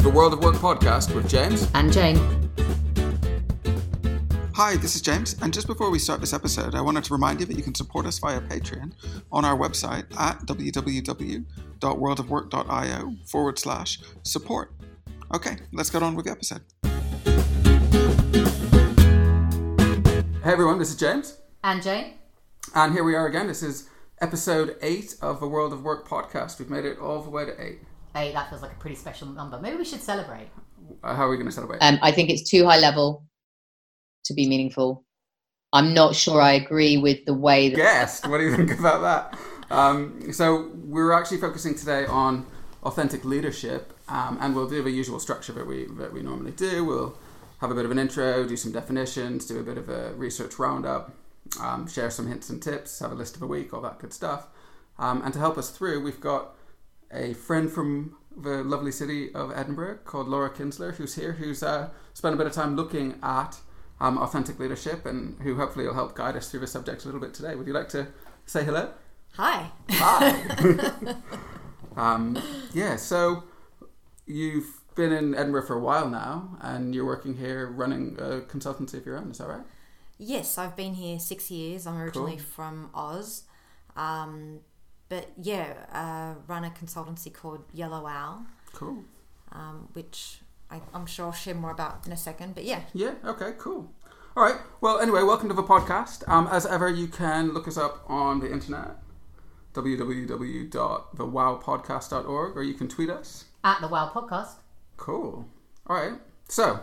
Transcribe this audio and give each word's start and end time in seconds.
is 0.00 0.04
the 0.04 0.10
World 0.10 0.32
of 0.32 0.42
Work 0.42 0.56
podcast 0.56 1.14
with 1.14 1.28
James. 1.28 1.70
And 1.74 1.92
Jane. 1.92 2.16
Hi, 4.54 4.76
this 4.76 4.96
is 4.96 5.02
James, 5.02 5.36
and 5.42 5.52
just 5.52 5.66
before 5.66 5.90
we 5.90 5.98
start 5.98 6.20
this 6.20 6.32
episode, 6.32 6.74
I 6.74 6.80
wanted 6.80 7.04
to 7.04 7.12
remind 7.12 7.40
you 7.40 7.46
that 7.46 7.54
you 7.54 7.62
can 7.62 7.74
support 7.74 8.06
us 8.06 8.18
via 8.18 8.40
Patreon 8.40 8.92
on 9.30 9.44
our 9.44 9.58
website 9.58 10.04
at 10.18 10.38
www.worldofwork.io 10.46 13.14
forward 13.26 13.58
slash 13.58 14.00
support. 14.22 14.72
Okay, 15.34 15.58
let's 15.72 15.90
get 15.90 16.02
on 16.02 16.14
with 16.14 16.24
the 16.24 16.30
episode. 16.30 16.62
Hey 20.42 20.52
everyone, 20.52 20.78
this 20.78 20.88
is 20.88 20.96
James. 20.96 21.36
And 21.62 21.82
Jane. 21.82 22.14
And 22.74 22.94
here 22.94 23.04
we 23.04 23.14
are 23.14 23.26
again. 23.26 23.48
This 23.48 23.62
is 23.62 23.90
episode 24.22 24.76
8 24.80 25.16
of 25.20 25.40
the 25.40 25.48
World 25.48 25.74
of 25.74 25.82
Work 25.82 26.08
podcast. 26.08 26.58
We've 26.58 26.70
made 26.70 26.86
it 26.86 26.98
all 26.98 27.22
the 27.22 27.28
way 27.28 27.44
to 27.44 27.62
8. 27.62 27.80
Hey, 28.14 28.32
that 28.32 28.48
feels 28.48 28.62
like 28.62 28.72
a 28.72 28.76
pretty 28.76 28.96
special 28.96 29.28
number. 29.28 29.60
Maybe 29.60 29.76
we 29.76 29.84
should 29.84 30.02
celebrate. 30.02 30.48
How 31.02 31.26
are 31.26 31.30
we 31.30 31.36
going 31.36 31.46
to 31.46 31.52
celebrate? 31.52 31.78
Um, 31.80 31.98
I 32.02 32.10
think 32.10 32.30
it's 32.30 32.48
too 32.48 32.66
high 32.66 32.78
level 32.78 33.24
to 34.24 34.34
be 34.34 34.48
meaningful. 34.48 35.04
I'm 35.72 35.94
not 35.94 36.16
sure 36.16 36.40
I 36.40 36.52
agree 36.52 36.96
with 36.96 37.24
the 37.26 37.34
way 37.34 37.68
that. 37.68 37.76
Guest, 37.76 38.28
what 38.28 38.38
do 38.38 38.44
you 38.44 38.56
think 38.56 38.76
about 38.78 39.02
that? 39.02 39.38
Um, 39.70 40.32
so 40.32 40.70
we're 40.74 41.12
actually 41.12 41.38
focusing 41.38 41.76
today 41.76 42.04
on 42.06 42.44
authentic 42.82 43.24
leadership, 43.24 43.92
um, 44.08 44.38
and 44.40 44.56
we'll 44.56 44.68
do 44.68 44.82
the 44.82 44.90
usual 44.90 45.20
structure 45.20 45.52
that 45.52 45.66
we 45.66 45.84
that 45.98 46.12
we 46.12 46.22
normally 46.22 46.50
do. 46.50 46.84
We'll 46.84 47.16
have 47.60 47.70
a 47.70 47.74
bit 47.74 47.84
of 47.84 47.92
an 47.92 47.98
intro, 47.98 48.44
do 48.48 48.56
some 48.56 48.72
definitions, 48.72 49.46
do 49.46 49.60
a 49.60 49.62
bit 49.62 49.78
of 49.78 49.88
a 49.88 50.12
research 50.14 50.58
roundup, 50.58 51.12
um, 51.60 51.86
share 51.86 52.10
some 52.10 52.26
hints 52.26 52.50
and 52.50 52.60
tips, 52.60 52.98
have 52.98 53.12
a 53.12 53.14
list 53.14 53.36
of 53.36 53.42
a 53.42 53.46
week, 53.46 53.72
all 53.72 53.82
that 53.82 54.00
good 54.00 54.12
stuff. 54.12 54.48
Um, 54.98 55.22
and 55.22 55.32
to 55.34 55.38
help 55.38 55.56
us 55.56 55.70
through, 55.70 56.02
we've 56.02 56.20
got 56.20 56.56
a 57.12 57.34
friend 57.34 57.70
from 57.70 58.16
the 58.36 58.62
lovely 58.62 58.92
city 58.92 59.32
of 59.34 59.52
Edinburgh 59.54 59.98
called 60.04 60.28
Laura 60.28 60.50
Kinser, 60.50 60.94
who's 60.94 61.14
here, 61.14 61.32
who's 61.32 61.62
uh, 61.62 61.90
spent 62.14 62.34
a 62.34 62.38
bit 62.38 62.46
of 62.46 62.52
time 62.52 62.76
looking 62.76 63.18
at 63.22 63.58
um, 64.00 64.18
authentic 64.18 64.58
leadership 64.58 65.04
and 65.04 65.40
who 65.42 65.56
hopefully 65.56 65.86
will 65.86 65.94
help 65.94 66.14
guide 66.14 66.36
us 66.36 66.50
through 66.50 66.60
the 66.60 66.66
subject 66.66 67.04
a 67.04 67.06
little 67.06 67.20
bit 67.20 67.34
today. 67.34 67.54
Would 67.54 67.66
you 67.66 67.72
like 67.72 67.88
to 67.90 68.08
say 68.46 68.64
hello? 68.64 68.90
Hi. 69.34 69.70
Hi. 69.90 71.14
um, 71.96 72.40
yeah, 72.72 72.96
so 72.96 73.44
you've 74.26 74.80
been 74.94 75.12
in 75.12 75.34
Edinburgh 75.34 75.66
for 75.66 75.76
a 75.76 75.80
while 75.80 76.08
now 76.08 76.56
and 76.60 76.94
you're 76.94 77.06
working 77.06 77.36
here 77.36 77.66
running 77.66 78.16
a 78.18 78.40
consultancy 78.40 78.94
of 78.94 79.06
your 79.06 79.18
own, 79.18 79.30
is 79.30 79.38
that 79.38 79.48
right? 79.48 79.64
Yes, 80.18 80.58
I've 80.58 80.76
been 80.76 80.94
here 80.94 81.18
six 81.18 81.50
years. 81.50 81.86
I'm 81.86 81.96
originally 81.96 82.36
Cool. 82.36 82.44
from 82.44 82.90
Oz. 82.94 83.44
Um, 83.96 84.60
but 85.10 85.28
yeah, 85.36 85.74
uh, 85.92 86.34
run 86.46 86.64
a 86.64 86.70
consultancy 86.70 87.30
called 87.32 87.62
Yellow 87.74 88.06
Owl, 88.06 88.46
Cool. 88.72 89.04
um, 89.52 89.88
which 89.92 90.38
I, 90.70 90.80
I'm 90.94 91.04
sure 91.04 91.26
I'll 91.26 91.32
share 91.32 91.54
more 91.54 91.72
about 91.72 92.06
in 92.06 92.12
a 92.12 92.16
second. 92.16 92.54
But 92.54 92.64
yeah, 92.64 92.80
Yeah, 92.94 93.14
okay, 93.26 93.52
cool. 93.58 93.92
All 94.36 94.44
right, 94.44 94.56
well, 94.80 95.00
anyway, 95.00 95.22
welcome 95.24 95.48
to 95.48 95.54
the 95.54 95.62
podcast. 95.62 96.26
Um, 96.28 96.46
as 96.50 96.64
ever, 96.64 96.88
you 96.88 97.08
can 97.08 97.52
look 97.52 97.66
us 97.68 97.76
up 97.76 98.04
on 98.08 98.40
the 98.40 98.50
internet 98.50 98.96
www.thewowpodcast.org 99.74 102.56
or 102.56 102.62
you 102.62 102.74
can 102.74 102.88
tweet 102.88 103.10
us. 103.10 103.44
At 103.62 103.80
the 103.80 103.88
Wow 103.88 104.10
Podcast. 104.14 104.54
Cool. 104.96 105.46
All 105.86 105.96
right. 105.96 106.14
So, 106.48 106.80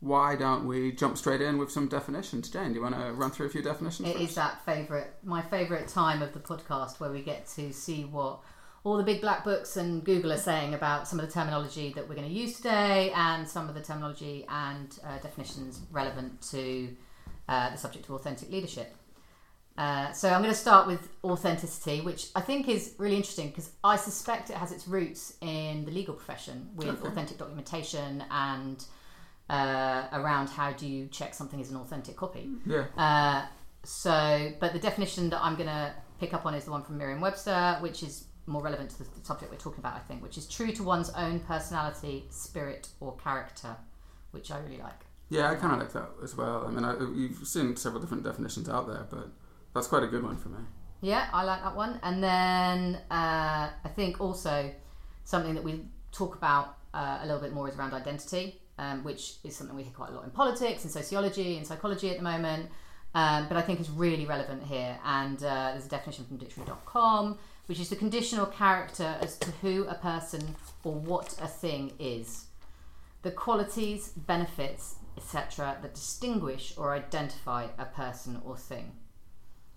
why 0.00 0.36
don't 0.36 0.66
we 0.66 0.92
jump 0.92 1.18
straight 1.18 1.40
in 1.40 1.58
with 1.58 1.70
some 1.70 1.88
definitions? 1.88 2.48
Jane, 2.48 2.68
do 2.68 2.74
you 2.74 2.82
want 2.82 2.94
to 2.94 3.12
run 3.12 3.30
through 3.30 3.46
a 3.46 3.50
few 3.50 3.62
definitions? 3.62 4.08
It 4.08 4.16
is 4.16 4.34
that 4.36 4.64
favourite, 4.64 5.08
my 5.24 5.42
favourite 5.42 5.88
time 5.88 6.22
of 6.22 6.32
the 6.32 6.38
podcast 6.40 7.00
where 7.00 7.10
we 7.10 7.22
get 7.22 7.46
to 7.56 7.72
see 7.72 8.04
what 8.04 8.40
all 8.84 8.96
the 8.96 9.02
big 9.02 9.20
black 9.20 9.42
books 9.44 9.76
and 9.76 10.04
Google 10.04 10.32
are 10.32 10.38
saying 10.38 10.72
about 10.72 11.08
some 11.08 11.18
of 11.18 11.26
the 11.26 11.32
terminology 11.32 11.92
that 11.94 12.08
we're 12.08 12.14
going 12.14 12.28
to 12.28 12.32
use 12.34 12.56
today 12.56 13.10
and 13.14 13.46
some 13.46 13.68
of 13.68 13.74
the 13.74 13.80
terminology 13.82 14.46
and 14.48 14.98
uh, 15.04 15.18
definitions 15.18 15.80
relevant 15.90 16.40
to 16.52 16.94
uh, 17.48 17.70
the 17.70 17.76
subject 17.76 18.04
of 18.08 18.12
authentic 18.14 18.50
leadership. 18.52 18.94
Uh, 19.76 20.12
so 20.12 20.28
I'm 20.28 20.42
going 20.42 20.52
to 20.54 20.58
start 20.58 20.86
with 20.86 21.08
authenticity, 21.24 22.00
which 22.00 22.28
I 22.34 22.40
think 22.40 22.68
is 22.68 22.94
really 22.98 23.16
interesting 23.16 23.48
because 23.48 23.70
I 23.84 23.96
suspect 23.96 24.50
it 24.50 24.56
has 24.56 24.72
its 24.72 24.88
roots 24.88 25.34
in 25.40 25.84
the 25.84 25.90
legal 25.90 26.14
profession 26.14 26.68
with 26.74 26.88
Okay. 26.88 27.08
authentic 27.08 27.38
documentation 27.38 28.24
and 28.30 28.84
uh, 29.48 30.08
around 30.12 30.48
how 30.48 30.72
do 30.72 30.86
you 30.86 31.06
check 31.08 31.34
something 31.34 31.60
is 31.60 31.70
an 31.70 31.76
authentic 31.76 32.16
copy. 32.16 32.50
Yeah. 32.66 32.84
Uh, 32.96 33.46
so, 33.84 34.52
but 34.60 34.72
the 34.72 34.78
definition 34.78 35.30
that 35.30 35.42
I'm 35.42 35.54
going 35.54 35.68
to 35.68 35.94
pick 36.20 36.34
up 36.34 36.44
on 36.46 36.54
is 36.54 36.64
the 36.64 36.70
one 36.70 36.82
from 36.82 36.98
Merriam-Webster, 36.98 37.78
which 37.80 38.02
is 38.02 38.24
more 38.46 38.62
relevant 38.62 38.90
to 38.90 38.98
the 38.98 39.04
subject 39.22 39.50
we're 39.50 39.58
talking 39.58 39.80
about, 39.80 39.94
I 39.94 40.00
think, 40.00 40.22
which 40.22 40.38
is 40.38 40.46
true 40.46 40.72
to 40.72 40.82
one's 40.82 41.10
own 41.10 41.40
personality, 41.40 42.24
spirit, 42.30 42.88
or 43.00 43.16
character, 43.16 43.76
which 44.32 44.50
I 44.50 44.58
really 44.58 44.78
like. 44.78 45.04
Yeah, 45.30 45.50
I 45.50 45.54
kind 45.56 45.74
of 45.74 45.78
like 45.78 45.92
that 45.92 46.08
as 46.22 46.36
well. 46.36 46.64
I 46.66 46.70
mean, 46.70 46.84
I, 46.84 46.98
you've 46.98 47.46
seen 47.46 47.76
several 47.76 48.00
different 48.00 48.24
definitions 48.24 48.68
out 48.68 48.86
there, 48.86 49.06
but 49.10 49.28
that's 49.74 49.86
quite 49.86 50.02
a 50.02 50.06
good 50.06 50.22
one 50.22 50.36
for 50.36 50.48
me. 50.48 50.58
Yeah, 51.00 51.28
I 51.32 51.44
like 51.44 51.62
that 51.62 51.76
one. 51.76 52.00
And 52.02 52.22
then 52.22 52.96
uh, 53.10 53.70
I 53.84 53.88
think 53.94 54.20
also 54.20 54.72
something 55.24 55.54
that 55.54 55.62
we 55.62 55.84
talk 56.12 56.34
about 56.34 56.78
uh, 56.94 57.20
a 57.22 57.26
little 57.26 57.40
bit 57.40 57.52
more 57.52 57.68
is 57.68 57.76
around 57.76 57.92
identity, 57.92 58.60
um, 58.78 59.04
which 59.04 59.34
is 59.44 59.56
something 59.56 59.76
we 59.76 59.82
hear 59.82 59.92
quite 59.92 60.10
a 60.10 60.12
lot 60.12 60.24
in 60.24 60.30
politics 60.30 60.84
and 60.84 60.92
sociology 60.92 61.56
and 61.56 61.66
psychology 61.66 62.10
at 62.10 62.16
the 62.16 62.22
moment. 62.22 62.70
Um, 63.14 63.48
but 63.48 63.56
I 63.56 63.62
think 63.62 63.80
is 63.80 63.90
really 63.90 64.26
relevant 64.26 64.62
here. 64.62 64.98
And 65.04 65.38
uh, 65.38 65.70
there's 65.72 65.86
a 65.86 65.88
definition 65.88 66.26
from 66.26 66.36
dictionary.com, 66.36 67.38
which 67.66 67.80
is 67.80 67.88
the 67.88 67.96
conditional 67.96 68.46
character 68.46 69.16
as 69.20 69.38
to 69.38 69.50
who 69.62 69.84
a 69.84 69.94
person 69.94 70.56
or 70.84 70.94
what 70.94 71.34
a 71.40 71.46
thing 71.46 71.92
is. 71.98 72.46
The 73.22 73.30
qualities, 73.30 74.10
benefits, 74.10 74.96
etc., 75.16 75.78
that 75.82 75.94
distinguish 75.94 76.74
or 76.76 76.94
identify 76.94 77.66
a 77.78 77.86
person 77.86 78.40
or 78.44 78.56
thing. 78.56 78.92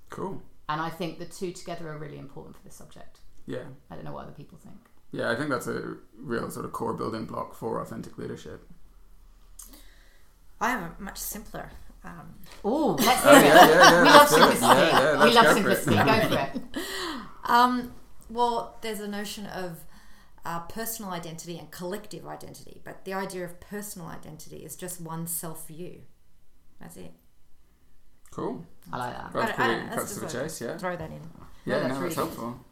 Cool. 0.09 0.41
And 0.69 0.79
I 0.79 0.89
think 0.89 1.17
the 1.17 1.25
two 1.25 1.51
together 1.51 1.89
are 1.89 1.97
really 1.97 2.19
important 2.19 2.55
for 2.55 2.63
this 2.63 2.75
subject. 2.75 3.19
Yeah. 3.47 3.63
I 3.89 3.95
don't 3.95 4.05
know 4.05 4.13
what 4.13 4.25
other 4.25 4.33
people 4.33 4.57
think. 4.57 4.77
Yeah, 5.11 5.31
I 5.31 5.35
think 5.35 5.49
that's 5.49 5.67
a 5.67 5.95
real 6.17 6.49
sort 6.49 6.65
of 6.65 6.71
core 6.71 6.93
building 6.93 7.25
block 7.25 7.55
for 7.55 7.81
authentic 7.81 8.17
leadership. 8.17 8.69
I 10.61 10.69
have 10.69 10.81
a 10.83 11.01
much 11.01 11.17
simpler. 11.17 11.69
Um, 12.03 12.33
Oh, 12.63 12.95
let's 12.99 13.21
Oh, 13.25 13.35
hear 13.39 13.43
yeah, 13.45 13.65
it. 13.65 13.69
yeah, 13.69 13.91
yeah, 13.91 14.01
we 14.03 14.07
love 14.09 14.15
let's 14.15 14.35
do 14.35 14.37
it. 14.37 14.57
simplicity. 14.57 14.65
Yeah, 14.65 15.01
yeah, 15.01 15.11
we 15.11 15.31
let's 15.31 15.35
love 15.35 15.45
go 15.55 15.61
for 15.61 15.69
it. 15.69 15.77
simplicity. 15.77 15.95
Go 15.95 16.35
for 16.35 16.59
it. 16.79 16.85
um, 17.45 17.93
well, 18.29 18.77
there's 18.81 18.99
a 19.01 19.07
notion 19.07 19.45
of 19.47 19.83
uh, 20.45 20.59
personal 20.61 21.11
identity 21.11 21.57
and 21.59 21.69
collective 21.71 22.25
identity, 22.25 22.81
but 22.83 23.05
the 23.05 23.13
idea 23.13 23.43
of 23.45 23.59
personal 23.59 24.07
identity 24.07 24.57
is 24.57 24.75
just 24.75 25.01
one 25.01 25.27
self 25.27 25.67
view. 25.67 26.01
That's 26.79 26.97
it. 26.97 27.11
Cool. 28.31 28.65
I 28.91 28.97
like 28.97 29.13
that. 29.17 29.33
That's 29.33 29.59
I 29.59 29.63
I 29.63 29.67
pretty 29.67 29.81
that's 29.89 29.95
cuts 29.95 30.13
to 30.15 30.19
the 30.21 30.25
just 30.27 30.35
what- 30.35 30.43
chase, 30.43 30.61
yeah. 30.61 30.77
Throw 30.77 30.95
that 30.95 31.09
in. 31.11 31.21
Yeah, 31.65 31.79
that's 31.79 31.93
no, 31.93 32.01
really 32.01 32.15
that's 32.15 32.15
good. 32.15 32.37
helpful. 32.39 32.65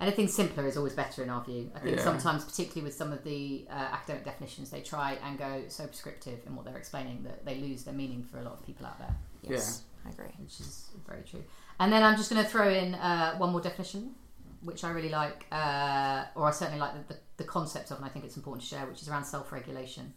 Anything 0.00 0.28
simpler 0.28 0.66
is 0.66 0.76
always 0.78 0.94
better 0.94 1.22
in 1.22 1.28
our 1.30 1.44
view. 1.44 1.70
I 1.74 1.80
think 1.80 1.96
Yeah. 1.98 2.02
sometimes, 2.04 2.44
particularly 2.44 2.82
with 2.82 2.94
some 2.94 3.12
of 3.12 3.22
the 3.22 3.66
uh, 3.70 3.74
academic 3.74 4.24
definitions, 4.24 4.70
they 4.70 4.80
try 4.80 5.18
and 5.22 5.38
go 5.38 5.64
so 5.68 5.86
prescriptive 5.86 6.40
in 6.46 6.56
what 6.56 6.64
they're 6.64 6.78
explaining 6.78 7.22
that 7.24 7.44
they 7.44 7.56
lose 7.56 7.84
their 7.84 7.92
meaning 7.94 8.22
for 8.22 8.38
a 8.38 8.42
lot 8.42 8.54
of 8.54 8.64
people 8.64 8.86
out 8.86 8.98
there, 8.98 9.14
Yes, 9.42 9.82
I 10.06 10.10
agree. 10.10 10.32
which 10.38 10.58
is 10.60 10.88
very 11.06 11.22
true. 11.22 11.44
And 11.78 11.92
then 11.92 12.02
I'm 12.02 12.16
just 12.16 12.30
going 12.30 12.42
to 12.42 12.48
throw 12.48 12.68
in 12.70 12.94
uh, 12.94 13.36
one 13.36 13.50
more 13.52 13.60
definition, 13.60 14.14
which 14.62 14.84
I 14.84 14.90
really 14.90 15.10
like, 15.10 15.46
uh, 15.52 16.24
or 16.34 16.46
I 16.46 16.50
certainly 16.50 16.80
like 16.80 16.94
the, 17.08 17.14
the, 17.14 17.20
the 17.38 17.44
concept 17.44 17.90
of, 17.90 17.98
and 17.98 18.06
I 18.06 18.08
think 18.08 18.24
it's 18.24 18.36
important 18.36 18.62
to 18.62 18.68
share, 18.68 18.86
which 18.86 19.02
is 19.02 19.08
around 19.08 19.24
self 19.24 19.52
regulation. 19.52 20.14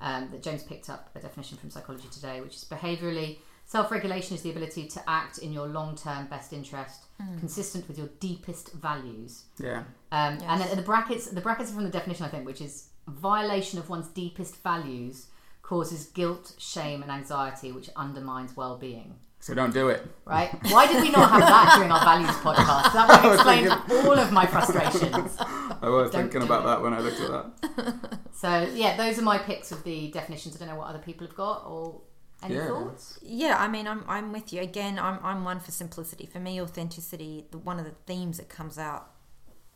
Um, 0.00 0.30
that 0.32 0.42
James 0.42 0.62
picked 0.64 0.90
up 0.90 1.10
a 1.14 1.20
definition 1.20 1.58
from 1.58 1.70
Psychology 1.70 2.08
Today, 2.10 2.40
which 2.40 2.56
is 2.56 2.64
behaviorally 2.64 3.38
self 3.72 3.90
regulation 3.90 4.32
is 4.36 4.42
the 4.42 4.50
ability 4.50 4.84
to 4.94 5.00
act 5.20 5.38
in 5.38 5.50
your 5.52 5.66
long 5.78 5.90
term 5.96 6.26
best 6.34 6.52
interest, 6.52 6.98
consistent 7.40 7.82
with 7.88 7.96
your 7.98 8.10
deepest 8.28 8.72
values. 8.88 9.32
Yeah. 9.58 9.80
Um, 10.18 10.34
Yes. 10.40 10.42
And 10.48 10.60
then 10.60 10.76
the 10.76 10.82
brackets, 10.92 11.24
the 11.38 11.40
brackets 11.46 11.70
are 11.70 11.74
from 11.74 11.84
the 11.84 11.90
definition, 11.98 12.24
I 12.26 12.28
think, 12.28 12.44
which 12.46 12.60
is 12.68 12.74
violation 13.08 13.78
of 13.78 13.88
one's 13.88 14.08
deepest 14.08 14.54
values 14.62 15.26
causes 15.62 16.06
guilt, 16.18 16.46
shame, 16.58 17.02
and 17.02 17.10
anxiety, 17.10 17.72
which 17.72 17.88
undermines 17.96 18.50
well-being. 18.56 19.14
So 19.40 19.54
don't 19.54 19.72
do 19.80 19.88
it. 19.88 20.00
Right? 20.24 20.50
Why 20.74 20.86
did 20.86 21.02
we 21.02 21.10
not 21.10 21.28
have 21.30 21.40
that 21.40 21.66
during 21.76 21.90
our 21.90 22.04
values 22.12 22.36
podcast? 22.46 22.92
That 22.92 23.24
would 23.24 23.34
explain 23.34 23.68
thinking- 23.68 24.06
all 24.06 24.18
of 24.24 24.30
my 24.32 24.46
frustrations. 24.46 25.36
I 25.84 25.88
was 25.88 26.10
Don't 26.10 26.22
thinking 26.30 26.42
about 26.42 26.62
it. 26.62 26.66
that 26.66 26.82
when 26.82 26.92
I 26.94 27.00
looked 27.00 27.20
at 27.20 27.30
that. 27.30 28.18
So 28.42 28.50
yeah, 28.74 28.96
those 28.96 29.18
are 29.20 29.22
my 29.32 29.38
picks 29.38 29.70
of 29.72 29.84
the 29.84 30.10
definitions. 30.10 30.56
I 30.56 30.58
don't 30.60 30.68
know 30.68 30.76
what 30.82 30.88
other 30.88 30.98
people 31.08 31.26
have 31.28 31.36
got 31.36 31.58
or 31.66 32.00
any 32.42 32.54
Yeah. 32.56 32.66
thoughts. 32.68 33.18
Yeah, 33.22 33.56
I 33.58 33.68
mean, 33.68 33.86
I'm, 33.86 34.04
I'm 34.08 34.32
with 34.32 34.52
you. 34.52 34.60
Again, 34.60 34.98
I'm, 34.98 35.18
I'm 35.22 35.44
one 35.44 35.60
for 35.60 35.70
simplicity. 35.70 36.26
For 36.26 36.40
me, 36.40 36.60
authenticity, 36.60 37.46
the, 37.50 37.58
one 37.58 37.78
of 37.78 37.84
the 37.84 37.94
themes 38.06 38.38
that 38.38 38.48
comes 38.48 38.78
out 38.78 39.10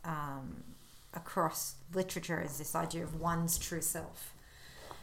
um, 0.03 0.63
across 1.13 1.75
literature 1.93 2.41
is 2.41 2.57
this 2.57 2.75
idea 2.75 3.03
of 3.03 3.19
one's 3.19 3.57
true 3.57 3.81
self, 3.81 4.33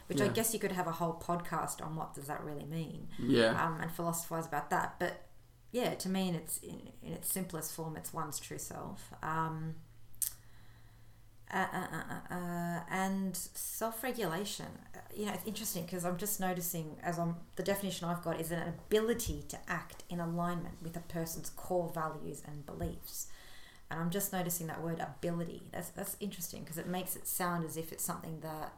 which 0.07 0.21
I 0.21 0.27
guess 0.27 0.53
you 0.53 0.59
could 0.59 0.71
have 0.71 0.87
a 0.87 0.91
whole 0.93 1.13
podcast 1.13 1.83
on 1.85 1.95
what 1.95 2.13
does 2.13 2.27
that 2.27 2.43
really 2.43 2.65
mean 2.65 3.07
Yeah. 3.19 3.51
um, 3.65 3.79
and 3.81 3.91
philosophize 3.91 4.45
about 4.45 4.69
that. 4.69 4.95
But 4.99 5.23
yeah, 5.71 5.93
to 5.95 6.09
me, 6.09 6.29
in 6.29 6.35
its, 6.35 6.59
in, 6.59 6.89
in 7.03 7.13
its 7.13 7.31
simplest 7.31 7.73
form, 7.73 7.97
it's 7.97 8.13
one's 8.13 8.39
true 8.39 8.57
self. 8.59 9.11
Um, 9.21 9.75
uh, 11.53 11.65
uh, 11.73 11.87
uh, 12.31 12.33
uh, 12.33 12.79
and 12.89 13.35
self-regulation. 13.53 14.65
Uh, 14.94 14.94
You 15.13 15.27
know, 15.27 15.33
it's 15.33 15.45
interesting 15.45 15.85
because 15.85 16.03
I'm 16.05 16.17
just 16.17 16.39
noticing 16.39 16.97
as 17.01 17.17
I'm 17.17 17.35
the 17.55 17.63
definition 17.63 18.07
I've 18.07 18.23
got 18.23 18.39
is 18.39 18.51
an 18.51 18.61
ability 18.67 19.43
to 19.49 19.57
act 19.67 20.03
in 20.09 20.19
alignment 20.19 20.75
with 20.81 20.95
a 20.97 21.01
person's 21.01 21.49
core 21.49 21.91
values 21.93 22.41
and 22.45 22.65
beliefs. 22.65 23.27
And 23.89 23.99
I'm 23.99 24.09
just 24.09 24.33
noticing 24.33 24.67
that 24.67 24.81
word 24.81 24.99
ability. 24.99 25.63
That's 25.71 25.89
that's 25.89 26.17
interesting 26.19 26.63
because 26.63 26.77
it 26.77 26.87
makes 26.87 27.15
it 27.15 27.27
sound 27.27 27.65
as 27.65 27.77
if 27.77 27.91
it's 27.91 28.03
something 28.03 28.39
that 28.41 28.73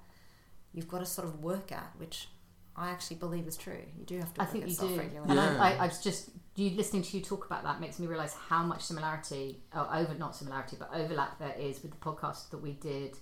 you've 0.74 0.88
got 0.88 1.00
to 1.00 1.06
sort 1.06 1.28
of 1.28 1.42
work 1.42 1.72
at, 1.72 1.92
which 1.98 2.28
I 2.76 2.92
actually 2.92 3.18
believe 3.18 3.48
is 3.48 3.58
true. 3.58 3.82
You 3.98 4.06
do 4.06 4.20
have 4.20 4.34
to 4.36 4.42
I 4.42 4.44
work 4.44 4.52
think 4.52 4.64
at 4.66 4.70
you 4.70 4.76
do. 4.76 4.80
self-regulation. 4.80 5.32
And 5.32 5.40
I, 5.40 5.72
I, 5.72 5.76
I 5.78 5.88
was 5.88 6.04
just 6.04 6.30
you 6.56 6.70
listening 6.72 7.02
to 7.04 7.18
you 7.18 7.24
talk 7.24 7.46
about 7.46 7.64
that 7.64 7.80
makes 7.80 7.98
me 8.00 8.06
realize 8.06 8.34
how 8.34 8.64
much 8.64 8.84
similarity, 8.84 9.62
or 9.74 9.88
over 9.96 10.14
not 10.14 10.36
similarity, 10.36 10.76
but 10.78 10.90
overlap 10.94 11.40
there 11.40 11.56
is 11.58 11.82
with 11.82 11.92
the 11.92 11.98
podcast 11.98 12.50
that 12.52 12.60
we 12.60 12.74
did 12.74 13.18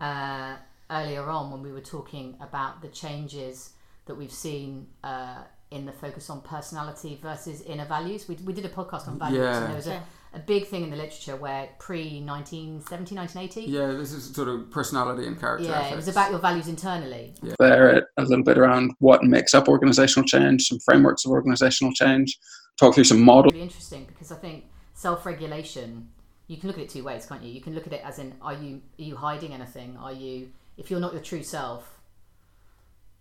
uh, 0.00 0.56
earlier 0.90 1.24
on 1.28 1.50
when 1.50 1.62
we 1.62 1.72
were 1.72 1.80
talking 1.80 2.36
about 2.40 2.82
the 2.82 2.88
changes 2.88 3.70
that 4.06 4.14
we've 4.16 4.32
seen 4.32 4.86
uh, 5.04 5.42
in 5.70 5.86
the 5.86 5.92
focus 5.92 6.28
on 6.30 6.40
personality 6.40 7.18
versus 7.22 7.62
inner 7.62 7.84
values. 7.84 8.28
We, 8.28 8.34
we 8.44 8.52
did 8.52 8.64
a 8.64 8.68
podcast 8.68 9.06
on 9.08 9.18
values, 9.18 9.38
Yeah. 9.40 9.56
and 9.58 9.66
there 9.68 9.76
was 9.76 9.86
a, 9.86 10.02
a 10.34 10.38
big 10.40 10.66
thing 10.66 10.82
in 10.82 10.90
the 10.90 10.96
literature 10.96 11.36
where 11.36 11.68
pre 11.78 12.20
1970, 12.20 13.14
1980. 13.14 13.70
Yeah, 13.70 13.86
this 13.98 14.12
is 14.12 14.34
sort 14.34 14.48
of 14.48 14.70
personality 14.70 15.26
and 15.26 15.38
character. 15.38 15.68
Yeah, 15.68 15.88
it 15.92 15.96
was 15.96 16.08
about 16.08 16.30
your 16.30 16.40
values 16.40 16.66
internally. 16.66 17.34
there 17.60 18.08
a 18.16 18.22
little 18.22 18.44
bit 18.44 18.58
around 18.58 18.92
what 18.98 19.22
makes 19.22 19.54
up 19.54 19.68
organizational 19.68 20.26
change, 20.26 20.66
some 20.68 20.80
frameworks 20.80 21.24
of 21.24 21.30
organizational 21.30 21.92
change, 21.94 22.38
talk 22.76 22.94
through 22.94 23.04
some 23.04 23.22
models. 23.22 23.52
really 23.52 23.62
interesting 23.64 24.04
because 24.06 24.32
I 24.32 24.36
think 24.36 24.64
self-regulation. 24.94 26.08
You 26.48 26.56
can 26.56 26.66
look 26.68 26.78
at 26.78 26.84
it 26.84 26.90
two 26.90 27.04
ways, 27.04 27.26
can't 27.26 27.42
you? 27.44 27.52
You 27.52 27.60
can 27.60 27.74
look 27.74 27.86
at 27.86 27.92
it 27.92 28.02
as 28.04 28.18
in, 28.18 28.34
are 28.42 28.54
you 28.54 28.80
are 28.98 29.02
you 29.02 29.14
hiding 29.16 29.52
anything? 29.52 29.96
Are 29.96 30.12
you, 30.12 30.48
if 30.80 30.90
you're 30.90 30.98
not 30.98 31.12
your 31.12 31.22
true 31.22 31.42
self, 31.42 32.00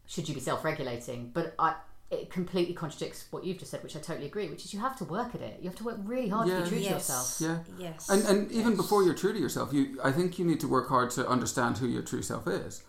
should 0.08 0.28
you 0.28 0.34
be 0.34 0.42
self-regulating? 0.42 1.32
But 1.34 1.54
I, 1.60 1.76
it 2.10 2.32
completely 2.32 2.74
contradicts 2.74 3.26
what 3.30 3.44
you've 3.44 3.60
just 3.60 3.70
said, 3.70 3.84
which 3.84 3.96
I 3.96 4.00
totally 4.00 4.26
agree. 4.26 4.48
Which 4.50 4.66
is 4.66 4.74
you 4.74 4.80
have 4.80 4.98
to 4.98 5.04
work 5.04 5.36
at 5.36 5.42
it. 5.42 5.60
You 5.62 5.70
have 5.70 5.78
to 5.78 5.84
work 5.84 5.98
really 6.04 6.30
hard 6.30 6.48
to 6.48 6.54
Yeah. 6.54 6.64
be 6.64 6.70
true 6.70 6.80
to 6.80 6.90
yourself. 6.90 7.36
Yeah. 7.40 7.60
Yes. 7.78 8.10
And 8.10 8.26
and 8.26 8.52
even 8.52 8.72
Yes. 8.72 8.78
before 8.78 9.04
you're 9.04 9.14
true 9.14 9.34
to 9.34 9.40
yourself, 9.40 9.74
you 9.74 10.00
I 10.04 10.12
think 10.12 10.40
you 10.40 10.46
need 10.46 10.62
to 10.62 10.68
work 10.68 10.88
hard 10.90 11.12
to 11.12 11.28
understand 11.28 11.78
who 11.78 11.88
your 11.88 12.02
true 12.02 12.24
self 12.24 12.48
is, 12.48 12.84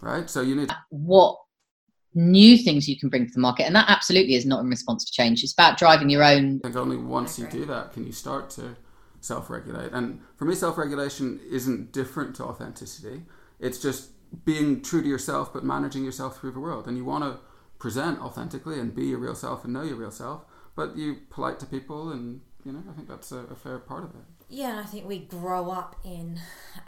right? 0.00 0.30
So 0.30 0.40
you 0.40 0.54
need 0.54 0.70
to, 0.70 0.76
what 0.90 1.38
new 2.14 2.56
things 2.56 2.88
you 2.88 2.98
can 2.98 3.08
bring 3.08 3.26
to 3.26 3.32
the 3.32 3.40
market 3.40 3.64
and 3.64 3.74
that 3.74 3.86
absolutely 3.88 4.34
is 4.34 4.44
not 4.44 4.60
in 4.60 4.68
response 4.68 5.02
to 5.02 5.10
change 5.10 5.42
it's 5.42 5.54
about 5.54 5.78
driving 5.78 6.10
your 6.10 6.22
own 6.22 6.60
and 6.62 6.76
only 6.76 6.94
once 6.94 7.38
you 7.38 7.46
do 7.46 7.64
that 7.64 7.90
can 7.90 8.04
you 8.04 8.12
start 8.12 8.50
to 8.50 8.76
self-regulate. 9.22 9.92
And 9.92 10.20
for 10.36 10.44
me, 10.44 10.54
self-regulation 10.54 11.40
isn't 11.50 11.92
different 11.92 12.36
to 12.36 12.44
authenticity. 12.44 13.22
It's 13.60 13.78
just 13.78 14.10
being 14.44 14.82
true 14.82 15.02
to 15.02 15.08
yourself, 15.08 15.52
but 15.52 15.64
managing 15.64 16.04
yourself 16.04 16.38
through 16.38 16.52
the 16.52 16.60
world. 16.60 16.86
And 16.86 16.96
you 16.96 17.04
want 17.04 17.24
to 17.24 17.38
present 17.78 18.20
authentically 18.20 18.78
and 18.78 18.94
be 18.94 19.06
your 19.06 19.18
real 19.18 19.34
self 19.34 19.64
and 19.64 19.72
know 19.72 19.82
your 19.82 19.96
real 19.96 20.10
self, 20.10 20.44
but 20.76 20.96
you 20.96 21.16
polite 21.30 21.58
to 21.60 21.66
people, 21.66 22.10
and 22.10 22.40
you 22.64 22.72
know 22.72 22.82
I 22.88 22.92
think 22.92 23.08
that's 23.08 23.32
a, 23.32 23.38
a 23.38 23.56
fair 23.56 23.78
part 23.78 24.04
of 24.04 24.10
it. 24.10 24.24
Yeah, 24.48 24.70
and 24.70 24.80
I 24.80 24.84
think 24.84 25.08
we 25.08 25.18
grow 25.18 25.70
up 25.70 25.96
in 26.04 26.38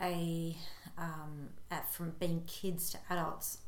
a 0.01 0.57
um, 0.99 1.51
at, 1.71 1.93
from 1.93 2.15
being 2.19 2.43
kids 2.47 2.91
to 2.91 2.99
adults. 3.11 3.59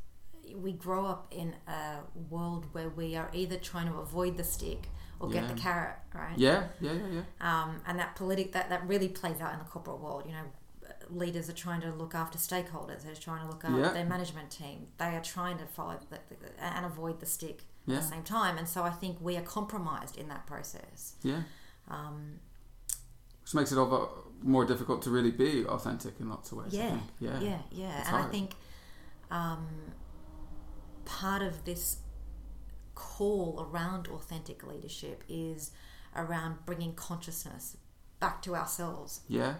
We 0.54 0.72
grow 0.72 1.06
up 1.06 1.26
in 1.32 1.56
a 1.66 1.98
world 2.30 2.66
where 2.72 2.88
we 2.88 3.16
are 3.16 3.30
either 3.32 3.56
trying 3.56 3.88
to 3.88 3.94
avoid 3.98 4.36
the 4.36 4.44
stick 4.44 4.88
or 5.18 5.28
get 5.28 5.48
the 5.48 5.54
carrot, 5.54 5.96
right? 6.14 6.36
Yeah, 6.36 6.68
yeah, 6.80 6.92
yeah, 6.92 7.06
yeah. 7.10 7.22
Um, 7.40 7.80
and 7.86 7.98
that 7.98 8.14
politic 8.16 8.52
that 8.52 8.68
that 8.68 8.86
really 8.86 9.08
plays 9.08 9.40
out 9.40 9.52
in 9.52 9.58
the 9.58 9.64
corporate 9.64 9.98
world. 9.98 10.24
You 10.26 10.32
know, 10.32 10.44
leaders 11.10 11.48
are 11.48 11.52
trying 11.54 11.80
to 11.82 11.92
look 11.92 12.14
after 12.14 12.38
stakeholders. 12.38 13.02
They're 13.04 13.14
trying 13.14 13.42
to 13.42 13.46
look 13.48 13.64
after 13.64 13.78
Yeah. 13.80 13.92
their 13.92 14.04
management 14.06 14.50
team. 14.50 14.88
They 14.98 15.14
are 15.16 15.22
trying 15.22 15.58
to 15.58 15.66
follow 15.66 15.98
the, 16.10 16.18
the, 16.28 16.62
and 16.62 16.84
avoid 16.86 17.20
the 17.20 17.26
stick 17.26 17.62
Yeah. 17.86 17.96
at 17.96 18.02
the 18.02 18.08
same 18.08 18.22
time. 18.24 18.58
And 18.58 18.68
so 18.68 18.82
I 18.82 18.90
think 18.90 19.18
we 19.20 19.36
are 19.36 19.42
compromised 19.42 20.16
in 20.16 20.28
that 20.28 20.46
process. 20.46 21.14
Yeah. 21.22 21.42
Um, 21.88 22.40
Which 23.42 23.54
makes 23.54 23.70
it 23.72 23.78
all 23.78 24.24
more 24.42 24.64
difficult 24.64 25.02
to 25.02 25.10
really 25.10 25.30
be 25.30 25.64
authentic 25.66 26.18
in 26.20 26.28
lots 26.28 26.50
of 26.52 26.58
ways. 26.58 26.72
Yeah, 26.74 26.98
yeah, 27.20 27.40
yeah, 27.40 27.58
yeah. 27.70 28.00
It's 28.00 28.08
and 28.08 28.16
I 28.16 28.28
think 28.28 28.54
um, 29.30 29.66
part 31.04 31.42
of 31.42 31.64
this 31.64 31.98
call 32.94 33.68
around 33.70 34.08
authentic 34.08 34.64
leadership 34.66 35.22
is 35.28 35.70
around 36.14 36.64
bringing 36.66 36.94
consciousness 36.94 37.76
back 38.20 38.40
to 38.42 38.56
ourselves, 38.56 39.20
yeah, 39.28 39.56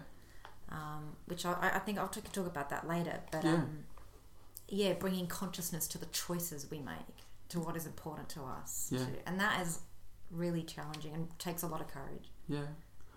um, 0.71 1.15
which 1.25 1.45
I, 1.45 1.71
I 1.75 1.79
think 1.79 1.97
I'll 1.97 2.07
talk, 2.07 2.31
talk 2.31 2.47
about 2.47 2.69
that 2.69 2.87
later. 2.87 3.19
But 3.31 3.43
Yeah. 3.43 3.53
um, 3.53 3.85
yeah, 4.67 4.93
bringing 4.93 5.27
consciousness 5.27 5.87
to 5.89 5.97
the 5.97 6.07
choices 6.07 6.69
we 6.69 6.79
make, 6.79 7.15
to 7.49 7.59
what 7.59 7.75
is 7.77 7.85
important 7.85 8.29
to 8.29 8.41
us, 8.43 8.89
Yeah. 8.91 9.05
and 9.25 9.39
that 9.39 9.61
is 9.65 9.79
really 10.29 10.63
challenging 10.63 11.13
and 11.13 11.39
takes 11.39 11.63
a 11.63 11.67
lot 11.67 11.79
of 11.81 11.87
courage. 11.87 12.31
yeah. 12.47 12.65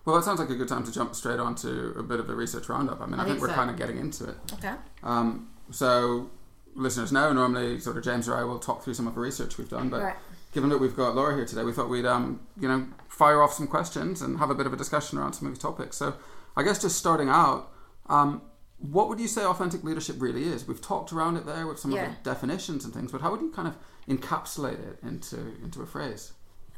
Well, 0.07 0.17
that 0.17 0.25
sounds 0.25 0.41
like 0.41 0.49
a 0.49 0.55
good 0.57 0.67
time 0.69 0.83
to 0.85 0.91
jump 0.91 1.15
straight 1.15 1.39
on 1.39 1.55
to 1.57 1.91
a 1.99 2.03
bit 2.03 2.21
of 2.21 2.27
the 2.27 2.35
research 2.35 2.71
roundup. 2.71 3.03
I 3.03 3.07
mean, 3.07 3.21
I, 3.21 3.23
I 3.23 3.27
think, 3.27 3.35
think 3.37 3.43
we're 3.43 3.49
so. 3.49 3.55
kind 3.55 3.71
of 3.71 3.77
getting 3.77 3.99
into 3.99 4.25
it. 4.31 4.37
Okay. 4.55 4.73
Um, 5.03 5.51
so, 5.71 6.31
listeners 6.75 7.13
know 7.13 7.33
normally 7.35 7.79
sort 7.81 7.99
of 7.99 8.03
James 8.03 8.27
or 8.27 8.35
I 8.35 8.43
will 8.45 8.59
talk 8.59 8.83
through 8.83 8.95
some 8.95 9.07
of 9.07 9.15
the 9.15 9.21
research 9.21 9.59
we've 9.59 9.69
done, 9.69 9.91
but 9.91 10.03
Right. 10.03 10.17
given 10.53 10.71
that 10.71 10.79
we've 10.79 10.97
got 10.97 11.15
Laura 11.15 11.35
here 11.37 11.45
today, 11.45 11.65
we 11.65 11.73
thought 11.73 11.91
we'd 11.91 12.07
um, 12.07 12.41
you 12.59 12.67
know 12.67 12.87
fire 13.09 13.43
off 13.43 13.53
some 13.53 13.67
questions 13.67 14.23
and 14.23 14.39
have 14.39 14.49
a 14.49 14.55
bit 14.55 14.67
of 14.67 14.73
a 14.73 14.77
discussion 14.77 15.19
around 15.19 15.35
some 15.35 15.47
of 15.49 15.53
these 15.55 15.61
topics. 15.63 15.99
So, 15.99 16.15
I 16.57 16.63
guess 16.63 16.81
just 16.81 16.97
starting 16.97 17.29
out, 17.29 17.73
um, 18.07 18.43
what 18.79 19.09
would 19.09 19.21
you 19.21 19.29
say 19.29 19.45
authentic 19.45 19.85
leadership 19.85 20.17
really 20.19 20.45
is? 20.45 20.67
We've 20.67 20.81
talked 20.81 21.13
around 21.13 21.37
it 21.37 21.47
there 21.47 21.67
with 21.67 21.79
some 21.79 21.93
Yeah. 21.93 22.07
of 22.11 22.17
the 22.17 22.23
definitions 22.31 22.85
and 22.85 22.93
things, 22.95 23.13
but 23.13 23.21
how 23.21 23.31
would 23.31 23.41
you 23.41 23.51
kind 23.51 23.69
of 23.69 23.77
encapsulate 24.09 24.81
it 24.81 24.99
into 25.03 25.39
into 25.63 25.83
a 25.83 25.87
phrase? 25.87 26.33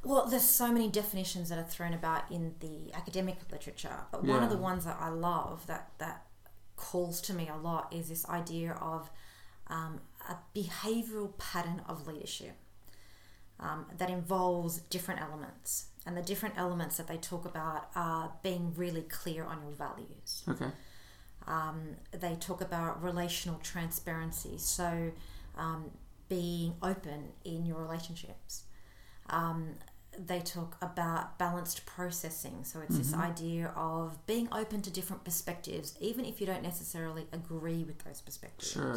Well, 0.05 0.27
there's 0.27 0.45
so 0.45 0.73
many 0.73 0.89
definitions 0.89 1.49
that 1.49 1.59
are 1.59 1.69
thrown 1.69 1.95
about 1.95 2.29
in 2.31 2.57
the 2.59 2.93
academic 2.93 3.39
literature, 3.53 4.05
but 4.11 4.25
one 4.25 4.43
of 4.43 4.51
the 4.51 4.59
ones 4.59 4.85
that 4.85 4.97
I 5.01 5.11
love 5.11 5.67
that 5.69 5.91
that 5.99 6.27
calls 6.75 7.21
to 7.23 7.35
me 7.35 7.49
a 7.49 7.57
lot 7.57 7.93
is 7.93 8.09
this 8.09 8.29
idea 8.29 8.73
of 8.73 9.11
um, 9.69 10.01
a 10.29 10.37
behavioral 10.59 11.39
pattern 11.39 11.83
of 11.89 12.09
leadership 12.09 12.57
um, 13.61 13.87
that 13.97 14.11
involves 14.11 14.79
different 14.91 15.21
elements, 15.21 15.87
and 16.07 16.17
the 16.17 16.23
different 16.23 16.57
elements 16.59 16.97
that 16.97 17.07
they 17.07 17.17
talk 17.17 17.45
about 17.45 17.89
are 17.95 18.33
being 18.43 18.75
really 18.77 19.03
clear 19.03 19.44
on 19.44 19.63
your 19.63 19.73
values. 19.73 20.43
Okay. 20.49 20.71
Um, 21.47 21.97
they 22.13 22.37
talk 22.37 22.61
about 22.61 23.03
relational 23.03 23.59
transparency, 23.63 24.59
so 24.59 25.13
um, 25.56 25.91
being 26.29 26.75
open 26.82 27.29
in 27.44 27.67
your 27.67 27.81
relationships. 27.82 28.65
Um, 29.31 29.75
they 30.19 30.41
talk 30.41 30.77
about 30.82 31.39
balanced 31.39 31.87
processing, 31.87 32.65
so 32.65 32.81
it's 32.81 32.99
this 32.99 33.15
idea 33.15 33.73
of 33.75 34.25
being 34.27 34.47
open 34.53 34.82
to 34.82 34.91
different 34.91 35.25
perspectives, 35.25 35.97
even 36.01 36.25
if 36.27 36.41
you 36.41 36.47
don't 36.47 36.63
necessarily 36.63 37.27
agree 37.32 37.82
with 37.82 38.05
those 38.05 38.21
perspectives. 38.21 38.73
Sure. 38.73 38.97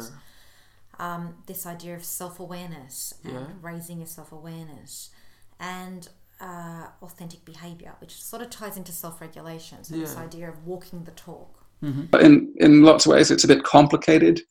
Um, 0.98 1.36
this 1.46 1.66
idea 1.66 1.94
of 1.94 2.04
self 2.04 2.38
awareness 2.40 3.14
and 3.24 3.32
Yeah. 3.32 3.46
raising 3.60 3.98
your 3.98 4.06
self 4.06 4.30
awareness, 4.30 5.10
and 5.58 6.08
uh, 6.40 6.88
authentic 7.02 7.44
behavior, 7.44 7.94
which 8.00 8.22
sort 8.22 8.42
of 8.42 8.50
ties 8.50 8.76
into 8.76 8.92
self 8.92 9.20
regulation. 9.20 9.84
So, 9.84 9.96
this 9.96 10.16
idea 10.16 10.48
of 10.48 10.66
walking 10.66 11.04
the 11.04 11.12
talk. 11.12 11.64
But 12.10 12.22
in, 12.22 12.54
in 12.56 12.82
lots 12.82 13.06
of 13.06 13.12
ways, 13.12 13.30
it's 13.30 13.44
a 13.44 13.48
bit 13.48 13.62
complicated. 13.62 14.42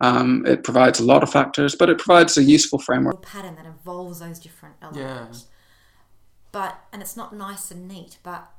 Um, 0.00 0.46
it 0.46 0.64
provides 0.64 0.98
a 0.98 1.04
lot 1.04 1.22
of 1.22 1.30
factors, 1.30 1.74
but 1.74 1.90
it 1.90 1.98
provides 1.98 2.38
a 2.38 2.42
useful 2.42 2.78
framework. 2.78 3.22
pattern 3.22 3.56
that 3.56 3.66
involves 3.66 4.20
those 4.20 4.38
different 4.38 4.76
elements. 4.80 5.46
Yeah. 5.46 5.56
But 6.52 6.80
and 6.92 7.02
it's 7.02 7.16
not 7.16 7.34
nice 7.34 7.70
and 7.70 7.86
neat, 7.86 8.18
but 8.22 8.50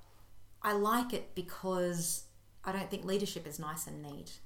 I 0.61 0.73
like 0.73 1.13
it 1.13 1.33
because 1.35 2.25
I 2.63 2.71
don't 2.71 2.89
think 2.89 3.05
leadership 3.05 3.47
is 3.47 3.59
nice 3.59 3.87
and 3.87 4.01
neat. 4.01 4.39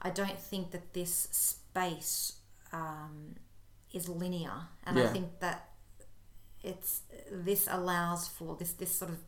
I 0.00 0.10
don't 0.10 0.38
think 0.38 0.70
that 0.70 0.94
this 0.94 1.28
space 1.30 2.34
um, 2.72 3.34
is 3.92 4.08
linear, 4.08 4.68
and 4.84 4.98
I 4.98 5.08
think 5.08 5.40
that 5.40 5.69
it's 6.62 7.02
this 7.30 7.66
allows 7.70 8.28
for 8.28 8.56
this 8.56 8.72
this 8.72 8.94
sort 8.94 9.10
of 9.10 9.18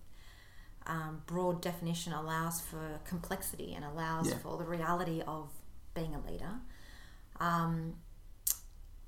um, 0.86 1.22
broad 1.26 1.62
definition 1.62 2.12
allows 2.12 2.60
for 2.60 2.98
complexity 3.06 3.72
and 3.74 3.84
allows 3.84 4.28
Yeah. 4.28 4.38
for 4.38 4.56
the 4.58 4.64
reality 4.64 5.22
of 5.26 5.50
being 5.94 6.14
a 6.14 6.20
leader. 6.20 6.54
Um, 7.38 7.94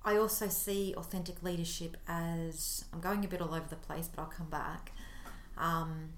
I 0.04 0.16
also 0.16 0.48
see 0.48 0.94
authentic 0.96 1.42
leadership 1.42 1.96
as 2.06 2.84
I'm 2.92 3.00
going 3.00 3.24
a 3.24 3.28
bit 3.28 3.40
all 3.40 3.54
over 3.54 3.66
the 3.68 3.76
place, 3.76 4.08
but 4.08 4.22
I'll 4.22 4.28
come 4.28 4.50
back. 4.50 4.92
Um, 5.56 6.10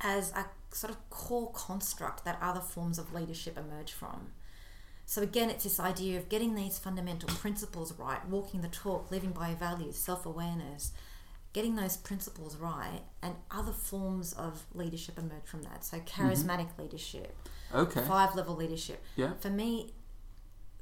as 0.00 0.32
a 0.32 0.46
sort 0.72 0.92
of 0.92 1.10
core 1.10 1.50
construct 1.52 2.24
that 2.24 2.38
other 2.40 2.60
forms 2.60 2.98
of 2.98 3.12
leadership 3.12 3.58
emerge 3.58 3.92
from. 3.92 4.28
So 5.08 5.22
again, 5.22 5.48
it's 5.48 5.64
this 5.64 5.80
idea 5.80 6.18
of 6.18 6.28
getting 6.28 6.54
these 6.54 6.78
fundamental 6.78 7.30
principles 7.30 7.94
right, 7.94 8.22
walking 8.28 8.60
the 8.60 8.68
talk, 8.68 9.10
living 9.10 9.30
by 9.30 9.48
your 9.48 9.56
values, 9.56 9.96
self-awareness, 9.96 10.92
getting 11.54 11.76
those 11.76 11.96
principles 11.96 12.56
right 12.56 13.00
and 13.22 13.34
other 13.50 13.72
forms 13.72 14.34
of 14.34 14.66
leadership 14.74 15.18
emerge 15.18 15.46
from 15.46 15.62
that. 15.62 15.82
So 15.82 16.00
charismatic 16.00 16.68
leadership, 16.78 17.34
Okay. 17.74 18.02
five 18.02 18.34
level 18.34 18.54
leadership. 18.54 19.02
Yeah. 19.16 19.32
For 19.40 19.48
me, 19.48 19.94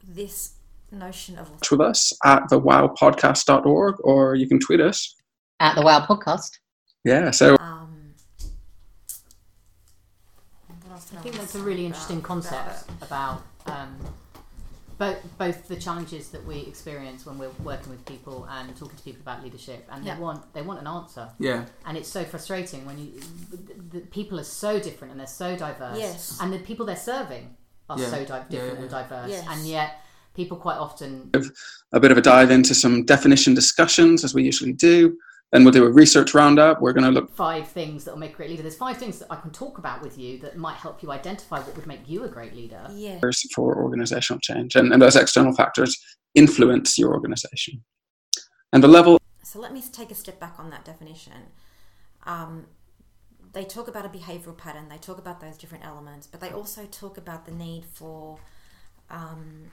this 0.03 0.55
notion 0.91 1.39
of 1.39 1.49
with 1.71 1.81
us 1.81 2.13
at 2.25 2.51
thewowpodcast.org 2.51 3.95
or 4.01 4.35
you 4.35 4.49
can 4.49 4.59
tweet 4.59 4.81
us. 4.81 5.15
At 5.61 5.77
the 5.77 5.83
Wow 5.83 6.05
Podcast. 6.05 6.59
Yeah, 7.05 7.31
so 7.31 7.57
um, 7.61 8.15
what 10.83 10.91
else 10.91 11.11
did 11.11 11.19
I 11.21 11.23
think 11.23 11.37
that's 11.37 11.55
a 11.55 11.61
really 11.61 11.87
interesting 11.87 12.23
concept 12.23 12.91
about 13.01 13.45
um, 13.69 13.97
both 14.99 15.19
both 15.37 15.69
the 15.69 15.77
challenges 15.77 16.31
that 16.31 16.45
we 16.47 16.61
experience 16.61 17.27
when 17.27 17.39
we're 17.39 17.51
working 17.63 17.91
with 17.91 18.05
people 18.07 18.47
and 18.51 18.75
talking 18.77 18.97
to 18.97 19.03
people 19.03 19.21
about 19.21 19.43
leadership, 19.45 19.87
and 19.93 20.05
Yeah. 20.05 20.15
they 20.15 20.21
want 20.21 20.53
they 20.55 20.63
want 20.63 20.81
an 20.81 20.87
answer, 20.87 21.29
Yeah. 21.39 21.67
and 21.85 21.97
it's 21.99 22.09
so 22.09 22.25
frustrating 22.25 22.87
when 22.87 22.99
you 22.99 23.21
the, 23.51 23.99
the 23.99 24.07
people 24.07 24.41
are 24.41 24.45
so 24.45 24.79
different 24.81 25.11
and 25.13 25.21
they're 25.21 25.27
so 25.27 25.55
diverse, 25.57 25.99
Yes. 25.99 26.39
and 26.41 26.53
the 26.53 26.59
people 26.61 26.87
they're 26.87 26.97
serving 26.97 27.57
are 27.91 27.99
Yeah. 27.99 28.11
so 28.11 28.25
di- 28.25 28.37
Yeah, 28.39 28.45
different 28.49 28.75
yeah, 28.77 28.81
and 28.83 28.91
diverse, 28.91 29.31
Yes. 29.31 29.47
and 29.51 29.67
yet 29.67 30.01
people 30.35 30.57
quite 30.57 30.77
often 30.77 31.31
a 31.93 32.01
bit 32.01 32.11
of 32.11 32.19
a 32.19 32.23
dive 32.23 32.51
into 32.51 32.75
some 32.75 33.05
definition 33.05 33.55
discussions 33.55 34.25
as 34.25 34.35
we 34.35 34.43
usually 34.45 34.73
do. 34.73 35.17
Then 35.53 35.63
we'll 35.63 35.73
do 35.73 35.85
a 35.85 35.91
research 35.91 36.35
roundup. 36.35 36.81
We're 36.81 36.93
going 36.93 37.05
to 37.05 37.11
look 37.11 37.35
five 37.35 37.69
things 37.69 38.05
that 38.05 38.13
will 38.13 38.19
make 38.19 38.33
a 38.33 38.37
great 38.37 38.51
leader. 38.51 38.63
There's 38.63 38.77
five 38.77 38.97
things 38.97 39.21
that 39.21 39.29
I 39.31 39.37
can 39.37 39.51
talk 39.51 39.79
about 39.79 40.03
with 40.03 40.19
you 40.19 40.39
that 40.41 40.57
might 40.57 40.77
help 40.77 41.03
you 41.03 41.13
identify 41.13 41.61
what 41.61 41.77
would 41.77 41.87
make 41.87 42.09
you 42.09 42.25
a 42.25 42.29
great 42.29 42.55
leader. 42.55 42.89
Yeah. 42.93 43.21
for 43.55 43.77
organizational 43.77 44.41
change, 44.41 44.75
and, 44.75 44.93
and 44.93 45.01
those 45.01 45.15
external 45.15 45.53
factors 45.53 45.97
influence 46.35 46.99
your 46.99 47.15
organization. 47.15 47.85
And 48.73 48.83
the 48.83 48.89
level 48.89 49.19
So 49.43 49.61
let 49.61 49.73
me 49.73 49.81
take 49.81 50.11
a 50.11 50.15
step 50.15 50.41
back 50.41 50.59
on 50.59 50.71
that 50.71 50.85
definition. 50.85 51.51
Um, 52.25 52.67
they 53.53 53.65
talk 53.65 53.87
about 53.89 54.05
a 54.05 54.09
behavioral 54.09 54.59
pattern, 54.59 54.89
they 54.89 54.99
talk 54.99 55.19
about 55.19 55.41
those 55.41 55.57
different 55.57 55.85
elements, 55.87 56.27
but 56.27 56.41
they 56.41 56.51
also 56.51 56.87
talk 56.87 57.17
about 57.17 57.47
the 57.47 57.53
need 57.53 57.85
for. 57.85 58.39
Um, 59.09 59.71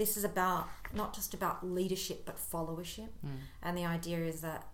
this 0.00 0.16
is 0.16 0.24
about 0.24 0.66
not 0.94 1.14
just 1.14 1.34
about 1.34 1.56
leadership 1.78 2.24
but 2.24 2.36
followership, 2.38 3.10
and 3.62 3.76
the 3.76 3.84
idea 3.84 4.18
is 4.32 4.40
that 4.40 4.66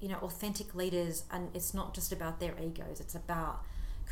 you 0.00 0.08
know 0.08 0.18
authentic 0.28 0.74
leaders, 0.74 1.22
and 1.30 1.48
it's 1.54 1.72
not 1.72 1.94
just 1.94 2.10
about 2.12 2.40
their 2.40 2.54
egos; 2.60 2.98
it's 3.00 3.14
about 3.14 3.62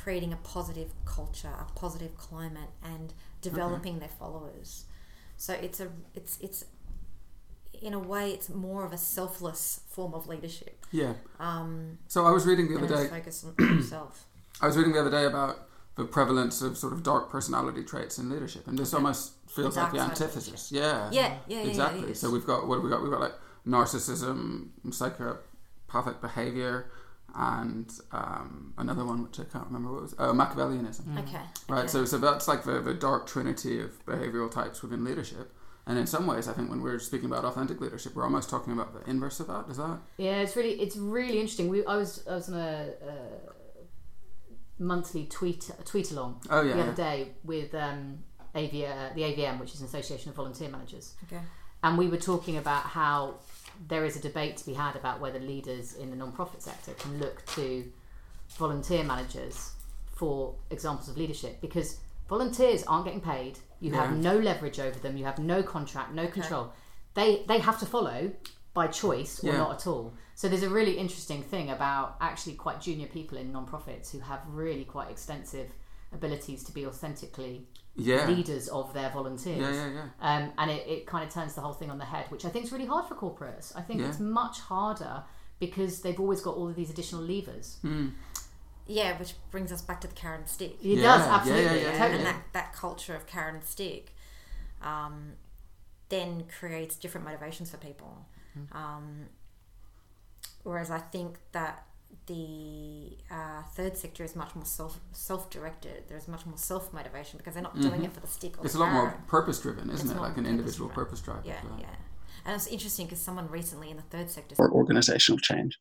creating 0.00 0.32
a 0.32 0.36
positive 0.36 0.90
culture, 1.04 1.50
a 1.60 1.66
positive 1.78 2.16
climate, 2.16 2.70
and 2.80 3.12
developing 3.40 3.98
their 3.98 4.14
followers. 4.20 4.84
So 5.36 5.52
it's 5.54 5.80
a 5.80 5.88
it's 6.14 6.38
it's 6.40 6.64
in 7.82 7.92
a 7.92 7.98
way 7.98 8.30
it's 8.30 8.48
more 8.48 8.86
of 8.86 8.92
a 8.92 8.98
selfless 8.98 9.80
form 9.88 10.14
of 10.14 10.28
leadership. 10.28 10.86
Yeah. 10.92 11.14
Um, 11.40 11.98
So 12.06 12.24
I 12.24 12.30
was 12.30 12.46
reading 12.46 12.68
the 12.72 12.78
other 12.78 12.86
day. 12.96 13.08
focus 13.08 13.44
on 13.44 13.76
yourself. 13.76 14.26
I 14.62 14.66
was 14.68 14.76
reading 14.76 14.92
the 14.92 15.00
other 15.00 15.10
day 15.10 15.24
about 15.24 15.68
the 15.96 16.04
prevalence 16.04 16.62
of 16.62 16.78
sort 16.78 16.92
of 16.92 17.02
dark 17.02 17.30
personality 17.30 17.82
traits 17.82 18.16
in 18.16 18.30
leadership, 18.30 18.68
and 18.68 18.78
this 18.78 18.94
almost 18.94 19.32
feels 19.48 19.74
The 19.74 19.80
like 19.82 19.92
the 19.92 19.98
dark 19.98 20.16
side 20.16 20.26
of 20.26 20.32
antithesis. 20.32 20.72
Yeah. 20.72 21.10
Yeah, 21.10 21.20
yeah, 21.20 21.36
yeah, 21.48 21.62
yeah, 21.62 21.68
Exactly. 21.70 22.02
it 22.02 22.10
is. 22.10 22.20
so 22.20 22.30
we've 22.30 22.46
got 22.46 22.66
what 22.66 22.76
have 22.76 22.84
we 22.84 22.90
got? 22.90 23.02
We've 23.02 23.10
got 23.12 23.20
like 23.20 23.34
narcissism, 23.66 24.68
psychopathic 24.90 26.20
behavior, 26.20 26.90
and 27.34 27.90
um, 28.12 28.72
another 28.78 29.04
one 29.04 29.22
which 29.22 29.38
I 29.40 29.44
can't 29.44 29.66
remember 29.66 29.92
what 29.92 29.98
it 29.98 30.02
was. 30.02 30.14
Oh, 30.18 30.32
Machiavellianism. 30.32 31.18
Okay. 31.20 31.38
Right. 31.68 31.80
okay. 31.80 31.88
So 31.88 32.04
so 32.04 32.18
that's 32.18 32.48
like 32.48 32.64
the, 32.64 32.80
the 32.80 32.94
dark 32.94 33.26
trinity 33.26 33.80
of 33.80 34.04
behavioral 34.06 34.50
types 34.50 34.82
within 34.82 35.04
leadership. 35.04 35.52
And 35.88 35.96
in 35.98 36.06
some 36.08 36.26
ways, 36.26 36.48
I 36.48 36.52
think 36.52 36.68
when 36.68 36.82
we're 36.82 36.98
speaking 36.98 37.26
about 37.26 37.44
authentic 37.44 37.80
leadership, 37.80 38.16
we're 38.16 38.24
almost 38.24 38.50
talking 38.50 38.72
about 38.72 38.92
the 38.92 39.08
inverse 39.08 39.38
of 39.38 39.46
that. 39.46 39.66
Is 39.70 39.76
that? 39.76 39.98
Yeah, 40.16 40.40
it's 40.40 40.56
really 40.56 40.80
it's 40.80 40.96
really 40.96 41.38
interesting. 41.38 41.68
We 41.68 41.84
I 41.86 41.96
was 41.96 42.26
I 42.28 42.34
was 42.34 42.48
on 42.48 42.58
a, 42.58 42.88
a 43.06 44.82
monthly 44.82 45.26
tweet 45.26 45.70
tweet 45.84 46.10
along 46.10 46.40
Oh 46.50 46.60
yeah. 46.62 46.72
the 46.72 46.78
yeah. 46.78 46.84
other 46.84 46.94
day 46.94 47.28
with 47.44 47.74
um, 47.74 48.18
AV, 48.56 48.74
uh, 48.84 49.14
the 49.14 49.22
AVM, 49.22 49.60
which 49.60 49.74
is 49.74 49.80
an 49.80 49.86
association 49.86 50.30
of 50.30 50.36
volunteer 50.36 50.68
managers, 50.68 51.14
okay. 51.24 51.42
and 51.82 51.98
we 51.98 52.08
were 52.08 52.16
talking 52.16 52.56
about 52.56 52.82
how 52.82 53.34
there 53.88 54.04
is 54.04 54.16
a 54.16 54.20
debate 54.20 54.56
to 54.56 54.66
be 54.66 54.72
had 54.72 54.96
about 54.96 55.20
whether 55.20 55.38
leaders 55.38 55.94
in 55.94 56.10
the 56.10 56.16
non-profit 56.16 56.62
sector 56.62 56.92
can 56.92 57.18
look 57.20 57.44
to 57.46 57.84
volunteer 58.56 59.04
managers 59.04 59.72
for 60.06 60.54
examples 60.70 61.08
of 61.08 61.16
leadership 61.16 61.60
because 61.60 62.00
volunteers 62.28 62.82
aren't 62.84 63.04
getting 63.04 63.20
paid. 63.20 63.58
You 63.80 63.92
have 63.92 64.16
no 64.16 64.38
leverage 64.38 64.80
over 64.80 64.98
them. 64.98 65.16
You 65.16 65.26
have 65.26 65.38
no 65.38 65.62
contract, 65.62 66.14
no 66.14 66.26
control. 66.26 66.72
They 67.14 67.44
they 67.46 67.58
have 67.58 67.78
to 67.80 67.86
follow 67.86 68.32
by 68.72 68.86
choice 68.86 69.42
or 69.42 69.48
Yeah. 69.48 69.58
not 69.58 69.72
at 69.72 69.86
all. 69.86 70.14
So 70.34 70.48
there's 70.48 70.62
a 70.62 70.70
really 70.70 70.98
interesting 70.98 71.42
thing 71.42 71.70
about 71.70 72.16
actually 72.20 72.54
quite 72.54 72.80
junior 72.80 73.06
people 73.06 73.38
in 73.38 73.52
non-profits 73.52 74.10
who 74.12 74.20
have 74.20 74.40
really 74.48 74.84
quite 74.84 75.10
extensive 75.10 75.72
abilities 76.12 76.62
to 76.64 76.72
be 76.72 76.86
authentically 76.86 77.66
Yeah. 77.96 78.28
leaders 78.28 78.68
of 78.68 78.92
their 78.94 79.08
volunteers. 79.10 79.58
Yeah, 79.58 79.72
yeah, 79.72 79.90
yeah. 80.20 80.36
Um, 80.36 80.52
and 80.58 80.70
it, 80.70 80.86
it 80.86 81.06
kind 81.06 81.24
of 81.26 81.32
turns 81.32 81.54
the 81.54 81.62
whole 81.62 81.72
thing 81.72 81.90
on 81.90 81.98
the 81.98 82.04
head, 82.04 82.26
which 82.30 82.44
I 82.44 82.48
think 82.50 82.64
is 82.66 82.72
really 82.72 82.86
hard 82.86 83.06
for 83.06 83.14
corporates. 83.14 83.72
I 83.74 83.80
think 83.80 84.00
Yeah. 84.00 84.08
it's 84.08 84.20
much 84.20 84.60
harder 84.60 85.22
because 85.58 86.02
they've 86.02 86.20
always 86.20 86.40
got 86.42 86.56
all 86.56 86.68
of 86.68 86.76
these 86.76 86.90
additional 86.90 87.22
levers. 87.22 87.78
Yeah, 88.86 89.18
which 89.18 89.34
brings 89.50 89.72
us 89.72 89.80
back 89.82 90.00
to 90.02 90.08
the 90.08 90.14
carrot 90.14 90.40
and 90.40 90.48
stick. 90.48 90.72
It 90.80 90.98
Yeah, 90.98 91.02
does 91.02 91.26
yeah, 91.26 91.34
absolutely, 91.34 91.64
yeah, 91.82 91.86
yeah, 91.92 91.98
totally. 91.98 92.18
and 92.18 92.26
that, 92.26 92.42
that 92.52 92.72
culture 92.74 93.14
of 93.16 93.26
carrot 93.26 93.54
and 93.54 93.64
stick 93.64 94.12
um, 94.82 95.32
then 96.10 96.44
creates 96.58 96.94
different 96.96 97.26
motivations 97.26 97.70
for 97.70 97.78
people. 97.78 98.26
Um, 98.72 99.26
whereas 100.62 100.90
I 100.90 100.98
think 100.98 101.38
that 101.52 101.84
the 102.26 103.16
uh, 103.30 103.62
third 103.74 103.96
sector 103.96 104.24
is 104.24 104.34
much 104.34 104.54
more 104.54 104.64
self 104.64 104.98
self 105.12 105.48
directed. 105.50 106.04
There's 106.08 106.26
much 106.28 106.44
more 106.46 106.56
self 106.58 106.92
motivation 106.92 107.38
because 107.38 107.54
they're 107.54 107.62
not 107.62 107.80
doing 107.80 108.04
it 108.04 108.12
for 108.12 108.20
the 108.20 108.26
stick 108.26 108.58
or 108.58 108.64
It's 108.64 108.74
a 108.74 108.78
lot 108.78 108.92
more 108.92 109.16
purpose 109.28 109.60
driven, 109.60 109.90
isn't 109.90 110.08
It's 110.10 110.16
it? 110.16 110.20
Like 110.20 110.36
an 110.36 110.46
individual 110.46 110.88
purpose-driven. 110.88 111.42
purpose 111.42 111.60
drive. 111.62 111.80
Yeah, 111.80 111.86
yeah. 111.88 111.94
And 112.44 112.54
it's 112.54 112.66
interesting 112.66 113.06
because 113.06 113.20
someone 113.20 113.48
recently 113.48 113.90
in 113.90 113.96
the 113.96 114.02
third 114.04 114.30
sector 114.30 114.54
for 114.56 114.70
organizational 114.72 115.38
change. 115.38 115.78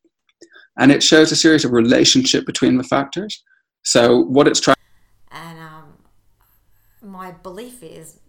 And 0.78 0.92
it 0.92 1.02
shows 1.02 1.32
a 1.32 1.36
series 1.36 1.64
of 1.64 1.72
relationship 1.72 2.44
between 2.44 2.76
the 2.76 2.84
factors. 2.84 3.42
So 3.82 4.20
what 4.20 4.46
it's 4.46 4.60
trying 4.60 4.76
and 5.30 5.58
um, 5.58 5.94
my 7.02 7.32
belief 7.32 7.82
is, 7.82 8.20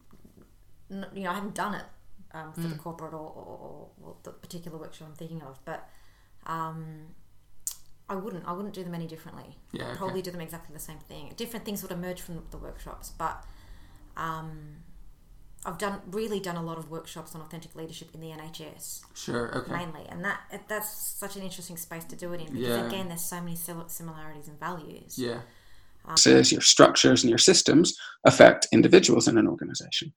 n- 0.91 1.05
you 1.13 1.23
know, 1.23 1.31
I 1.31 1.35
haven't 1.35 1.55
done 1.55 1.75
it 1.75 1.85
um, 2.33 2.53
for 2.53 2.61
the 2.61 2.75
corporate 2.75 3.13
or, 3.13 3.17
or, 3.17 3.57
or, 3.59 3.89
or 4.03 4.15
the 4.23 4.31
particular 4.31 4.77
workshop 4.77 5.09
I'm 5.09 5.15
thinking 5.15 5.41
of, 5.41 5.59
but 5.65 5.87
um, 6.45 7.07
I 8.09 8.15
wouldn't. 8.15 8.47
I 8.47 8.53
wouldn't 8.53 8.73
do 8.73 8.83
them 8.83 8.95
any 8.95 9.05
differently. 9.07 9.57
Yeah, 9.73 9.83
I'd 9.83 9.89
okay. 9.89 9.97
probably 9.97 10.21
do 10.21 10.31
them 10.31 10.41
exactly 10.41 10.73
the 10.73 10.79
same 10.79 10.99
thing. 10.99 11.33
Different 11.35 11.65
things 11.65 11.81
would 11.81 11.91
emerge 11.91 12.21
from 12.21 12.43
the 12.51 12.57
workshops, 12.57 13.11
but 13.17 13.43
um, 14.15 14.77
I've 15.65 15.77
done 15.77 15.99
really 16.09 16.39
done 16.39 16.55
a 16.55 16.63
lot 16.63 16.77
of 16.77 16.89
workshops 16.89 17.35
on 17.35 17.41
authentic 17.41 17.75
leadership 17.75 18.09
in 18.13 18.21
the 18.21 18.27
NHS 18.27 19.01
Sure. 19.13 19.55
Okay. 19.57 19.71
mainly, 19.71 20.05
and 20.07 20.23
that 20.23 20.39
that's 20.69 20.89
such 20.89 21.35
an 21.35 21.43
interesting 21.43 21.75
space 21.77 22.05
to 22.05 22.15
do 22.15 22.31
it 22.33 22.39
in 22.41 22.47
because 22.47 22.59
Yeah. 22.67 22.87
again, 22.87 23.09
there's 23.09 23.21
so 23.25 23.41
many 23.41 23.55
similarities 23.55 24.47
and 24.47 24.59
values. 24.59 25.17
Yeah. 25.19 25.41
is, 26.25 26.51
your 26.53 26.61
structures 26.61 27.23
and 27.23 27.29
your 27.29 27.37
systems 27.37 27.93
affect 28.25 28.67
individuals 28.71 29.27
in 29.27 29.37
an 29.37 29.47
organization. 29.47 30.13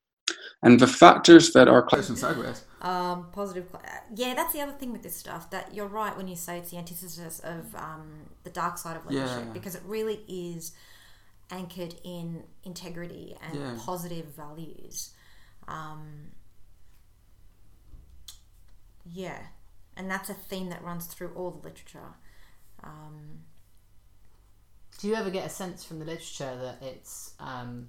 And 0.63 0.79
the 0.79 0.87
factors 0.87 1.53
that 1.55 1.67
are 1.67 1.81
cl- 1.81 1.89
Question 1.89 2.15
sideways. 2.17 2.65
Um, 2.81 3.31
positive. 3.33 3.69
cl- 3.71 3.83
Yeah, 4.15 4.35
that's 4.35 4.53
the 4.55 4.61
other 4.63 4.73
thing 4.73 4.93
with 4.93 5.03
this 5.03 5.15
stuff. 5.17 5.51
That 5.51 5.75
you're 5.75 5.87
right 5.87 6.17
when 6.17 6.29
you 6.29 6.37
say 6.37 6.59
it's 6.59 6.71
the 6.71 6.79
antithesis 6.79 7.39
of 7.41 7.75
um, 7.75 8.31
the 8.45 8.51
dark 8.51 8.79
side 8.79 8.97
of 8.97 9.05
leadership 9.07 9.45
Yeah. 9.47 9.53
because 9.53 9.75
it 9.75 9.83
really 9.85 10.21
is 10.27 10.73
anchored 11.51 11.95
in 12.05 12.45
integrity 12.65 13.37
and 13.43 13.55
Yeah. 13.59 13.77
positive 13.79 14.27
values. 14.35 15.11
Um, 15.69 16.31
yeah, 19.05 19.39
and 19.97 20.11
that's 20.11 20.31
a 20.31 20.35
theme 20.35 20.69
that 20.71 20.83
runs 20.83 21.07
through 21.07 21.33
all 21.35 21.51
the 21.51 21.59
literature. 21.69 22.15
Um, 22.83 23.41
Do 24.99 25.09
you 25.09 25.15
ever 25.15 25.31
get 25.31 25.47
a 25.47 25.49
sense 25.51 25.83
from 25.85 25.99
the 25.99 26.05
literature 26.05 26.57
that 26.63 26.83
it's 26.83 27.35
um, 27.39 27.89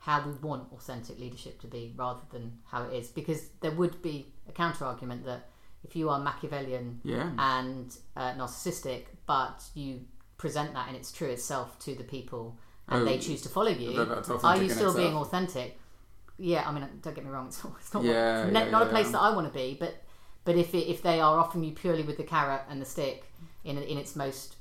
how 0.00 0.26
we 0.26 0.32
want 0.32 0.72
authentic 0.72 1.18
leadership 1.18 1.60
to 1.60 1.66
be 1.66 1.92
rather 1.96 2.22
than 2.32 2.58
how 2.64 2.84
it 2.84 2.92
is? 2.94 3.08
Because 3.08 3.48
there 3.60 3.70
would 3.72 4.00
be 4.02 4.32
a 4.48 4.52
counter 4.52 4.84
argument 4.84 5.24
that 5.26 5.48
if 5.84 5.94
you 5.94 6.08
are 6.08 6.18
Machiavellian 6.18 7.00
Yeah. 7.04 7.30
and 7.38 7.94
uh, 8.16 8.32
narcissistic, 8.32 9.04
but 9.26 9.62
you 9.74 10.00
present 10.38 10.72
that 10.74 10.88
in 10.88 10.94
its 10.94 11.12
truest 11.12 11.46
self 11.46 11.78
to 11.80 11.94
the 11.94 12.04
people 12.04 12.58
and 12.88 13.02
Oh, 13.02 13.04
they 13.04 13.18
choose 13.18 13.42
to 13.42 13.48
follow 13.48 13.70
you, 13.70 14.00
are 14.42 14.56
you 14.56 14.68
still 14.70 14.94
being 14.94 15.14
authentic? 15.14 15.78
Yeah, 16.38 16.66
I 16.66 16.72
mean, 16.72 16.88
don't 17.02 17.14
get 17.14 17.24
me 17.24 17.30
wrong, 17.30 17.48
it's, 17.48 17.62
it's 17.78 17.92
not, 17.92 18.02
Yeah, 18.02 18.44
what, 18.44 18.52
yeah, 18.54 18.70
not 18.70 18.82
a 18.84 18.86
place 18.86 19.10
that 19.12 19.20
I 19.20 19.34
want 19.34 19.46
to 19.46 19.52
be, 19.52 19.76
but 19.78 20.02
but 20.42 20.56
if 20.56 20.74
it, 20.74 20.88
if 20.90 21.02
they 21.02 21.20
are 21.20 21.38
offering 21.38 21.62
you 21.64 21.72
purely 21.72 22.02
with 22.02 22.16
the 22.16 22.22
carrot 22.24 22.62
and 22.70 22.80
the 22.80 22.86
stick 22.86 23.30
in 23.64 23.76
in 23.76 23.98
its 23.98 24.16
most 24.16 24.56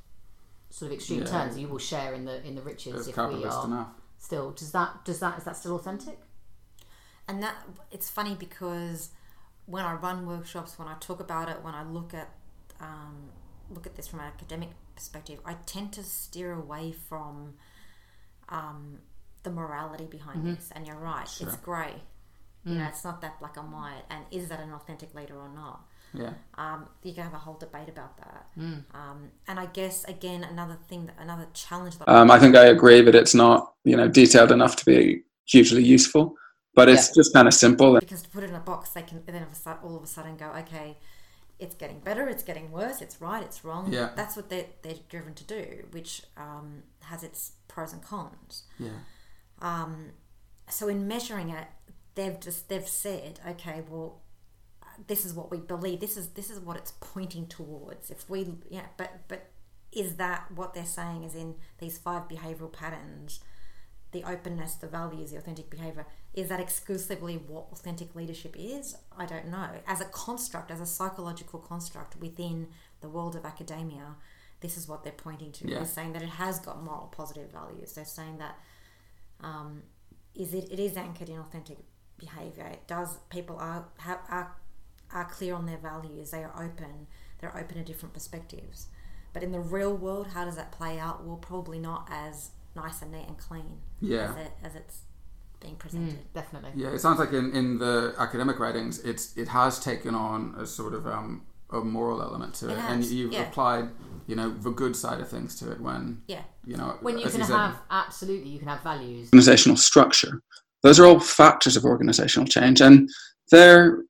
sort 0.70 0.92
of 0.92 0.96
extreme 0.98 1.24
terms, 1.24 1.58
you 1.58 1.68
will 1.70 1.80
share 1.80 2.14
in 2.14 2.26
the 2.26 2.46
in 2.46 2.56
the 2.56 2.62
riches 2.62 3.08
It's 3.08 3.08
if 3.08 3.16
we 3.18 3.46
are 3.46 3.66
enough. 3.66 3.88
Still. 4.20 4.52
Does 4.52 4.72
that 4.74 5.04
does 5.06 5.20
that 5.20 5.38
is 5.40 5.44
that 5.46 5.58
still 5.58 5.76
authentic? 5.76 6.20
and 7.30 7.44
that 7.44 7.56
it's 7.92 8.10
funny 8.10 8.34
because 8.34 9.12
when 9.68 9.86
I 9.86 9.94
run 9.94 10.26
workshops, 10.26 10.80
when 10.80 10.88
I 10.88 10.96
talk 11.00 11.20
about 11.20 11.48
it, 11.48 11.58
when 11.62 11.76
I 11.76 11.84
look 11.84 12.12
at 12.16 12.30
um, 12.82 13.30
look 13.70 13.86
at 13.86 13.96
this 13.96 14.08
from 14.08 14.20
an 14.20 14.26
academic 14.26 14.70
perspective, 14.96 15.40
I 15.46 15.54
tend 15.68 15.94
to 15.94 16.04
steer 16.04 16.52
away 16.54 16.92
from 16.92 17.54
um, 18.50 18.98
the 19.44 19.52
morality 19.52 20.06
behind 20.06 20.44
this. 20.58 20.72
And 20.74 20.88
you're 20.88 20.98
right, 20.98 21.30
it's 21.40 21.56
grey. 21.58 21.94
You 22.66 22.76
know, 22.76 22.86
it's 22.86 23.04
not 23.04 23.22
that 23.22 23.40
black 23.40 23.58
and 23.58 23.72
white. 23.72 24.04
And 24.10 24.26
is 24.32 24.50
that 24.50 24.60
an 24.60 24.74
authentic 24.74 25.14
leader 25.14 25.38
or 25.38 25.50
not? 25.50 25.82
Yeah. 26.14 26.34
Um, 26.56 26.88
you 27.04 27.14
can 27.14 27.24
have 27.24 27.34
a 27.34 27.38
whole 27.38 27.58
debate 27.58 27.90
about 27.90 28.18
that. 28.18 28.48
Um, 28.94 29.32
and 29.48 29.60
I 29.60 29.68
guess 29.68 30.04
again, 30.06 30.44
another 30.44 30.78
thing, 30.88 31.06
that, 31.06 31.16
another 31.20 31.48
challenge 31.54 31.98
that 31.98 32.10
Um, 32.10 32.32
I 32.32 32.40
think 32.40 32.56
I 32.56 32.66
agree 32.66 33.02
that 33.02 33.16
it's 33.16 33.36
not 33.36 33.74
you 33.84 33.96
know 33.96 34.08
detailed 34.08 34.52
enough 34.52 34.76
to 34.78 34.86
be 34.86 35.24
hugely 35.46 35.84
useful, 35.84 36.36
but 36.76 36.90
it's 36.90 37.14
just 37.14 37.34
kind 37.34 37.48
of 37.48 37.54
simple. 37.54 38.00
because 38.00 38.22
to 38.22 38.30
put 38.30 38.44
it 38.44 38.50
in 38.50 38.56
a 38.56 38.60
box, 38.60 38.90
they 38.90 39.02
can 39.02 39.24
then 39.26 39.44
of 39.44 39.52
a 39.52 39.56
sudden, 39.56 39.82
all 39.84 39.96
of 39.96 40.04
a 40.04 40.08
sudden 40.08 40.38
go, 40.38 40.48
okay, 40.58 40.98
it's 41.60 41.76
getting 41.76 42.00
better, 42.00 42.28
it's 42.28 42.44
getting 42.44 42.72
worse, 42.72 43.02
it's 43.02 43.20
right, 43.22 43.44
it's 43.44 43.66
wrong. 43.66 43.92
Yeah. 43.92 44.10
That's 44.16 44.36
what 44.36 44.50
they're, 44.50 44.68
they're 44.82 44.96
driven 45.10 45.34
to 45.36 45.44
do, 45.44 45.86
which 45.92 46.24
um, 46.38 46.84
has 47.02 47.24
its 47.24 47.54
pros 47.68 47.92
and 47.92 48.02
cons. 48.02 48.64
Yeah. 48.80 48.90
Um, 49.62 50.12
so 50.70 50.88
in 50.88 51.08
measuring 51.08 51.50
it, 51.50 51.68
they've 52.16 52.40
just 52.40 52.70
they've 52.70 52.88
said, 52.88 53.40
okay, 53.48 53.84
well, 53.90 54.22
this 55.08 55.26
is 55.26 55.34
what 55.34 55.52
we 55.52 55.60
believe. 55.60 56.00
This 56.00 56.18
is 56.18 56.30
this 56.30 56.50
is 56.50 56.60
what 56.60 56.78
it's 56.78 56.94
pointing 57.00 57.48
towards. 57.48 58.12
If 58.12 58.30
we, 58.30 58.48
yeah, 58.70 58.88
but 58.98 59.28
but 59.28 59.50
is 59.92 60.16
that 60.16 60.52
what 60.52 60.74
they're 60.74 60.86
saying? 60.86 61.24
Is 61.24 61.36
in 61.36 61.56
these 61.80 61.98
five 61.98 62.28
behavioral 62.28 62.72
patterns, 62.72 63.40
the 64.12 64.24
openness, 64.24 64.76
the 64.76 64.88
values, 64.88 65.32
the 65.32 65.38
authentic 65.38 65.70
behavior. 65.70 66.06
Is 66.34 66.50
that 66.50 66.60
exclusively 66.60 67.36
what 67.36 67.66
authentic 67.72 68.16
leadership 68.16 68.56
is? 68.58 68.96
I 69.18 69.26
don't 69.26 69.48
know. 69.48 69.70
As 69.88 70.00
a 70.00 70.06
construct, 70.06 70.72
as 70.72 70.80
a 70.80 70.86
psychological 70.86 71.60
construct 71.60 72.16
within 72.18 72.68
the 73.02 73.10
world 73.10 73.36
of 73.36 73.46
academia, 73.46 74.16
this 74.62 74.78
is 74.78 74.88
what 74.88 75.04
they're 75.04 75.12
pointing 75.12 75.52
to. 75.54 75.68
Yeah. 75.68 75.78
They're 75.78 75.86
saying 75.86 76.14
that 76.14 76.22
it 76.22 76.30
has 76.30 76.60
got 76.60 76.84
moral 76.84 77.12
positive 77.16 77.52
values. 77.52 77.94
They're 77.94 78.06
saying 78.06 78.38
that 78.38 78.58
um, 79.42 79.84
is 80.36 80.54
it, 80.54 80.72
it 80.72 80.80
is 80.80 80.98
anchored 80.98 81.30
in 81.30 81.40
authentic 81.40 81.78
behavior. 82.18 82.66
It 82.66 82.88
does 82.88 83.18
people 83.30 83.58
are 83.58 83.86
have, 83.98 84.20
are 84.30 84.56
are 85.14 85.26
clear 85.26 85.56
on 85.56 85.66
their 85.66 85.78
values. 85.78 86.32
They 86.32 86.44
are 86.44 86.54
open. 86.56 87.08
They're 87.40 87.56
open 87.58 87.78
to 87.78 87.84
different 87.84 88.14
perspectives. 88.14 88.88
But 89.34 89.44
in 89.44 89.52
the 89.52 89.60
real 89.60 89.96
world, 89.96 90.28
how 90.34 90.46
does 90.46 90.56
that 90.56 90.72
play 90.72 91.00
out? 91.00 91.24
Well, 91.26 91.38
probably 91.38 91.80
not 91.80 92.08
as 92.12 92.50
nice 92.76 93.02
and 93.02 93.12
neat 93.12 93.26
and 93.28 93.38
clean 93.38 93.80
Yeah. 94.02 94.32
as, 94.32 94.38
it, 94.38 94.52
as 94.64 94.76
it's 94.76 95.00
being 95.60 95.76
presented. 95.76 96.20
Definitely. 96.34 96.72
Yeah, 96.76 96.90
it 96.90 97.00
sounds 97.00 97.20
like 97.20 97.32
in, 97.34 97.52
in 97.56 97.78
the 97.80 98.14
academic 98.18 98.60
writings, 98.60 99.00
it's 99.04 99.36
it 99.38 99.50
has 99.50 99.80
taken 99.80 100.16
on 100.16 100.56
a 100.58 100.66
sort 100.66 100.94
of 100.94 101.06
um, 101.06 101.44
a 101.70 101.80
moral 101.82 102.22
element 102.22 102.54
to 102.56 102.70
it, 102.70 102.74
It 102.74 102.80
and 102.80 103.04
you've 103.06 103.34
yeah. 103.34 103.42
applied, 103.48 103.90
you 104.26 104.36
know, 104.36 104.50
the 104.50 104.72
good 104.72 104.96
side 104.96 105.20
of 105.20 105.28
things 105.28 105.56
to 105.60 105.72
it 105.72 105.80
when 105.82 106.22
Yeah. 106.28 106.44
you 106.66 106.78
know 106.78 106.98
When 107.02 107.18
you 107.18 107.26
as 107.26 107.34
can 107.36 107.44
said, 107.44 107.56
have 107.56 107.76
absolutely, 107.92 108.50
you 108.50 108.60
can 108.60 108.68
have 108.70 108.82
values. 108.82 109.28
organizational 109.28 109.78
structure. 109.78 110.42
Those 110.82 111.00
are 111.00 111.06
all 111.06 111.20
factors 111.20 111.76
of 111.76 111.84
organizational 111.86 112.48
change, 112.48 112.80
and 112.82 113.10
they're 113.52 114.04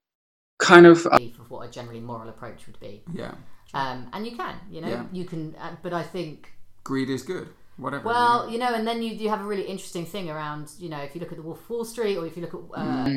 kind 0.59 0.85
of 0.85 1.03
belief 1.03 1.39
of 1.39 1.49
what 1.49 1.67
a 1.67 1.71
generally 1.71 1.99
moral 1.99 2.29
approach 2.29 2.67
would 2.67 2.79
be. 2.79 3.01
yeah, 3.13 3.33
Um, 3.73 4.07
and 4.13 4.25
you 4.25 4.35
can, 4.35 4.55
you 4.69 4.81
know, 4.81 4.89
Yeah. 4.89 5.05
you 5.11 5.25
can. 5.25 5.55
Uh, 5.59 5.75
but 5.81 5.93
I 5.93 6.03
think 6.03 6.53
greed 6.83 7.09
is 7.09 7.23
good, 7.23 7.47
whatever. 7.77 8.03
you 8.03 8.07
Well, 8.09 8.45
know. 8.45 8.51
you 8.51 8.57
know, 8.59 8.73
and 8.73 8.85
then 8.87 9.01
you, 9.01 9.11
you 9.13 9.29
have 9.29 9.41
a 9.41 9.45
really 9.45 9.63
interesting 9.63 10.05
thing 10.05 10.29
around, 10.29 10.71
you 10.77 10.89
know, 10.89 10.99
if 10.99 11.15
you 11.15 11.21
look 11.21 11.31
at 11.31 11.37
the 11.37 11.43
Wolf 11.43 11.61
of 11.61 11.69
Wall 11.69 11.85
Street 11.85 12.17
or 12.17 12.25
if 12.27 12.35
you 12.37 12.43
look 12.43 12.53
at 12.53 12.79
uh, 12.81 13.09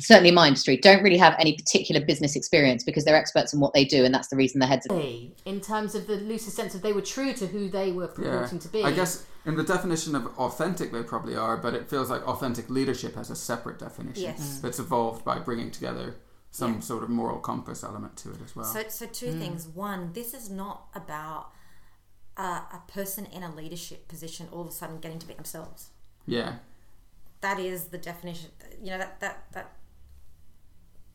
Certainly, 0.00 0.30
Mind 0.30 0.56
Street 0.56 0.80
don't 0.80 1.02
really 1.02 1.16
have 1.18 1.34
any 1.40 1.54
particular 1.56 2.00
business 2.00 2.36
experience 2.36 2.84
because 2.84 3.04
they're 3.04 3.16
experts 3.16 3.52
in 3.52 3.58
what 3.58 3.74
they 3.74 3.84
do, 3.84 4.04
and 4.04 4.14
that's 4.14 4.28
the 4.28 4.36
reason 4.36 4.60
they're 4.60 4.68
heads 4.68 4.86
of 4.86 4.96
in 5.44 5.60
terms 5.60 5.96
of 5.96 6.06
the 6.06 6.14
loosest 6.18 6.54
sense 6.54 6.72
of 6.76 6.82
they 6.82 6.92
were 6.92 7.02
true 7.02 7.32
to 7.32 7.48
who 7.48 7.68
they 7.68 7.90
were 7.90 8.04
yeah, 8.04 8.30
purporting 8.30 8.60
to 8.60 8.68
be. 8.68 8.84
I 8.84 8.92
guess 8.92 9.26
in 9.44 9.56
the 9.56 9.64
definition 9.64 10.14
of 10.14 10.26
authentic, 10.38 10.92
they 10.92 11.02
probably 11.02 11.34
are, 11.34 11.56
but 11.56 11.74
it 11.74 11.90
feels 11.90 12.10
like 12.10 12.22
authentic 12.28 12.70
leadership 12.70 13.16
has 13.16 13.28
a 13.28 13.34
separate 13.34 13.80
definition 13.80 14.22
Yes. 14.22 14.60
that's 14.62 14.78
evolved 14.78 15.24
by 15.24 15.40
bringing 15.40 15.72
together 15.72 16.14
some 16.50 16.74
Yeah. 16.74 16.80
sort 16.80 17.02
of 17.02 17.10
moral 17.10 17.38
compass 17.38 17.84
element 17.84 18.16
to 18.18 18.30
it 18.32 18.40
as 18.44 18.56
well. 18.56 18.64
So, 18.64 18.82
so 18.88 19.06
two 19.06 19.32
hmm. 19.32 19.38
things. 19.40 19.68
One, 19.68 20.12
this 20.12 20.34
is 20.34 20.48
not 20.50 20.88
about 20.94 21.52
a, 22.36 22.42
a 22.42 22.82
person 22.88 23.26
in 23.26 23.42
a 23.42 23.54
leadership 23.54 24.08
position 24.08 24.48
all 24.52 24.62
of 24.62 24.68
a 24.68 24.72
sudden 24.72 24.98
getting 24.98 25.18
to 25.18 25.26
be 25.26 25.34
themselves. 25.34 25.90
yeah, 26.26 26.56
That 27.40 27.58
is 27.58 27.86
the 27.86 27.98
definition. 27.98 28.50
You 28.82 28.90
know 28.90 28.98
that 28.98 29.20
that 29.20 29.52
that 29.52 29.72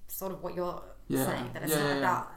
sort 0.08 0.32
of 0.32 0.44
what 0.44 0.56
you're 0.56 0.82
Yeah. 1.08 1.26
saying. 1.26 1.52
That 1.54 1.64
it's 1.64 1.72
Yeah, 1.72 1.80
not 1.80 1.88
yeah, 1.88 1.94
yeah. 1.94 2.00
about 2.00 2.32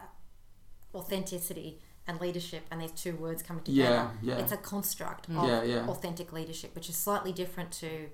authenticity 0.94 1.80
and 2.06 2.20
leadership, 2.20 2.64
and 2.70 2.80
these 2.80 2.92
two 2.92 3.16
words 3.16 3.42
coming 3.42 3.64
together. 3.64 4.10
Yeah, 4.22 4.36
yeah. 4.36 4.42
It's 4.42 4.52
a 4.52 4.56
construct 4.56 5.26
hmm. 5.26 5.38
of 5.38 5.48
Yeah, 5.48 5.62
yeah. 5.62 5.88
authentic 5.88 6.32
leadership, 6.32 6.74
which 6.74 6.88
is 6.88 6.96
slightly 6.96 7.32
different 7.32 7.72
to. 7.72 8.10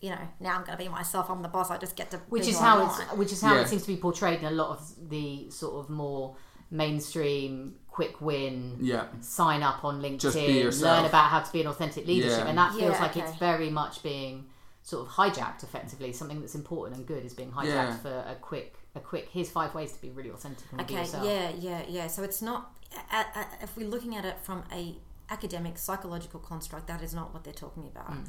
You 0.00 0.10
know, 0.10 0.28
now 0.40 0.54
I'm 0.56 0.64
going 0.64 0.78
to 0.78 0.82
be 0.84 0.88
myself. 0.88 1.28
I'm 1.30 1.42
the 1.42 1.48
boss. 1.48 1.70
I 1.70 1.76
just 1.76 1.94
get 1.96 2.10
to. 2.12 2.18
which 2.30 2.48
is 2.48 2.58
how 2.58 2.86
it's 2.86 2.98
which 3.12 3.32
is 3.32 3.42
how 3.42 3.54
Yeah. 3.54 3.60
it 3.62 3.68
seems 3.68 3.82
to 3.82 3.88
be 3.88 3.96
portrayed 3.96 4.38
in 4.40 4.46
a 4.46 4.50
lot 4.50 4.70
of 4.70 5.10
the 5.10 5.50
sort 5.50 5.74
of 5.84 5.90
more 5.90 6.36
mainstream 6.70 7.74
quick 7.88 8.20
win 8.20 8.78
yeah, 8.80 9.06
sign 9.20 9.62
up 9.62 9.84
on 9.84 10.00
linkedin 10.00 10.80
learn 10.80 11.04
about 11.04 11.24
how 11.28 11.40
to 11.40 11.52
be 11.52 11.60
an 11.60 11.66
authentic 11.66 12.06
leadership 12.06 12.38
Yeah. 12.38 12.46
and 12.48 12.56
that 12.58 12.70
feels 12.70 12.92
Yeah, 12.94 13.02
like 13.02 13.10
okay. 13.16 13.22
it's 13.22 13.36
very 13.38 13.68
much 13.70 14.02
being 14.04 14.46
sort 14.82 15.04
of 15.06 15.12
hijacked 15.12 15.62
effectively 15.64 16.12
something 16.12 16.40
that's 16.40 16.54
important 16.54 16.96
and 16.96 17.06
good 17.06 17.24
is 17.24 17.34
being 17.34 17.50
hijacked 17.50 17.66
Yeah. 17.66 17.96
for 17.98 18.14
a 18.28 18.36
quick 18.40 18.76
a 18.94 19.00
quick 19.00 19.28
here's 19.32 19.50
five 19.50 19.74
ways 19.74 19.92
to 19.92 20.00
be 20.00 20.10
really 20.10 20.30
authentic 20.30 20.64
and 20.72 20.80
Okay, 20.82 20.94
yourself 20.94 21.24
yeah, 21.26 21.50
yeah, 21.58 21.82
yeah. 21.88 22.06
So 22.06 22.22
it's 22.22 22.40
not 22.40 22.72
a 23.12 23.16
a 23.40 23.46
if 23.62 23.76
we're 23.76 23.88
looking 23.88 24.16
at 24.16 24.24
it 24.24 24.38
from 24.40 24.62
a 24.72 24.96
academic 25.28 25.76
psychological 25.78 26.40
construct, 26.40 26.86
that 26.88 27.02
is 27.02 27.12
not 27.14 27.32
what 27.34 27.44
they're 27.44 27.52
talking 27.66 27.86
about. 27.86 28.10
Mm. 28.12 28.28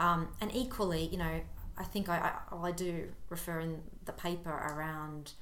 Um, 0.00 0.28
and 0.40 0.50
equally, 0.54 1.04
you 1.04 1.18
know, 1.18 1.40
I 1.76 1.84
think 1.84 2.08
I, 2.08 2.16
I, 2.18 2.32
well, 2.54 2.66
I 2.66 2.72
do 2.72 3.08
refer 3.28 3.60
in 3.60 3.82
the 4.06 4.12
paper 4.12 4.50
around, 4.50 5.32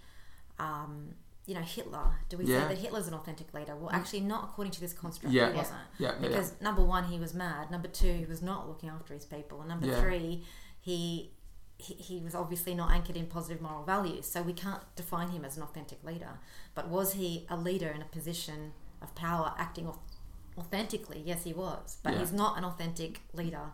um, 0.59 1.15
you 1.47 1.55
know, 1.55 1.61
Hitler. 1.63 2.17
Do 2.29 2.37
we 2.39 2.45
Yeah. 2.45 2.63
say 2.69 2.75
that 2.75 2.79
Hitler's 2.79 3.07
an 3.09 3.15
authentic 3.15 3.55
leader? 3.55 3.75
Well, 3.77 3.91
actually, 3.93 4.21
not 4.21 4.45
according 4.45 4.73
to 4.73 4.81
this 4.81 4.93
construct. 4.93 5.33
Yeah. 5.33 5.47
he 5.47 5.53
Yeah. 5.53 5.57
wasn't. 5.59 5.81
Yeah, 5.99 6.13
yeah, 6.21 6.29
Because 6.29 6.61
number 6.61 6.83
one, 6.85 7.05
he 7.05 7.19
was 7.19 7.33
mad. 7.35 7.71
Number 7.71 7.89
two, 7.89 8.13
he 8.13 8.25
was 8.27 8.43
not 8.43 8.69
looking 8.69 8.89
after 8.91 9.15
his 9.15 9.25
people. 9.25 9.61
And 9.61 9.69
number 9.69 9.87
Yeah. 9.87 10.01
three, 10.01 10.45
he 10.81 11.33
he, 11.81 11.95
he 11.95 12.19
was 12.21 12.35
obviously 12.35 12.75
not 12.75 12.91
anchored 12.91 13.17
in 13.17 13.29
positive 13.29 13.63
moral 13.63 13.85
values, 13.85 14.27
so 14.29 14.43
we 14.43 14.53
can't 14.53 14.83
define 14.97 15.29
him 15.31 15.45
as 15.45 15.57
an 15.57 15.63
authentic 15.63 16.03
leader. 16.03 16.41
But 16.75 16.89
was 16.89 17.13
he 17.13 17.47
a 17.49 17.57
leader 17.57 17.89
in 17.89 18.03
a 18.03 18.05
position 18.07 18.73
of 19.01 19.15
power, 19.15 19.55
acting 19.57 19.89
authentically? 20.59 21.23
Yes, 21.25 21.45
he 21.45 21.53
was. 21.53 21.99
But 22.03 22.15
Yeah. 22.15 22.19
he's 22.19 22.33
not 22.33 22.59
an 22.59 22.65
authentic 22.65 23.23
leader 23.33 23.71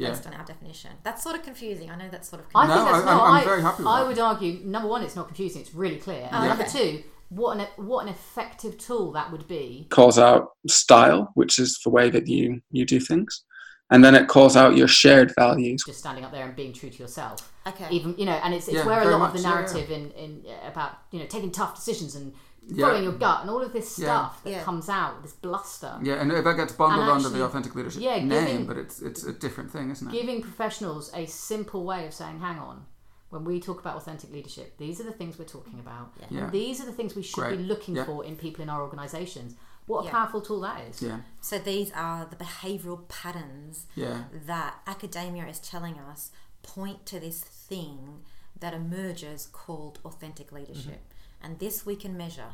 yeah. 0.00 0.10
based 0.10 0.26
on 0.26 0.34
our 0.34 0.44
definition. 0.44 0.90
That's 1.02 1.22
sort 1.22 1.36
of 1.36 1.42
confusing. 1.42 1.90
I 1.90 1.96
know 1.96 2.08
that's 2.10 2.28
sort 2.28 2.40
of 2.42 2.48
I 2.54 2.66
confusing. 2.66 2.84
No, 2.86 2.92
think 2.92 2.96
that's 2.96 3.06
I- 3.06 3.10
I'm- 3.18 3.20
I'm 3.34 3.40
I, 3.40 3.44
very 3.44 3.62
happy 3.62 3.78
with 3.82 3.86
I 3.86 4.00
that. 4.00 4.08
would 4.08 4.18
argue 4.18 4.60
number 4.64 4.88
one, 4.88 5.02
it's 5.02 5.16
not 5.16 5.26
confusing. 5.28 5.60
It's 5.62 5.74
really 5.74 5.96
clear. 5.96 6.28
And 6.32 6.44
Oh, 6.44 6.48
number 6.48 6.64
two, 6.66 7.02
what 7.28 7.56
an 7.58 7.66
what 7.76 8.02
an 8.04 8.08
effective 8.08 8.76
tool 8.78 9.12
that 9.12 9.30
would 9.32 9.46
be. 9.46 9.86
calls 9.90 10.18
out 10.18 10.48
style, 10.66 11.30
which 11.34 11.58
is 11.58 11.78
the 11.84 11.90
way 11.90 12.10
that 12.10 12.26
you 12.26 12.60
you 12.70 12.84
do 12.84 12.98
things, 12.98 13.44
and 13.90 14.04
then 14.04 14.14
it 14.14 14.26
calls 14.28 14.56
out 14.56 14.76
your 14.76 14.88
shared 14.88 15.32
values. 15.38 15.82
Just 15.86 16.00
standing 16.00 16.24
up 16.24 16.32
there 16.32 16.44
and 16.46 16.56
being 16.56 16.72
true 16.72 16.90
to 16.90 16.98
yourself. 16.98 17.52
Okay. 17.66 17.86
Even 17.90 18.14
you 18.18 18.24
know, 18.26 18.32
and 18.44 18.52
it's 18.54 18.66
it's 18.66 18.78
Yeah, 18.78 18.86
where 18.86 18.98
a 19.00 19.04
very 19.04 19.14
lot 19.14 19.26
of 19.34 19.42
the 19.42 19.48
much, 19.48 19.52
yeah, 19.52 19.60
narrative 19.76 19.90
in 19.90 20.10
in 20.12 20.44
about 20.66 20.92
you 21.12 21.20
know 21.20 21.26
taking 21.26 21.50
tough 21.52 21.74
decisions 21.76 22.14
and 22.16 22.32
Yeah. 22.68 22.86
following 22.86 23.04
your 23.04 23.12
gut 23.14 23.40
and 23.42 23.50
all 23.50 23.62
of 23.62 23.72
this 23.72 23.98
Yeah. 23.98 24.06
stuff 24.06 24.44
that 24.44 24.50
Yeah. 24.50 24.62
comes 24.64 24.88
out, 24.88 25.22
this 25.22 25.32
bluster. 25.32 25.98
Yeah, 26.02 26.14
and 26.20 26.30
that 26.30 26.56
gets 26.56 26.72
bundled 26.72 27.02
And 27.08 27.10
under 27.10 27.28
the 27.28 27.44
authentic 27.44 27.74
leadership 27.74 28.00
yeah, 28.02 28.16
name, 28.16 28.28
giving- 28.28 28.66
but 28.66 28.76
it's 28.76 29.00
it's 29.00 29.24
a 29.24 29.32
different 29.32 29.70
thing, 29.72 29.90
isn't 29.90 30.06
it? 30.08 30.12
Giving 30.12 30.40
professionals 30.42 31.10
a 31.14 31.26
simple 31.26 31.84
way 31.84 32.06
of 32.06 32.14
saying, 32.14 32.40
"Hang 32.40 32.58
on." 32.58 32.86
When 33.30 33.44
we 33.44 33.60
talk 33.60 33.78
about 33.78 33.96
authentic 33.96 34.32
leadership, 34.32 34.76
these 34.76 35.00
are 35.00 35.04
the 35.04 35.12
things 35.12 35.38
we're 35.38 35.44
talking 35.44 35.78
about. 35.78 36.12
Yeah. 36.30 36.44
And 36.44 36.52
these 36.52 36.80
are 36.80 36.84
the 36.86 36.92
things 36.92 37.14
we 37.14 37.22
should 37.22 37.36
Great. 37.36 37.58
be 37.58 37.62
looking 37.64 37.94
Yeah. 37.96 38.04
for 38.04 38.24
in 38.24 38.36
people 38.36 38.60
in 38.62 38.68
our 38.68 38.82
organisations. 38.82 39.54
What 39.86 40.02
a 40.02 40.04
Yeah. 40.06 40.10
powerful 40.10 40.40
tool 40.40 40.60
that 40.60 40.80
is. 40.88 41.00
yeah, 41.02 41.20
So 41.40 41.58
these 41.58 41.90
are 41.92 42.24
the 42.26 42.36
behavioural 42.36 43.06
patterns 43.08 43.86
yeah, 43.94 44.24
that 44.46 44.80
academia 44.86 45.46
is 45.46 45.58
telling 45.60 45.96
us 45.98 46.30
point 46.62 47.06
to 47.06 47.18
this 47.20 47.40
thing 47.42 48.24
that 48.58 48.74
emerges 48.74 49.46
called 49.52 49.98
authentic 50.04 50.52
leadership. 50.52 51.00
Mm-hmm. 51.08 51.16
And 51.42 51.58
this 51.58 51.86
we 51.86 51.96
can 51.96 52.16
measure 52.16 52.50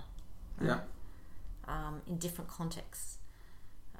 yeah. 0.63 0.81
um, 1.67 2.03
in 2.07 2.19
different 2.19 2.49
contexts, 2.51 3.19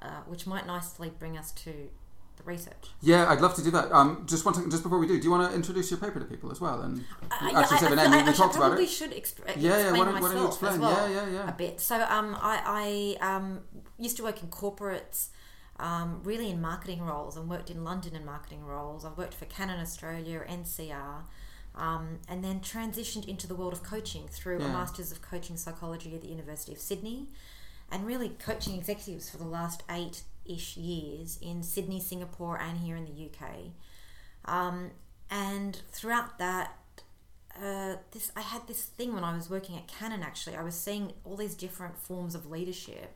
uh, 0.01 0.21
which 0.27 0.47
might 0.47 0.65
nicely 0.65 1.09
bring 1.19 1.37
us 1.37 1.51
to 1.51 1.89
the 2.37 2.43
research. 2.43 2.87
Yeah, 3.01 3.29
I'd 3.29 3.41
love 3.41 3.55
to 3.55 3.63
do 3.63 3.71
that. 3.71 3.91
Um, 3.91 4.23
just 4.27 4.45
one 4.45 4.53
second, 4.53 4.69
just 4.71 4.83
before 4.83 4.99
we 4.99 5.07
do, 5.07 5.17
do 5.17 5.23
you 5.23 5.31
want 5.31 5.49
to 5.49 5.55
introduce 5.55 5.89
your 5.91 5.99
paper 5.99 6.19
to 6.19 6.25
people 6.25 6.51
as 6.51 6.61
well? 6.61 6.81
And 6.81 7.03
Uh, 7.31 7.47
you 7.49 7.57
actually 7.57 7.77
say 7.79 7.89
the 7.89 7.95
name. 7.95 8.13
I, 8.13 8.17
we, 8.17 8.23
we 8.23 8.29
I, 8.29 8.33
talked 8.33 8.55
I 8.55 8.67
about 8.67 8.79
it. 8.79 8.87
should 8.87 9.11
exp- 9.11 9.39
Yeah, 9.47 9.53
yeah, 9.55 9.77
explain 9.79 9.99
why 9.99 10.05
don't- 10.05 10.13
why 10.13 10.19
myself 10.21 10.33
don't 10.33 10.41
you 10.41 10.47
explain? 10.47 10.79
well 10.81 11.09
Yeah, 11.09 11.25
yeah, 11.25 11.31
yeah. 11.33 11.49
a 11.49 11.51
bit. 11.53 11.81
So 11.81 11.95
um, 12.03 12.37
I, 12.39 13.17
I 13.21 13.35
um, 13.35 13.61
used 13.97 14.17
to 14.17 14.23
work 14.23 14.41
in 14.41 14.49
corporates, 14.49 15.27
um, 15.79 16.21
really 16.23 16.49
in 16.49 16.61
marketing 16.61 17.01
roles, 17.01 17.35
and 17.35 17.49
worked 17.49 17.69
in 17.69 17.83
London 17.83 18.15
in 18.15 18.23
marketing 18.23 18.63
roles. 18.63 19.03
I've 19.03 19.17
worked 19.17 19.33
for 19.33 19.45
Canon 19.45 19.79
Australia, 19.81 20.43
NCR. 20.47 21.23
Um, 21.77 22.19
and 22.27 22.43
then 22.43 22.59
transitioned 22.59 23.27
into 23.27 23.47
the 23.47 23.55
world 23.55 23.73
of 23.73 23.83
coaching 23.83 24.27
through 24.27 24.57
a 24.57 24.67
Masters 24.67 25.11
of 25.11 25.21
Coaching 25.21 25.57
Psychology 25.57 26.13
at 26.15 26.21
the 26.21 26.27
University 26.27 26.73
of 26.73 26.79
Sydney, 26.79 27.27
and 27.91 28.05
really 28.05 28.29
coaching 28.29 28.75
executives 28.75 29.29
for 29.29 29.37
the 29.37 29.45
last 29.45 29.83
eight 29.89 30.23
ish 30.45 30.75
years 30.77 31.37
in 31.41 31.63
Sydney, 31.63 31.99
Singapore, 31.99 32.59
and 32.59 32.79
here 32.79 32.95
in 32.95 33.05
the 33.05 33.29
UK. 33.29 33.71
Um, 34.45 34.91
and 35.29 35.81
throughout 35.91 36.39
that, 36.39 36.73
uh, 37.61 37.97
this 38.11 38.31
I 38.35 38.41
had 38.41 38.67
this 38.67 38.83
thing 38.83 39.13
when 39.13 39.23
I 39.23 39.35
was 39.35 39.49
working 39.49 39.75
at 39.75 39.87
Canon. 39.87 40.23
Actually, 40.23 40.55
I 40.55 40.63
was 40.63 40.75
seeing 40.75 41.13
all 41.23 41.35
these 41.35 41.55
different 41.55 41.97
forms 41.97 42.35
of 42.35 42.49
leadership, 42.49 43.15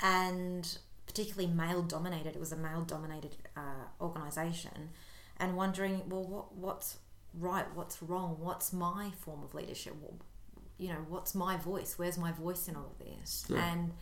and 0.00 0.78
particularly 1.06 1.52
male 1.52 1.82
dominated. 1.82 2.34
It 2.34 2.40
was 2.40 2.52
a 2.52 2.56
male 2.56 2.82
dominated 2.82 3.36
uh, 3.56 3.88
organization, 4.00 4.90
and 5.38 5.56
wondering, 5.56 6.02
well, 6.08 6.24
what 6.24 6.54
what's 6.54 6.98
right? 7.38 7.66
What's 7.74 8.02
wrong? 8.02 8.36
What's 8.40 8.72
my 8.72 9.12
form 9.20 9.42
of 9.42 9.54
leadership? 9.54 9.94
You 10.78 10.88
know, 10.88 11.06
what's 11.08 11.34
my 11.34 11.56
voice? 11.56 11.94
Where's 11.96 12.18
my 12.18 12.32
voice 12.32 12.68
in 12.68 12.76
all 12.76 12.94
of 12.98 13.06
this? 13.06 13.44
Yeah. 13.48 13.64
And 13.72 13.92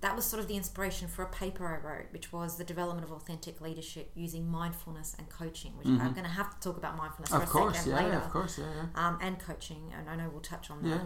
that 0.00 0.14
was 0.14 0.24
sort 0.26 0.42
of 0.42 0.48
the 0.48 0.56
inspiration 0.56 1.08
for 1.08 1.22
a 1.22 1.28
paper 1.28 1.66
I 1.66 1.86
wrote, 1.86 2.06
which 2.10 2.32
was 2.32 2.58
the 2.58 2.64
development 2.64 3.06
of 3.06 3.12
authentic 3.12 3.60
leadership 3.60 4.10
using 4.14 4.46
mindfulness 4.46 5.16
and 5.18 5.28
coaching. 5.30 5.72
Which 5.78 5.88
I'm 5.88 6.12
going 6.12 6.24
to 6.24 6.30
have 6.30 6.54
to 6.54 6.60
talk 6.60 6.76
about 6.76 6.96
mindfulness 6.96 7.30
for 7.30 7.36
Mm-hmm. 7.36 7.42
Of 7.42 7.48
a 7.48 7.52
course, 7.52 7.76
second 7.78 7.92
yeah, 7.92 8.04
later 8.04 8.16
of 8.18 8.30
course, 8.30 8.58
yeah, 8.58 8.66
yeah. 8.76 9.08
um, 9.08 9.18
and 9.22 9.38
coaching, 9.38 9.92
and 9.96 10.08
I 10.10 10.16
know 10.16 10.28
we'll 10.30 10.42
touch 10.42 10.70
on 10.70 10.82
that. 10.82 10.88
Yeah, 10.88 11.00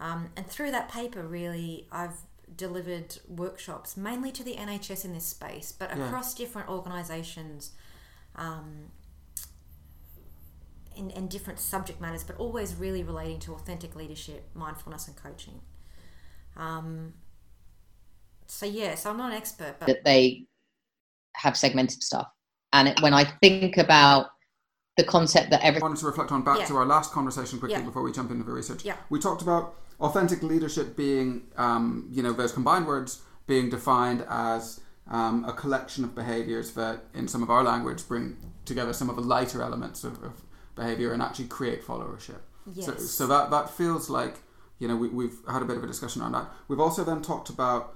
yeah. 0.00 0.12
Um, 0.12 0.30
and 0.36 0.46
through 0.46 0.70
that 0.70 0.88
paper, 0.88 1.26
really, 1.26 1.88
I've 1.90 2.16
delivered 2.56 3.18
workshops 3.28 3.96
mainly 3.96 4.30
to 4.32 4.44
the 4.44 4.54
NHS 4.54 5.04
in 5.04 5.12
this 5.12 5.26
space, 5.26 5.72
but 5.72 5.92
across 5.92 6.34
different 6.34 6.68
organisations, 6.68 7.72
um, 8.36 8.90
in, 10.96 11.10
in 11.10 11.28
different 11.28 11.58
subject 11.58 12.00
matters, 12.00 12.24
but 12.24 12.36
always 12.36 12.74
really 12.74 13.02
relating 13.02 13.38
to 13.40 13.54
authentic 13.54 13.94
leadership, 13.96 14.48
mindfulness, 14.54 15.06
and 15.08 15.16
coaching. 15.16 15.60
Um, 16.56 17.14
so 18.46 18.66
yeah, 18.66 18.94
so 18.94 19.10
I'm 19.10 19.16
not 19.16 19.32
an 19.32 19.36
expert, 19.36 19.76
but 19.78 19.86
that 19.86 20.04
they 20.04 20.46
have 21.34 21.56
segmented 21.56 22.02
stuff. 22.02 22.28
And 22.72 22.88
it, 22.88 23.00
when 23.02 23.14
I 23.14 23.24
think 23.24 23.76
about 23.76 24.30
the 24.96 25.04
concept 25.04 25.50
that 25.50 25.60
everyone 25.64 25.82
I 25.82 25.90
wanted 25.90 26.00
to 26.00 26.06
reflect 26.06 26.30
on 26.30 26.42
back 26.42 26.60
Yeah. 26.60 26.66
to 26.66 26.76
our 26.76 26.86
last 26.86 27.12
conversation 27.12 27.58
quickly 27.58 27.78
Yeah. 27.78 27.84
before 27.84 28.02
we 28.02 28.12
jump 28.12 28.30
into 28.30 28.44
the 28.44 28.52
research. 28.52 28.84
Yeah. 28.84 28.96
We 29.10 29.18
talked 29.18 29.42
about 29.42 29.74
authentic 30.00 30.42
leadership 30.42 30.96
being, 30.96 31.48
um, 31.56 32.08
you 32.10 32.22
know, 32.22 32.32
those 32.32 32.52
combined 32.52 32.86
words 32.86 33.22
being 33.46 33.70
defined 33.70 34.24
as 34.28 34.80
um, 35.10 35.44
a 35.44 35.52
collection 35.52 36.04
of 36.04 36.14
behaviors 36.14 36.72
that, 36.72 37.04
in 37.12 37.28
some 37.28 37.42
of 37.42 37.50
our 37.50 37.62
language, 37.62 38.06
bring 38.08 38.36
together 38.64 38.92
some 38.92 39.10
of 39.10 39.16
the 39.16 39.22
lighter 39.22 39.62
elements 39.62 40.02
of, 40.04 40.22
of 40.22 40.43
behavior 40.74 41.12
and 41.12 41.22
actually 41.22 41.46
create 41.46 41.82
followership. 41.84 42.40
So, 42.80 42.92
Yes. 42.92 43.10
so 43.10 43.26
that 43.26 43.50
that 43.50 43.70
feels 43.70 44.08
like, 44.08 44.36
you 44.78 44.88
know, 44.88 44.96
we, 44.96 45.08
we've 45.08 45.36
had 45.48 45.62
a 45.62 45.64
bit 45.64 45.76
of 45.76 45.84
a 45.84 45.86
discussion 45.86 46.22
on 46.22 46.32
that. 46.32 46.46
We've 46.68 46.80
also 46.80 47.04
then 47.04 47.20
talked 47.22 47.48
about 47.50 47.94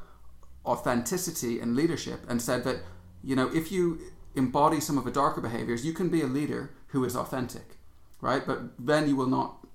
authenticity 0.67 1.61
in 1.61 1.75
leadership 1.75 2.21
and 2.29 2.43
said 2.43 2.65
that 2.65 2.81
you 3.23 3.35
know 3.35 3.49
if 3.55 3.73
you 3.73 3.99
embody 4.35 4.81
some 4.81 4.99
of 4.99 5.05
the 5.05 5.11
darker 5.11 5.41
behaviors 5.41 5.85
you 5.85 5.93
can 5.95 6.09
be 6.11 6.21
a 6.21 6.27
leader 6.27 6.71
who 6.89 7.05
is 7.05 7.17
authentic 7.17 7.79
right 8.21 8.47
but 8.47 8.61
then 8.79 9.09
you 9.09 9.17
will 9.17 9.27
not 9.29 9.67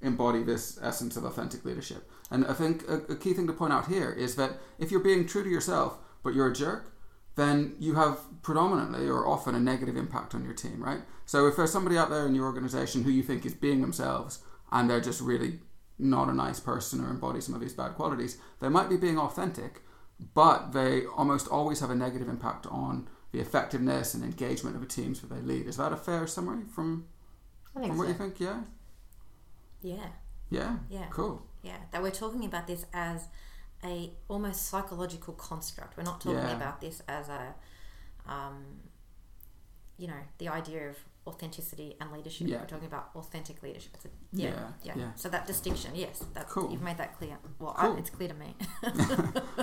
embody 0.00 0.42
this 0.44 0.78
essence 0.82 1.16
of 1.16 1.24
authentic 1.24 1.64
leadership 1.64 2.08
and 2.30 2.46
i 2.46 2.52
think 2.52 2.86
a, 2.88 2.94
a 3.12 3.16
key 3.16 3.32
thing 3.32 3.46
to 3.46 3.52
point 3.52 3.72
out 3.72 3.88
here 3.88 4.12
is 4.12 4.36
that 4.36 4.52
if 4.78 4.90
you're 4.90 5.00
being 5.00 5.26
true 5.26 5.42
to 5.42 5.50
yourself 5.50 5.98
but 6.22 6.32
you're 6.34 6.50
a 6.50 6.54
jerk 6.54 6.92
then 7.34 7.74
you 7.80 7.94
have 7.94 8.20
predominantly 8.42 9.08
or 9.08 9.26
often 9.26 9.54
a 9.54 9.60
negative 9.60 9.96
impact 9.96 10.34
on 10.34 10.44
your 10.44 10.54
team 10.54 10.82
right 10.82 11.00
so 11.26 11.46
if 11.46 11.56
there's 11.56 11.72
somebody 11.72 11.98
out 11.98 12.08
there 12.08 12.26
in 12.26 12.34
your 12.34 12.46
organization 12.46 13.02
who 13.04 13.10
you 13.10 13.22
think 13.22 13.44
is 13.44 13.54
being 13.54 13.80
themselves 13.82 14.38
and 14.72 14.88
they're 14.88 15.00
just 15.00 15.20
really 15.20 15.60
not 15.98 16.28
a 16.28 16.32
nice 16.34 16.60
person 16.60 17.00
or 17.04 17.10
embody 17.10 17.40
some 17.40 17.54
of 17.54 17.60
these 17.60 17.72
bad 17.74 17.94
qualities 17.94 18.38
they 18.60 18.68
might 18.68 18.88
be 18.88 18.96
being 18.96 19.18
authentic 19.18 19.82
but 20.34 20.72
they 20.72 21.04
almost 21.06 21.48
always 21.48 21.80
have 21.80 21.90
a 21.90 21.94
negative 21.94 22.28
impact 22.28 22.66
on 22.66 23.08
the 23.32 23.40
effectiveness 23.40 24.14
and 24.14 24.24
engagement 24.24 24.74
of 24.74 24.80
the 24.80 24.88
teams 24.88 25.20
that 25.20 25.28
they 25.28 25.40
lead. 25.42 25.66
Is 25.66 25.76
that 25.76 25.92
a 25.92 25.96
fair 25.96 26.26
summary 26.26 26.64
from, 26.74 27.06
I 27.74 27.80
think 27.80 27.90
from 27.90 27.98
what 27.98 28.04
so. 28.04 28.08
you 28.12 28.14
think? 28.14 28.40
Yeah? 28.40 28.60
yeah, 29.82 30.08
Yeah? 30.48 30.76
Yeah. 30.88 31.06
Cool. 31.10 31.42
Yeah, 31.62 31.76
that 31.90 32.02
we're 32.02 32.10
talking 32.12 32.44
about 32.44 32.66
this 32.66 32.86
as 32.94 33.26
a 33.84 34.12
almost 34.28 34.66
psychological 34.68 35.34
construct. 35.34 35.96
We're 35.96 36.04
not 36.04 36.20
talking 36.20 36.38
Yeah. 36.38 36.56
about 36.56 36.80
this 36.80 37.02
as 37.08 37.28
a, 37.28 37.54
um, 38.26 38.64
you 39.98 40.06
know, 40.06 40.20
the 40.38 40.48
idea 40.48 40.88
of 40.88 40.96
authenticity 41.26 41.96
and 42.00 42.12
leadership. 42.12 42.46
Yeah. 42.48 42.60
We're 42.60 42.66
talking 42.66 42.86
about 42.86 43.10
authentic 43.16 43.62
leadership. 43.62 43.90
It's 43.94 44.04
a, 44.04 44.08
yeah, 44.32 44.48
Yeah, 44.48 44.54
yeah, 44.84 44.92
yeah. 44.96 45.10
So 45.16 45.28
that 45.28 45.46
distinction, 45.46 45.90
yes, 45.94 46.24
that's 46.34 46.52
Cool. 46.52 46.70
you've 46.70 46.82
made 46.82 46.98
that 46.98 47.18
clear. 47.18 47.36
Well, 47.58 47.74
Cool. 47.78 47.94
I, 47.94 47.98
it's 47.98 48.10
clear 48.10 48.28
to 48.28 48.34
me. 48.34 48.54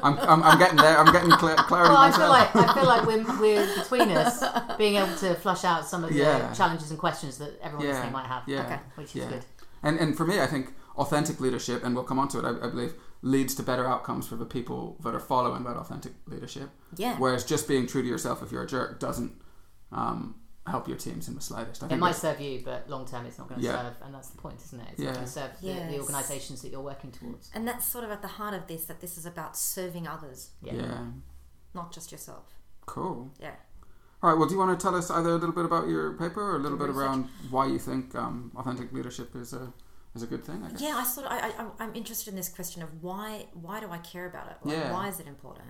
I'm, 0.04 0.18
I'm, 0.20 0.44
I'm 0.44 0.60
getting 0.60 0.78
there. 0.78 0.98
I'm 0.98 1.12
getting 1.12 1.30
cl- 1.32 1.56
clarity 1.70 1.90
Well, 1.94 1.98
I 1.98 2.12
feel 2.12 2.30
like 2.30 2.56
I 2.56 2.74
feel 2.74 2.86
like 2.86 3.06
we're, 3.08 3.40
we're 3.40 3.76
between 3.82 4.10
us 4.12 4.44
being 4.78 4.96
able 4.96 5.16
to 5.18 5.36
flush 5.36 5.64
out 5.64 5.86
some 5.88 6.04
of 6.04 6.12
the 6.12 6.18
Yeah. 6.20 6.54
challenges 6.54 6.90
and 6.92 7.00
questions 7.00 7.38
that 7.38 7.60
everyone 7.62 7.88
Yeah, 7.88 8.10
might 8.10 8.28
have. 8.28 8.44
yeah, 8.48 8.66
Okay, 8.66 8.80
which 8.96 9.10
is 9.10 9.16
yeah. 9.24 9.30
good. 9.30 9.46
And, 9.82 10.00
and 10.00 10.16
for 10.18 10.26
me, 10.26 10.40
I 10.40 10.48
think 10.48 10.74
authentic 10.98 11.40
leadership, 11.40 11.84
and 11.84 11.96
we'll 11.96 12.04
come 12.06 12.20
on 12.20 12.28
to 12.30 12.40
it, 12.40 12.46
I, 12.46 12.68
I 12.68 12.70
believe, 12.70 12.94
leads 13.22 13.56
to 13.56 13.64
better 13.64 13.88
outcomes 13.88 14.28
for 14.28 14.36
the 14.36 14.46
people 14.46 14.98
that 15.04 15.14
are 15.16 15.20
following 15.20 15.64
that 15.64 15.76
authentic 15.78 16.12
leadership. 16.28 16.70
yeah, 16.98 17.16
Whereas 17.18 17.44
just 17.46 17.68
being 17.68 17.88
true 17.88 18.02
to 18.02 18.08
yourself 18.08 18.42
if 18.44 18.52
you're 18.52 18.64
a 18.64 18.68
jerk 18.68 19.00
doesn't 19.00 19.34
um, 19.92 20.36
help 20.66 20.88
your 20.88 20.98
teams 20.98 21.28
in 21.28 21.36
the 21.36 21.42
slightest. 21.42 21.84
I 21.84 21.88
It 21.88 21.90
think 21.90 22.00
might 22.02 22.16
serve 22.16 22.40
you, 22.40 22.62
but 22.64 22.90
long 22.90 23.06
term, 23.06 23.26
it's 23.26 23.38
not 23.38 23.50
going 23.50 23.60
to 23.60 23.66
Yeah. 23.68 23.82
serve, 23.84 23.96
and 24.04 24.14
that's 24.14 24.30
the 24.30 24.38
point, 24.38 24.62
isn't 24.66 24.80
it? 24.80 24.88
It's 24.92 25.00
Yeah. 25.00 25.06
not 25.08 25.14
going 25.16 25.26
to 25.26 25.32
serve 25.32 25.52
the, 25.62 25.74
the 25.74 26.00
organisations 26.00 26.62
that 26.62 26.72
you're 26.72 26.82
working 26.82 27.12
towards. 27.12 27.50
and 27.54 27.68
that's 27.68 27.86
sort 27.86 28.06
of 28.06 28.12
at 28.12 28.22
the 28.22 28.28
heart 28.30 28.54
of 28.54 28.68
this. 28.68 28.86
That 28.86 29.02
this 29.02 29.18
is 29.18 29.26
about 29.26 29.58
serving 29.58 30.08
others, 30.08 30.52
Yeah. 30.62 30.74
yeah. 30.76 31.06
not 31.74 31.92
just 31.92 32.12
yourself. 32.12 32.46
Cool. 32.86 33.32
Yeah. 33.40 33.56
All 34.22 34.30
right. 34.30 34.38
Well, 34.40 34.48
do 34.48 34.54
you 34.54 34.60
want 34.60 34.78
to 34.80 34.82
tell 34.82 34.96
us 34.96 35.12
either 35.12 35.32
a 35.32 35.36
little 35.36 35.52
bit 35.56 35.66
about 35.66 35.88
your 35.90 36.14
paper 36.14 36.42
or 36.42 36.56
a 36.56 36.60
little 36.60 36.78
bit 36.78 36.88
Research. 36.88 37.02
around 37.04 37.30
why 37.50 37.66
you 37.66 37.78
think 37.80 38.16
um, 38.16 38.52
authentic 38.56 38.94
leadership 38.94 39.36
is 39.36 39.52
a 39.54 39.74
is 40.16 40.24
a 40.24 40.28
good 40.28 40.46
thing? 40.46 40.64
I 40.64 40.70
guess. 40.70 40.80
Yeah, 40.82 40.96
I 40.96 41.04
sort 41.04 41.26
of 41.28 41.34
I, 41.34 41.38
I, 41.50 41.68
I'm 41.84 41.94
interested 41.96 42.30
in 42.30 42.36
this 42.38 42.48
question 42.48 42.82
of 42.84 43.04
why 43.04 43.48
why 43.54 43.82
do 43.82 43.90
I 43.92 43.98
care 43.98 44.26
about 44.28 44.48
it? 44.48 44.58
Like, 44.64 44.78
Yeah. 44.78 44.94
Why 44.94 45.10
is 45.10 45.20
it 45.20 45.28
important? 45.28 45.68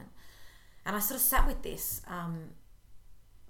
And 0.86 0.96
I 0.96 1.00
sort 1.00 1.16
of 1.20 1.26
sat 1.26 1.48
with 1.48 1.64
this, 1.64 2.02
um, 2.08 2.50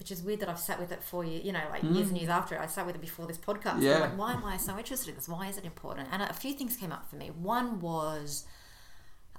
which 0.04 0.12
is 0.12 0.22
weird 0.22 0.42
that 0.42 0.50
I've 0.50 0.60
sat 0.60 0.82
with 0.82 0.92
it 0.92 1.02
for 1.02 1.24
you, 1.24 1.40
you 1.42 1.54
know, 1.54 1.62
like 1.72 1.82
years 1.82 2.10
and 2.10 2.18
years 2.18 2.30
after. 2.30 2.60
I 2.60 2.68
sat 2.68 2.86
with 2.86 2.94
it 2.94 3.00
before 3.00 3.26
this 3.26 3.38
podcast. 3.38 3.78
Mm. 3.78 3.84
Yeah. 3.84 3.94
I'm 3.94 4.02
like, 4.02 4.18
why 4.18 4.34
am 4.34 4.44
I 4.44 4.58
so 4.58 4.78
interested 4.78 5.08
in 5.08 5.16
this? 5.16 5.30
Why 5.30 5.48
is 5.48 5.58
it 5.58 5.64
important? 5.64 6.10
And 6.12 6.22
a 6.22 6.34
few 6.34 6.52
things 6.52 6.76
came 6.76 6.92
up 6.92 7.10
for 7.10 7.16
me. 7.16 7.28
One 7.28 7.80
was 7.80 8.44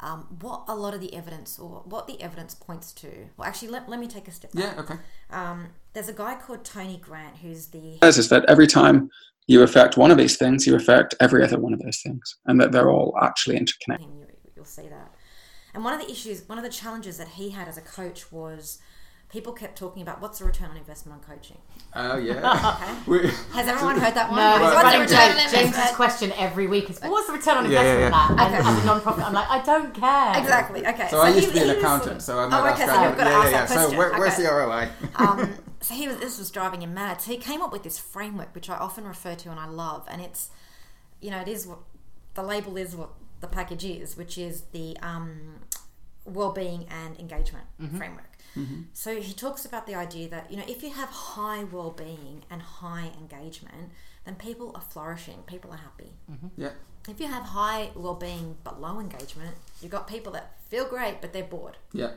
um, 0.00 0.38
what 0.40 0.64
a 0.66 0.74
lot 0.74 0.94
of 0.94 1.00
the 1.03 1.14
evidence 1.14 1.59
or 1.59 1.83
what 1.85 2.07
the 2.07 2.18
evidence 2.22 2.55
points 2.55 2.92
to. 2.94 3.29
Well, 3.37 3.46
actually, 3.46 3.68
let, 3.68 3.90
let 3.90 4.00
me 4.00 4.09
take 4.09 4.27
a 4.27 4.31
step 4.31 4.53
back. 4.53 4.74
Yeah. 4.74 4.81
Okay. 4.81 4.94
Um, 5.29 5.66
there's 5.92 6.09
a 6.09 6.14
guy 6.14 6.35
called 6.37 6.64
Tony 6.64 6.96
Grant 6.96 7.37
who's 7.37 7.66
the 7.66 7.98
says 8.03 8.16
is 8.16 8.31
that 8.31 8.46
every 8.46 8.66
time 8.66 9.11
you 9.46 9.62
affect 9.62 9.98
one 9.98 10.11
of 10.11 10.16
these 10.16 10.38
things, 10.38 10.66
you 10.66 10.74
affect 10.77 11.14
every 11.20 11.44
other 11.44 11.61
one 11.61 11.74
of 11.74 11.81
those 11.81 12.00
things, 12.00 12.38
and 12.46 12.59
that 12.59 12.72
they're 12.72 12.90
all 12.90 13.14
actually 13.20 13.59
interconnected. 13.59 14.09
you'll 14.57 14.64
see 14.64 14.88
that. 14.88 15.14
And 15.74 15.85
one 15.85 15.92
of 15.92 16.00
the 16.00 16.11
issues, 16.11 16.48
one 16.48 16.57
of 16.57 16.64
the 16.64 16.70
challenges 16.70 17.18
that 17.18 17.29
he 17.29 17.50
had 17.50 17.68
as 17.68 17.77
a 17.77 17.83
coach 17.83 18.33
was 18.33 18.79
people 19.35 19.53
kept 19.53 19.77
talking 19.77 20.01
about 20.01 20.20
what's 20.23 20.38
the 20.38 20.44
return 20.44 20.70
on 20.70 20.77
investment 20.77 21.18
on 21.20 21.37
coaching. 21.37 21.59
Oh 21.92 22.16
yeah. 22.16 23.01
We- 23.09 23.27
Has 23.53 23.66
everyone 23.66 23.99
heard 23.99 24.14
that 24.14 24.31
one? 24.31 24.38
No, 24.38 24.53
it's 24.55 24.61
What's 24.62 24.77
the 24.77 24.83
running 24.85 25.01
return 25.01 25.18
on 25.18 25.27
joke. 25.27 25.31
investment? 25.44 25.75
James's 25.75 25.97
question 25.97 26.33
every 26.38 26.68
week 26.68 26.88
is, 26.88 27.01
"What's 27.01 27.27
the 27.27 27.33
return 27.33 27.57
on 27.57 27.68
Yeah, 27.70 27.83
yeah, 27.83 28.07
investment?" 28.07 28.12
yeah. 28.14 28.20
on 28.23 28.37
that? 28.37 28.61
And 28.61 28.66
as 28.79 28.83
a 28.85 28.87
non-profit, 28.87 29.25
I'm 29.27 29.33
like, 29.33 29.51
I 29.51 29.59
don't 29.64 29.92
care. 29.92 30.38
Exactly. 30.38 30.87
Okay. 30.87 31.09
so 31.11 31.18
I 31.18 31.29
used 31.31 31.40
he- 31.40 31.47
to 31.47 31.53
be 31.53 31.59
an 31.59 31.64
he 31.68 31.75
was 31.75 31.83
accountant, 31.83 32.23
so 32.23 32.38
I 32.38 32.44
of- 32.44 32.51
might 32.51 32.61
Oh, 32.70 32.73
okay. 32.75 32.87
So 32.87 32.87
that. 32.87 33.09
we've 33.09 33.18
got 33.18 33.25
to 33.25 33.31
yeah, 33.31 33.37
ask 33.38 33.51
yeah, 33.51 33.51
that 33.51 33.70
yeah. 33.70 33.75
question. 33.75 33.90
So 33.90 33.99
where, 33.99 34.11
where's 34.20 34.35
Okay. 34.35 34.42
the 34.44 34.49
ROI? 34.55 34.88
um, 35.16 35.55
so 35.81 35.94
he 35.94 36.07
was 36.07 36.16
this 36.18 36.38
was 36.38 36.51
driving 36.53 36.83
him 36.83 36.94
mad. 36.94 37.20
So 37.20 37.33
he 37.33 37.37
came 37.38 37.61
up 37.61 37.73
with 37.73 37.83
this 37.83 37.99
framework, 37.99 38.55
which 38.55 38.70
I 38.70 38.77
often 38.77 39.05
refer 39.05 39.35
to 39.35 39.51
and 39.51 39.59
I 39.59 39.66
love, 39.66 40.07
and 40.09 40.23
it's 40.23 40.51
you 41.20 41.33
know 41.33 41.40
it 41.40 41.49
is 41.49 41.66
what 41.66 41.79
the 42.35 42.42
label 42.44 42.77
is 42.77 42.94
what 42.94 43.11
the 43.40 43.49
package 43.49 43.85
is, 43.85 44.16
which 44.16 44.38
is 44.38 44.62
the 44.70 44.97
um, 45.03 45.61
well-being 46.25 46.87
and 46.88 47.18
engagement 47.18 47.66
framework. 47.99 48.34
So 48.93 49.21
he 49.21 49.33
talks 49.33 49.64
about 49.64 49.87
the 49.87 49.95
idea 49.95 50.29
that 50.29 50.51
you 50.51 50.57
know 50.57 50.64
if 50.69 50.83
you 50.83 50.90
have 50.90 51.09
high 51.09 51.64
well-being 51.64 52.45
and 52.51 52.62
high 52.62 53.11
engagement, 53.19 53.90
then 54.25 54.37
people 54.37 54.73
are 54.75 54.81
flourishing, 54.93 55.43
people 55.47 55.71
are 55.73 55.79
happy. 55.88 56.12
yeah. 56.57 56.71
If 57.09 57.21
you 57.21 57.27
have 57.27 57.43
high 57.43 57.90
well-being 57.95 58.57
but 58.64 58.81
low 58.81 58.99
engagement, 59.01 59.57
you've 59.81 59.90
got 59.93 60.07
people 60.09 60.33
that 60.33 60.47
feel 60.71 60.87
great 60.88 61.21
but 61.21 61.33
they're 61.33 61.45
bored 61.57 61.77
Yeah. 61.93 62.12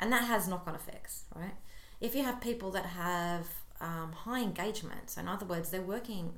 and 0.00 0.12
that 0.12 0.24
has 0.24 0.48
knock-on 0.48 0.74
effects 0.74 1.24
right 1.34 1.54
if 2.00 2.14
you 2.16 2.22
have 2.24 2.40
people 2.40 2.70
that 2.72 2.86
have 2.86 3.46
um, 3.80 4.12
high 4.24 4.42
engagement 4.42 5.10
so 5.10 5.20
in 5.20 5.28
other 5.28 5.46
words 5.46 5.70
they're 5.70 5.82
working 5.96 6.32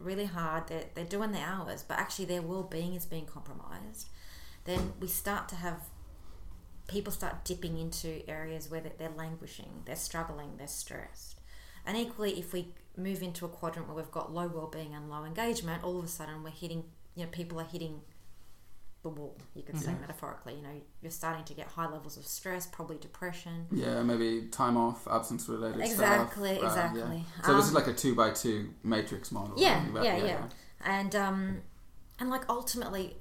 really 0.00 0.24
hard 0.24 0.66
they're, 0.68 0.86
they're 0.94 1.04
doing 1.16 1.30
their 1.32 1.46
hours 1.46 1.84
but 1.86 1.98
actually 1.98 2.24
their 2.24 2.42
well-being 2.42 2.94
is 2.94 3.04
being 3.06 3.26
compromised 3.26 4.08
then 4.64 4.92
we 5.00 5.06
start 5.06 5.48
to 5.50 5.56
have 5.56 5.78
people 6.88 7.12
start 7.12 7.44
dipping 7.44 7.78
into 7.78 8.28
areas 8.28 8.70
where 8.70 8.80
they're, 8.80 9.10
languishing 9.16 9.82
they're 9.84 9.94
struggling 9.96 10.56
they're 10.56 10.66
stressed 10.66 11.40
and 11.86 11.96
equally 11.96 12.38
if 12.38 12.52
we 12.52 12.74
move 12.96 13.22
into 13.22 13.44
a 13.46 13.48
quadrant 13.48 13.86
where 13.86 13.96
we've 13.96 14.10
got 14.10 14.34
low 14.34 14.48
well-being 14.48 14.92
and 14.94 15.08
low 15.08 15.24
engagement, 15.24 15.84
all 15.84 15.98
of 16.00 16.04
a 16.04 16.08
sudden 16.08 16.42
we're 16.42 16.50
hitting, 16.50 16.82
you 17.14 17.22
know, 17.24 17.30
people 17.30 17.58
are 17.60 17.64
hitting 17.64 18.00
the 19.02 19.08
wall. 19.08 19.38
You 19.54 19.62
could 19.62 19.78
say 19.78 19.94
metaphorically. 20.00 20.56
You 20.56 20.62
know, 20.62 20.80
you're 21.00 21.12
starting 21.12 21.44
to 21.44 21.54
get 21.54 21.68
high 21.68 21.88
levels 21.88 22.16
of 22.16 22.26
stress, 22.26 22.66
probably 22.66 22.98
depression. 22.98 23.66
Yeah, 23.70 24.02
maybe 24.02 24.48
time 24.50 24.76
off, 24.76 25.06
absence 25.08 25.48
related 25.48 25.80
Exactly, 25.80 26.56
stuff. 26.56 26.62
Um, 26.64 26.68
exactly. 26.96 27.16
yeah. 27.38 27.46
So 27.46 27.54
this 27.54 27.64
is 27.66 27.68
Um, 27.70 27.74
like 27.76 27.86
a 27.86 27.92
two 27.94 28.14
by 28.16 28.30
two 28.32 28.74
matrix 28.82 29.30
model. 29.30 29.54
Yeah, 29.56 29.88
About- 29.88 30.04
yeah, 30.04 30.16
yeah, 30.24 30.42
And 30.84 31.14
um, 31.14 31.62
and 32.18 32.30
like 32.30 32.42
ultimately, 32.48 33.16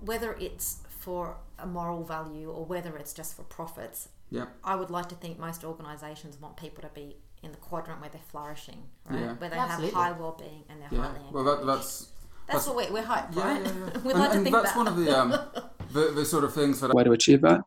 whether 0.00 0.34
it's 0.34 0.78
for 0.88 1.38
a 1.62 1.66
moral 1.66 2.04
value 2.04 2.50
or 2.50 2.64
whether 2.64 2.96
it's 2.96 3.12
just 3.12 3.36
for 3.36 3.42
profits, 3.42 4.08
Yeah. 4.30 4.46
I 4.64 4.76
would 4.76 4.90
like 4.90 5.08
to 5.08 5.14
think 5.14 5.38
most 5.38 5.64
organisations 5.64 6.40
want 6.40 6.56
people 6.56 6.82
to 6.82 6.88
be 6.94 7.16
in 7.42 7.52
the 7.52 7.58
quadrant 7.58 8.00
where 8.00 8.10
they're 8.10 8.20
flourishing, 8.30 8.82
right? 9.08 9.20
Yeah. 9.20 9.32
Where 9.34 9.50
they 9.50 9.56
Absolutely. 9.56 9.94
have 9.94 10.14
high 10.14 10.20
well-being 10.20 10.64
and 10.68 10.80
they're 10.80 10.88
Yeah. 10.92 11.06
highly 11.08 11.20
Well, 11.32 11.44
that, 11.44 11.60
engaged. 11.60 11.68
that's 11.68 12.08
that's, 12.48 12.66
what 12.66 12.76
we, 12.76 12.90
we're 12.90 13.04
hyped, 13.04 13.36
yeah, 13.36 13.42
right? 13.48 13.62
yeah, 13.64 13.72
yeah. 13.72 13.98
We'd 14.04 14.10
and, 14.12 14.20
like 14.20 14.32
to 14.32 14.40
think 14.40 14.54
that's 14.54 14.72
that. 14.72 14.76
one 14.76 14.88
of 14.88 14.96
the 14.96 15.16
um, 15.18 15.30
the, 15.92 16.12
the 16.14 16.24
sort 16.24 16.42
of 16.44 16.52
things 16.52 16.80
that 16.80 16.92
way 16.92 17.04
to 17.04 17.12
achieve 17.12 17.42
that. 17.42 17.60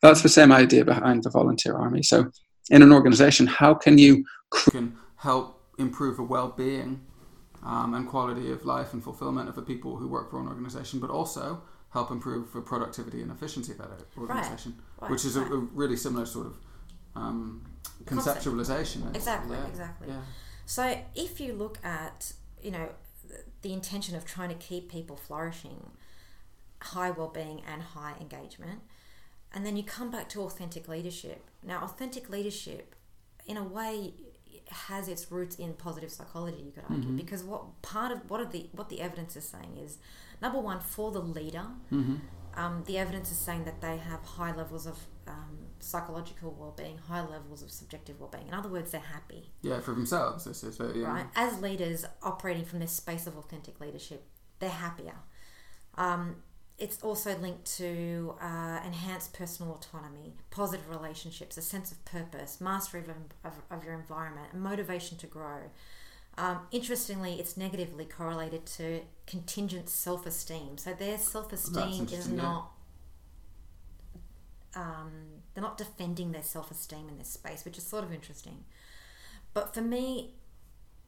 That's 0.00 0.22
the 0.22 0.28
same 0.28 0.50
idea 0.50 0.84
behind 0.84 1.22
the 1.22 1.30
volunteer 1.30 1.74
army. 1.76 2.02
So, 2.02 2.30
in 2.70 2.82
an 2.82 2.92
organization, 2.92 3.46
how 3.46 3.74
can 3.74 3.98
you 3.98 4.24
can 4.70 4.96
help 5.16 5.60
improve 5.78 6.16
the 6.16 6.22
well-being 6.22 7.00
um, 7.64 7.94
and 7.94 8.08
quality 8.08 8.50
of 8.50 8.64
life 8.64 8.92
and 8.92 9.02
fulfillment 9.04 9.48
of 9.48 9.54
the 9.54 9.62
people 9.62 9.96
who 9.96 10.08
work 10.08 10.30
for 10.30 10.40
an 10.40 10.48
organization, 10.48 10.98
but 10.98 11.10
also 11.10 11.62
help 11.92 12.10
improve 12.10 12.52
the 12.52 12.60
productivity 12.60 13.20
and 13.22 13.30
efficiency 13.30 13.72
of 13.72 13.78
that 13.78 13.90
organization, 14.18 14.74
right, 15.00 15.10
which 15.10 15.24
is 15.24 15.36
a, 15.36 15.40
right. 15.42 15.52
a 15.52 15.56
really 15.56 15.96
similar 15.96 16.24
sort 16.26 16.46
of 16.46 16.56
um, 17.14 17.62
conceptualization. 18.04 19.14
Exactly, 19.14 19.56
yeah, 19.56 19.66
exactly. 19.66 20.08
Yeah. 20.08 20.20
So 20.66 20.98
if 21.14 21.40
you 21.40 21.52
look 21.52 21.78
at, 21.84 22.32
you 22.62 22.70
know, 22.70 22.88
the- 23.28 23.44
the 23.62 23.72
intention 23.72 24.16
of 24.16 24.24
trying 24.24 24.48
to 24.48 24.54
keep 24.54 24.90
people 24.90 25.16
flourishing, 25.16 25.90
high 26.80 27.10
well-being 27.10 27.62
and 27.70 27.82
high 27.82 28.14
engagement, 28.20 28.80
and 29.52 29.64
then 29.66 29.76
you 29.76 29.82
come 29.84 30.10
back 30.10 30.28
to 30.30 30.40
authentic 30.42 30.88
leadership. 30.88 31.44
Now, 31.62 31.82
authentic 31.84 32.28
leadership, 32.30 32.94
in 33.46 33.56
a 33.56 33.62
way, 33.62 34.14
has 34.68 35.08
its 35.08 35.30
roots 35.30 35.56
in 35.56 35.74
positive 35.74 36.10
psychology. 36.10 36.62
You 36.62 36.72
could 36.72 36.84
argue 36.88 37.08
Mm-hmm. 37.08 37.16
because 37.16 37.44
what 37.44 37.82
part 37.82 38.10
of 38.12 38.30
what 38.30 38.40
are 38.40 38.46
the 38.46 38.70
what 38.72 38.88
the 38.88 39.00
evidence 39.02 39.36
is 39.36 39.46
saying 39.46 39.76
is 39.76 39.98
number 40.42 40.58
one 40.58 40.80
for 40.80 41.10
the 41.10 41.20
leader. 41.20 41.66
Mm-hmm. 41.90 42.16
Um, 42.54 42.84
the 42.86 42.98
evidence 42.98 43.30
is 43.30 43.38
saying 43.38 43.64
that 43.64 43.80
they 43.80 43.96
have 43.96 44.22
high 44.24 44.54
levels 44.54 44.86
of 44.86 44.98
um, 45.26 45.56
psychological 45.80 46.54
well-being, 46.58 46.98
high 46.98 47.26
levels 47.26 47.62
of 47.62 47.70
subjective 47.70 48.20
well-being. 48.20 48.48
In 48.48 48.54
other 48.54 48.68
words, 48.68 48.90
they're 48.90 49.00
happy 49.00 49.52
Yeah, 49.62 49.80
for 49.80 49.92
themselves. 49.92 50.44
This 50.44 50.62
is 50.62 50.78
yeah. 50.94 51.06
right? 51.06 51.26
As 51.34 51.62
leaders 51.62 52.04
operating 52.22 52.66
from 52.66 52.80
this 52.80 52.92
space 52.92 53.26
of 53.26 53.38
authentic 53.38 53.80
leadership, 53.80 54.26
they're 54.58 54.68
happier. 54.68 55.14
Um, 55.96 56.36
it's 56.78 57.00
also 57.02 57.38
linked 57.38 57.64
to 57.76 58.34
uh, 58.40 58.80
enhanced 58.84 59.32
personal 59.32 59.74
autonomy, 59.74 60.34
positive 60.50 60.88
relationships, 60.90 61.56
a 61.56 61.62
sense 61.62 61.92
of 61.92 62.04
purpose, 62.04 62.60
mastery 62.60 63.00
of, 63.00 63.08
of, 63.44 63.62
of 63.70 63.84
your 63.84 63.94
environment, 63.94 64.48
and 64.52 64.60
motivation 64.60 65.16
to 65.18 65.26
grow. 65.26 65.70
Um, 66.38 66.60
interestingly, 66.70 67.34
it's 67.34 67.56
negatively 67.56 68.04
correlated 68.04 68.64
to 68.66 69.02
contingent 69.26 69.88
self 69.88 70.26
esteem. 70.26 70.78
So 70.78 70.94
their 70.94 71.18
self 71.18 71.52
esteem 71.52 72.08
is 72.10 72.28
not. 72.28 72.72
Um, 74.74 75.10
they're 75.52 75.62
not 75.62 75.76
defending 75.76 76.32
their 76.32 76.42
self 76.42 76.70
esteem 76.70 77.08
in 77.08 77.18
this 77.18 77.28
space, 77.28 77.64
which 77.64 77.76
is 77.76 77.84
sort 77.84 78.04
of 78.04 78.12
interesting. 78.12 78.64
But 79.52 79.74
for 79.74 79.82
me, 79.82 80.34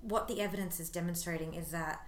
what 0.00 0.28
the 0.28 0.40
evidence 0.42 0.78
is 0.78 0.90
demonstrating 0.90 1.54
is 1.54 1.70
that 1.70 2.06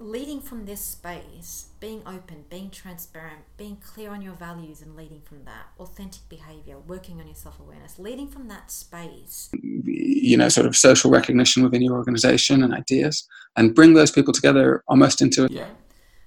leading 0.00 0.40
from 0.40 0.64
this 0.64 0.80
space, 0.80 1.68
being 1.78 2.02
open, 2.06 2.44
being 2.48 2.70
transparent, 2.70 3.40
being 3.58 3.76
clear 3.76 4.10
on 4.10 4.22
your 4.22 4.32
values 4.32 4.80
and 4.80 4.96
leading 4.96 5.20
from 5.20 5.44
that, 5.44 5.66
authentic 5.78 6.26
behavior, 6.30 6.78
working 6.78 7.20
on 7.20 7.26
your 7.26 7.36
self 7.36 7.60
awareness, 7.60 7.98
leading 7.98 8.26
from 8.26 8.48
that 8.48 8.70
space. 8.70 9.50
you 9.52 10.36
know, 10.36 10.48
sort 10.48 10.66
of 10.66 10.76
social 10.76 11.10
recognition 11.10 11.62
within 11.62 11.82
your 11.82 11.94
organization 11.96 12.62
and 12.62 12.72
ideas, 12.74 13.26
and 13.56 13.74
bring 13.74 13.94
those 13.94 14.10
people 14.10 14.32
together 14.32 14.82
almost 14.88 15.20
into 15.20 15.46
Yeah. 15.50 15.68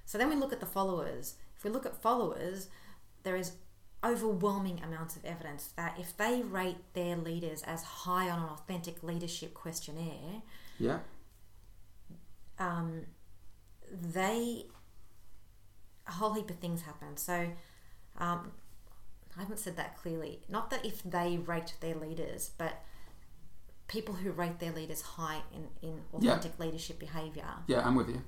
So 0.04 0.18
then 0.18 0.28
we 0.28 0.36
look 0.36 0.52
at 0.52 0.60
the 0.60 0.66
followers. 0.66 1.34
If 1.56 1.64
we 1.64 1.70
look 1.70 1.84
at 1.86 2.00
followers, 2.00 2.68
there 3.24 3.36
is 3.36 3.52
overwhelming 4.04 4.80
amounts 4.84 5.16
of 5.16 5.24
evidence 5.24 5.70
that 5.76 5.98
if 5.98 6.16
they 6.16 6.42
rate 6.42 6.76
their 6.92 7.16
leaders 7.16 7.62
as 7.62 7.82
high 7.82 8.28
on 8.28 8.38
an 8.38 8.48
authentic 8.50 9.02
leadership 9.02 9.54
questionnaire, 9.54 10.42
Yeah. 10.78 10.98
um, 12.58 13.06
they 14.02 14.66
a 16.06 16.12
whole 16.12 16.34
heap 16.34 16.50
of 16.50 16.56
things 16.56 16.82
happen. 16.82 17.16
So 17.16 17.48
um, 18.18 18.52
I 19.36 19.40
haven't 19.40 19.58
said 19.58 19.76
that 19.76 19.96
clearly. 19.96 20.40
Not 20.48 20.70
that 20.70 20.84
if 20.84 21.02
they 21.02 21.38
rate 21.38 21.74
their 21.80 21.94
leaders, 21.94 22.50
but 22.58 22.82
people 23.88 24.14
who 24.14 24.30
rate 24.32 24.58
their 24.60 24.72
leaders 24.72 25.00
high 25.02 25.42
in, 25.54 25.68
in 25.82 26.00
Yeah. 26.20 26.32
authentic 26.32 26.58
leadership 26.58 26.98
behavior 26.98 27.46
Yeah, 27.66 27.86
I'm 27.86 27.94
with 27.94 28.08
you. 28.08 28.22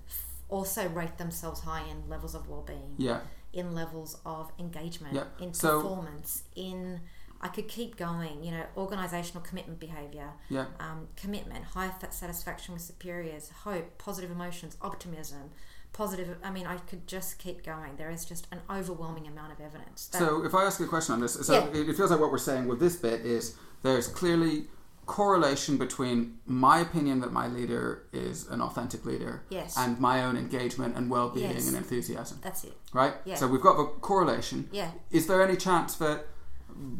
also 0.48 0.88
rate 0.88 1.18
themselves 1.18 1.60
high 1.60 1.82
in 1.88 2.08
levels 2.08 2.34
of 2.34 2.48
well-being 2.48 2.94
Yeah. 2.98 3.20
in 3.52 3.74
levels 3.74 4.18
of 4.24 4.52
engagement 4.58 5.14
Yeah. 5.14 5.24
in 5.40 5.52
So- 5.54 5.80
performance 5.82 6.44
in 6.54 7.00
i 7.40 7.48
could 7.48 7.68
keep 7.68 7.96
going 7.96 8.42
you 8.42 8.50
know 8.50 8.64
organizational 8.76 9.42
commitment 9.42 9.78
behavior 9.80 10.30
Yeah. 10.48 10.66
um, 10.80 11.08
commitment 11.16 11.64
high 11.64 11.90
fa- 11.90 12.12
satisfaction 12.12 12.74
with 12.74 12.82
superiors 12.82 13.50
hope 13.64 13.98
positive 13.98 14.30
emotions 14.30 14.76
optimism 14.82 15.50
positive 15.92 16.36
i 16.44 16.50
mean 16.50 16.66
i 16.66 16.76
could 16.76 17.06
just 17.06 17.38
keep 17.38 17.64
going 17.64 17.96
there 17.96 18.10
is 18.10 18.24
just 18.24 18.46
an 18.52 18.60
overwhelming 18.70 19.26
amount 19.26 19.52
of 19.52 19.60
evidence 19.60 20.10
So 20.12 20.44
if 20.44 20.54
I 20.54 20.64
ask 20.64 20.78
you 20.80 20.86
a 20.86 20.88
question 20.88 21.14
on 21.14 21.20
this, 21.20 21.34
so 21.34 21.52
Yeah. 21.54 21.66
it 21.80 21.88
it 21.90 21.96
feels 21.96 22.10
like 22.10 22.20
what 22.20 22.30
we're 22.30 22.38
saying 22.50 22.66
with 22.68 22.80
this 22.80 22.96
bit 22.96 23.20
is 23.24 23.54
there's 23.82 24.06
clearly 24.08 24.66
correlation 25.06 25.76
between 25.78 26.38
my 26.46 26.80
opinion 26.80 27.20
that 27.20 27.32
my 27.32 27.46
leader 27.46 28.02
is 28.12 28.46
an 28.48 28.60
authentic 28.60 29.04
leader 29.06 29.42
Yes. 29.48 29.76
and 29.78 29.98
my 30.00 30.24
own 30.24 30.36
engagement 30.36 30.96
and 30.96 31.08
well-being 31.08 31.52
Yes. 31.52 31.68
and 31.68 31.76
enthusiasm 31.76 32.40
that's 32.42 32.64
it 32.64 32.76
right 32.92 33.14
Yeah. 33.24 33.36
so 33.36 33.46
we've 33.46 33.62
got 33.62 33.76
the 33.76 33.84
correlation 34.00 34.68
yeah 34.72 34.90
is 35.12 35.26
there 35.28 35.40
any 35.42 35.56
chance 35.56 35.94
that 35.96 36.26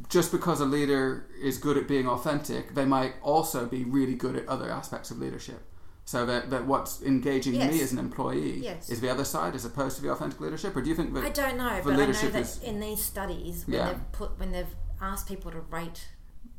just 0.09 0.31
because 0.33 0.61
a 0.61 0.65
leader 0.65 1.27
is 1.43 1.59
good 1.59 1.77
at 1.77 1.87
being 1.89 2.07
authentic 2.09 2.75
they 2.75 2.85
might 2.85 3.15
also 3.23 3.67
be 3.67 3.85
really 3.85 4.15
good 4.15 4.37
at 4.37 4.47
other 4.49 4.71
aspects 4.71 5.11
of 5.11 5.19
leadership 5.19 5.63
so 6.05 6.25
that, 6.25 6.51
that 6.51 6.65
what's 6.67 7.03
engaging 7.03 7.55
me 7.59 7.81
as 7.83 7.91
an 7.93 7.99
employee 7.99 8.59
Yes. 8.61 8.89
is 8.91 9.01
the 9.01 9.11
other 9.11 9.25
side 9.25 9.55
as 9.57 9.65
opposed 9.65 9.97
to 9.97 10.03
the 10.03 10.11
authentic 10.11 10.41
leadership 10.41 10.77
or 10.77 10.83
do 10.83 10.89
you 10.89 10.95
think 10.95 11.13
that 11.15 11.25
i 11.25 11.29
don't 11.31 11.57
know 11.57 11.77
the 11.79 11.83
but 11.83 11.93
i 11.93 11.93
know 11.95 12.01
leadership 12.01 12.33
that 12.33 12.43
is- 12.43 12.63
in 12.63 12.79
these 12.81 13.03
studies 13.03 13.65
when 13.67 13.77
Yeah. 13.79 13.87
they've 13.93 14.13
put 14.13 14.39
when 14.39 14.53
they've 14.53 14.75
asked 15.01 15.27
people 15.29 15.51
to 15.51 15.61
rate 15.61 16.09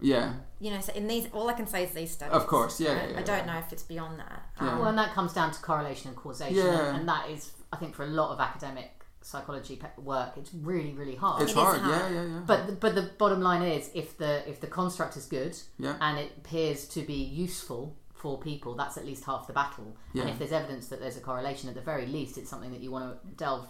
yeah 0.01 0.33
you 0.59 0.69
know 0.69 0.79
so 0.81 0.93
in 0.93 1.07
these 1.07 1.27
all 1.33 1.47
i 1.49 1.53
can 1.53 1.65
say 1.65 1.83
is 1.85 1.91
these 1.91 2.11
studies 2.11 2.35
Of 2.35 2.45
course, 2.45 2.79
yeah, 2.79 2.93
right? 2.93 3.11
yeah, 3.11 3.19
i 3.19 3.23
don't 3.23 3.45
yeah. 3.47 3.53
know 3.53 3.59
if 3.59 3.71
it's 3.73 3.83
beyond 3.83 4.19
that 4.19 4.43
Yeah. 4.61 4.73
Um, 4.73 4.79
Well, 4.79 4.89
and 4.89 4.97
that 4.97 5.13
comes 5.13 5.33
down 5.33 5.51
to 5.51 5.59
correlation 5.61 6.09
and 6.09 6.17
causation, 6.17 6.55
Yeah. 6.57 6.89
and, 6.89 6.97
and 6.99 7.09
that 7.09 7.29
is, 7.29 7.51
I 7.73 7.77
think, 7.77 7.95
for 7.95 8.03
a 8.03 8.07
lot 8.07 8.31
of 8.33 8.39
academic 8.39 8.91
psychology 9.27 9.75
pe- 9.75 10.01
work, 10.01 10.31
it's 10.37 10.51
really, 10.53 10.93
really 10.93 11.15
hard. 11.15 11.41
it's 11.41 11.51
It 11.51 11.57
is 11.57 11.63
hard. 11.63 11.81
hard. 11.81 12.11
yeah 12.13 12.21
yeah 12.21 12.27
yeah 12.33 12.39
but 12.45 12.79
but 12.79 12.95
the 12.95 13.03
bottom 13.17 13.41
line 13.41 13.61
is, 13.63 13.89
if 13.93 14.17
the 14.17 14.47
if 14.49 14.59
the 14.61 14.67
construct 14.67 15.17
is 15.17 15.25
good 15.25 15.53
Yeah. 15.77 15.95
and 15.99 16.17
it 16.17 16.31
appears 16.37 16.87
to 16.95 17.01
be 17.01 17.13
useful 17.45 17.95
for 18.13 18.39
people, 18.39 18.73
that's 18.75 18.97
at 18.97 19.05
least 19.05 19.23
half 19.25 19.45
the 19.45 19.53
battle. 19.53 19.95
Yeah. 20.13 20.21
And 20.23 20.31
if 20.31 20.39
there's 20.39 20.51
evidence 20.51 20.87
that 20.87 20.99
there's 20.99 21.17
a 21.17 21.21
correlation, 21.29 21.69
at 21.69 21.75
the 21.75 21.81
very 21.93 22.07
least, 22.07 22.37
it's 22.39 22.49
something 22.49 22.71
that 22.71 22.81
you 22.81 22.89
want 22.91 23.05
to 23.21 23.27
delve 23.35 23.67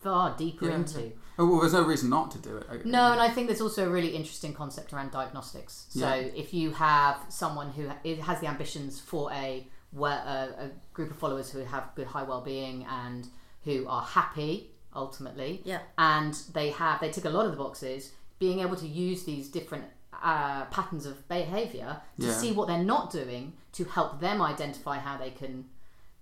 far 0.00 0.36
deeper 0.36 0.66
Yeah, 0.68 0.76
into. 0.76 1.10
Oh, 1.38 1.46
well, 1.50 1.60
there's 1.60 1.72
no 1.72 1.82
reason 1.82 2.08
not 2.10 2.30
to 2.32 2.38
do 2.38 2.56
it. 2.58 2.66
I- 2.70 2.76
No, 2.84 3.10
and 3.12 3.20
I 3.20 3.28
think 3.30 3.48
there's 3.48 3.60
also 3.62 3.86
a 3.88 3.90
really 3.90 4.14
interesting 4.14 4.52
concept 4.54 4.92
around 4.92 5.10
diagnostics. 5.10 5.86
So 5.88 6.00
Yeah. 6.00 6.14
if 6.44 6.54
you 6.54 6.70
have 6.72 7.16
someone 7.30 7.70
who 7.72 7.88
ha- 7.88 8.22
has 8.28 8.38
the 8.40 8.46
ambitions 8.46 9.00
for 9.00 9.32
a, 9.32 9.66
where, 9.90 10.18
a, 10.36 10.64
a 10.66 10.70
group 10.92 11.10
of 11.10 11.16
followers 11.16 11.50
who 11.50 11.60
have 11.64 11.90
good 11.96 12.06
high 12.06 12.22
well-being 12.22 12.84
and 12.84 13.26
who 13.64 13.86
are 13.88 14.02
happy 14.02 14.70
ultimately, 14.94 15.62
Yeah. 15.64 15.80
and 15.98 16.34
they 16.52 16.70
have 16.70 17.00
they 17.00 17.10
tick 17.10 17.24
a 17.24 17.30
lot 17.30 17.46
of 17.46 17.52
the 17.52 17.56
boxes, 17.58 18.12
being 18.38 18.60
able 18.60 18.76
to 18.76 18.86
use 18.86 19.24
these 19.24 19.48
different 19.48 19.84
uh, 20.22 20.64
patterns 20.66 21.06
of 21.06 21.26
behaviour 21.28 22.00
to 22.18 22.26
Yeah. 22.26 22.32
see 22.34 22.52
what 22.52 22.68
they're 22.68 22.84
not 22.84 23.10
doing 23.10 23.54
to 23.72 23.84
help 23.84 24.20
them 24.20 24.42
identify 24.42 24.98
how 24.98 25.16
they 25.16 25.30
can 25.30 25.66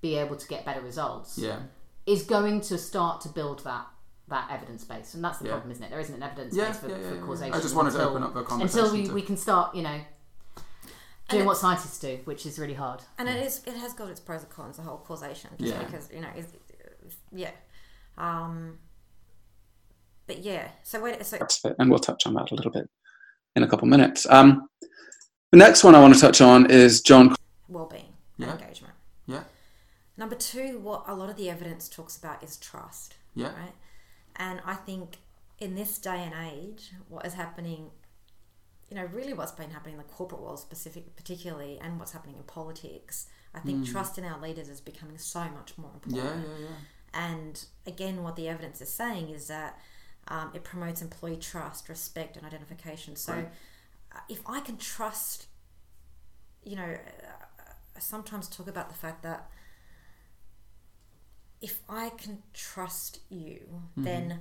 be 0.00 0.14
able 0.16 0.36
to 0.36 0.46
get 0.46 0.64
better 0.64 0.80
results 0.80 1.36
Yeah. 1.38 1.60
is 2.06 2.22
going 2.22 2.60
to 2.62 2.78
start 2.78 3.20
to 3.22 3.28
build 3.28 3.64
that 3.64 3.86
that 4.28 4.46
evidence 4.50 4.84
base, 4.84 5.14
and 5.14 5.24
that's 5.24 5.38
the 5.38 5.46
Yeah. 5.46 5.52
problem, 5.52 5.72
isn't 5.72 5.82
it? 5.84 5.88
There 5.90 5.98
isn't 6.00 6.14
an 6.14 6.22
evidence 6.22 6.54
Yeah, 6.54 6.68
base 6.68 6.76
for, 6.80 6.88
yeah, 6.90 6.98
yeah, 6.98 7.08
for 7.08 7.14
yeah. 7.14 7.20
causation. 7.22 7.54
I 7.54 7.60
just 7.60 7.74
wanted 7.74 7.92
to 7.92 7.96
until, 7.96 8.10
open 8.10 8.22
up 8.24 8.34
the 8.34 8.54
until 8.62 8.92
we, 8.92 9.06
to- 9.06 9.14
we 9.14 9.22
can 9.22 9.38
start, 9.38 9.74
you 9.74 9.80
know, 9.82 9.98
doing 11.30 11.46
what 11.46 11.56
scientists 11.56 11.98
do, 11.98 12.20
which 12.24 12.44
is 12.46 12.58
really 12.58 12.74
hard. 12.74 13.00
and 13.18 13.26
it 13.28 13.42
is 13.44 13.62
it 13.66 13.74
has 13.74 13.94
got 13.94 14.08
its 14.10 14.20
pros 14.20 14.42
and 14.42 14.50
cons 14.50 14.76
the 14.76 14.82
whole 14.82 14.98
causation 14.98 15.50
just 15.58 15.72
Yeah. 15.74 15.82
because 15.82 16.10
you 16.12 16.20
know 16.20 16.28
is 16.36 16.46
yeah 17.32 17.50
um 18.18 18.78
but 20.26 20.38
yeah 20.38 20.68
so 20.82 21.00
wait 21.02 21.24
so 21.24 21.38
parts 21.38 21.62
and 21.78 21.88
we'll 21.90 21.98
touch 21.98 22.26
on 22.26 22.34
that 22.34 22.50
a 22.50 22.54
little 22.54 22.70
bit 22.70 22.88
in 23.56 23.62
a 23.62 23.66
couple 23.68 23.88
minutes. 23.88 24.26
Um, 24.30 24.68
the 25.50 25.58
next 25.58 25.82
one 25.82 25.94
I 25.94 26.00
want 26.00 26.14
to 26.14 26.20
touch 26.20 26.40
on 26.40 26.70
is 26.70 27.00
John 27.00 27.34
well-being 27.68 28.12
Yeah. 28.36 28.52
and 28.52 28.60
engagement. 28.60 28.94
Yeah. 29.26 29.44
Number 30.16 30.36
two, 30.36 30.78
what 30.78 31.04
a 31.08 31.14
lot 31.14 31.28
of 31.30 31.36
the 31.36 31.50
evidence 31.50 31.88
talks 31.88 32.16
about 32.16 32.42
is 32.44 32.56
trust. 32.56 33.14
Yeah. 33.34 33.46
Right. 33.46 33.74
And 34.36 34.60
I 34.64 34.74
think 34.74 35.16
in 35.58 35.74
this 35.74 35.98
day 35.98 36.22
and 36.22 36.34
age, 36.52 36.92
what 37.08 37.26
is 37.26 37.34
happening, 37.34 37.90
you 38.90 38.96
know, 38.96 39.06
really 39.06 39.32
what's 39.32 39.52
been 39.52 39.70
happening 39.70 39.94
in 39.94 39.98
the 39.98 40.04
corporate 40.04 40.40
world, 40.40 40.60
specific, 40.60 41.16
particularly, 41.16 41.78
and 41.80 41.98
what's 41.98 42.12
happening 42.12 42.36
in 42.36 42.44
politics, 42.44 43.26
I 43.54 43.60
think 43.60 43.86
trust 43.88 44.18
in 44.18 44.24
our 44.24 44.40
leaders 44.40 44.68
is 44.68 44.80
becoming 44.80 45.18
so 45.18 45.40
much 45.40 45.76
more 45.78 45.90
important. 45.94 46.22
Mm. 46.22 46.42
Yeah, 46.42 46.48
yeah, 46.48 46.58
yeah. 46.68 46.76
And 47.14 47.64
again, 47.86 48.22
what 48.22 48.36
the 48.36 48.48
evidence 48.48 48.80
is 48.80 48.88
saying 48.88 49.30
is 49.30 49.48
that 49.48 49.78
um, 50.28 50.50
it 50.54 50.62
promotes 50.64 51.00
employee 51.02 51.36
trust, 51.36 51.88
respect, 51.88 52.36
and 52.36 52.44
identification. 52.46 53.16
So, 53.16 53.32
Right. 53.32 53.48
uh, 54.14 54.20
if 54.28 54.40
I 54.46 54.60
can 54.60 54.76
trust, 54.76 55.46
you 56.62 56.76
know, 56.76 56.82
uh, 56.94 57.72
I 57.96 58.00
sometimes 58.00 58.48
talk 58.48 58.68
about 58.68 58.88
the 58.88 58.94
fact 58.94 59.22
that 59.22 59.50
if 61.60 61.80
I 61.88 62.10
can 62.10 62.42
trust 62.54 63.20
you, 63.30 63.82
Mm-hmm. 63.98 64.02
then 64.04 64.40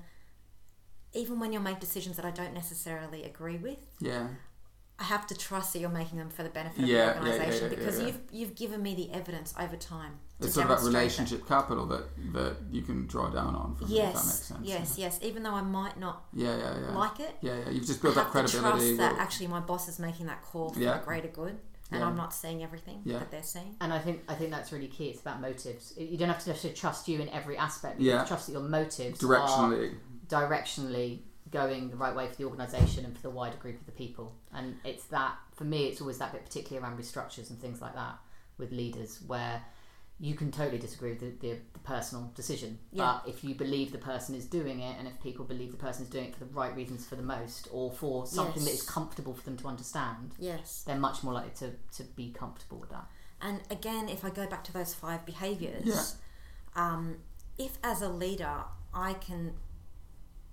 even 1.13 1.39
when 1.39 1.51
you 1.53 1.59
make 1.59 1.79
decisions 1.79 2.15
that 2.17 2.25
I 2.25 2.31
don't 2.31 2.53
necessarily 2.53 3.23
agree 3.23 3.57
with, 3.57 3.79
Yeah. 3.99 4.27
I 4.99 5.03
have 5.03 5.27
to 5.27 5.35
trust 5.37 5.73
that 5.73 5.79
you're 5.79 5.89
making 5.89 6.17
them 6.17 6.29
for 6.29 6.41
the 6.41 6.49
benefit 6.49 6.81
of 6.83 6.89
Yeah, 6.89 6.97
yeah, 6.97 7.13
the 7.13 7.19
organization 7.19 7.63
yeah, 7.65 7.69
yeah, 7.69 7.75
because 7.75 7.99
yeah. 7.99 8.05
you've 8.07 8.19
you've 8.31 8.55
given 8.55 8.81
me 8.81 8.95
the 8.95 9.11
evidence 9.13 9.53
over 9.59 9.75
time. 9.75 10.13
It's 10.39 10.53
sort 10.53 10.63
of 10.65 10.69
that 10.69 10.75
demonstrate 10.75 10.93
that. 10.93 10.97
relationship 10.99 11.47
capital 11.47 11.85
that, 11.87 12.33
that 12.33 12.57
you 12.71 12.81
can 12.81 13.05
draw 13.07 13.29
down 13.29 13.55
on. 13.55 13.75
From, 13.75 13.83
if 13.85 13.89
that 13.89 14.03
makes 14.05 14.15
Yes, 14.15 14.43
sense. 14.43 14.59
yes, 14.63 14.97
yes. 14.97 15.19
Even 15.21 15.43
though 15.43 15.53
I 15.53 15.61
might 15.61 15.99
not 15.99 16.25
Yeah, 16.33 16.55
yeah, 16.57 16.79
yeah. 16.79 16.97
like 16.97 17.19
it, 17.19 17.35
yeah, 17.41 17.57
yeah. 17.59 17.69
You've 17.69 17.85
just 17.85 17.99
I 17.99 18.01
built 18.03 18.17
up 18.17 18.23
have 18.33 18.45
to 18.45 18.57
credibility. 18.57 18.95
trust 18.95 18.97
that 18.97 19.11
with- 19.13 19.21
actually 19.21 19.47
my 19.47 19.59
boss 19.59 19.87
is 19.87 19.99
making 19.99 20.25
that 20.27 20.41
call 20.43 20.69
for 20.69 20.79
Yeah. 20.79 20.97
the 20.97 21.05
greater 21.05 21.27
good, 21.27 21.57
and 21.91 21.99
Yeah. 22.01 22.07
I'm 22.07 22.15
not 22.17 22.33
seeing 22.33 22.63
everything 22.63 23.01
Yeah. 23.05 23.19
that 23.19 23.29
they're 23.31 23.43
seeing. 23.43 23.75
And 23.81 23.93
I 23.93 23.99
think 23.99 24.23
I 24.27 24.33
think 24.35 24.49
that's 24.51 24.71
really 24.71 24.87
key. 24.87 25.09
It's 25.09 25.21
about 25.21 25.41
motives. 25.41 25.93
You 25.97 26.17
don't 26.17 26.29
have 26.29 26.43
to 26.43 26.49
necessarily 26.49 26.75
trust 26.75 27.07
you 27.07 27.19
in 27.19 27.29
every 27.29 27.55
aspect. 27.57 27.99
You 27.99 28.09
Yeah. 28.09 28.17
have 28.17 28.23
to 28.23 28.27
trust 28.29 28.47
that 28.47 28.53
your 28.53 28.61
motives 28.63 29.23
are 29.23 29.27
directionally. 29.27 29.95
directionally 30.27 31.19
going 31.51 31.89
the 31.89 31.95
right 31.97 32.15
way 32.15 32.27
for 32.27 32.35
the 32.35 32.43
organisation 32.45 33.05
and 33.05 33.15
for 33.15 33.21
the 33.21 33.29
wider 33.29 33.57
group 33.57 33.79
of 33.79 33.85
the 33.85 33.91
people. 33.91 34.35
And 34.53 34.75
it's 34.83 35.05
that 35.05 35.35
for 35.55 35.63
me, 35.63 35.85
it's 35.87 36.01
always 36.01 36.17
that 36.19 36.31
bit, 36.33 36.45
particularly 36.45 36.85
around 36.85 36.99
restructures 36.99 37.49
and 37.49 37.59
things 37.59 37.81
like 37.81 37.95
that 37.95 38.17
with 38.57 38.71
leaders, 38.71 39.19
where 39.27 39.61
you 40.19 40.33
can 40.33 40.51
totally 40.51 40.79
disagree 40.79 41.11
with 41.11 41.19
the, 41.19 41.47
the, 41.47 41.59
the 41.73 41.79
personal 41.79 42.31
decision. 42.35 42.79
Yeah. 42.91 43.19
But 43.23 43.29
if 43.29 43.43
you 43.43 43.53
believe 43.53 43.91
the 43.91 43.99
person 43.99 44.33
is 44.33 44.45
doing 44.45 44.79
it, 44.79 44.95
and 44.97 45.07
if 45.07 45.21
people 45.21 45.45
believe 45.45 45.71
the 45.71 45.77
person 45.77 46.03
is 46.05 46.09
doing 46.09 46.25
it 46.25 46.33
for 46.33 46.39
the 46.39 46.51
right 46.53 46.75
reasons 46.75 47.05
for 47.05 47.15
the 47.15 47.21
most, 47.23 47.67
or 47.71 47.91
for 47.91 48.25
something 48.25 48.63
that 48.65 48.71
is 48.73 48.81
comfortable 48.81 49.33
for 49.35 49.43
them 49.43 49.57
to 49.57 49.67
understand, 49.67 50.33
Yes, 50.39 50.83
they're 50.87 50.95
much 50.97 51.21
more 51.23 51.33
likely 51.33 51.51
to, 51.67 51.71
to 51.97 52.03
be 52.15 52.31
comfortable 52.31 52.79
with 52.79 52.89
that. 52.89 53.05
and 53.41 53.61
again, 53.69 54.09
if 54.09 54.25
I 54.25 54.31
go 54.31 54.47
back 54.47 54.63
to 54.63 54.73
those 54.73 54.95
five 54.95 55.23
behaviors, 55.23 55.85
Yeah. 55.85 56.03
um, 56.93 57.17
if 57.59 57.77
as 57.83 58.01
a 58.01 58.09
leader 58.09 58.63
I 58.95 59.13
can 59.13 59.53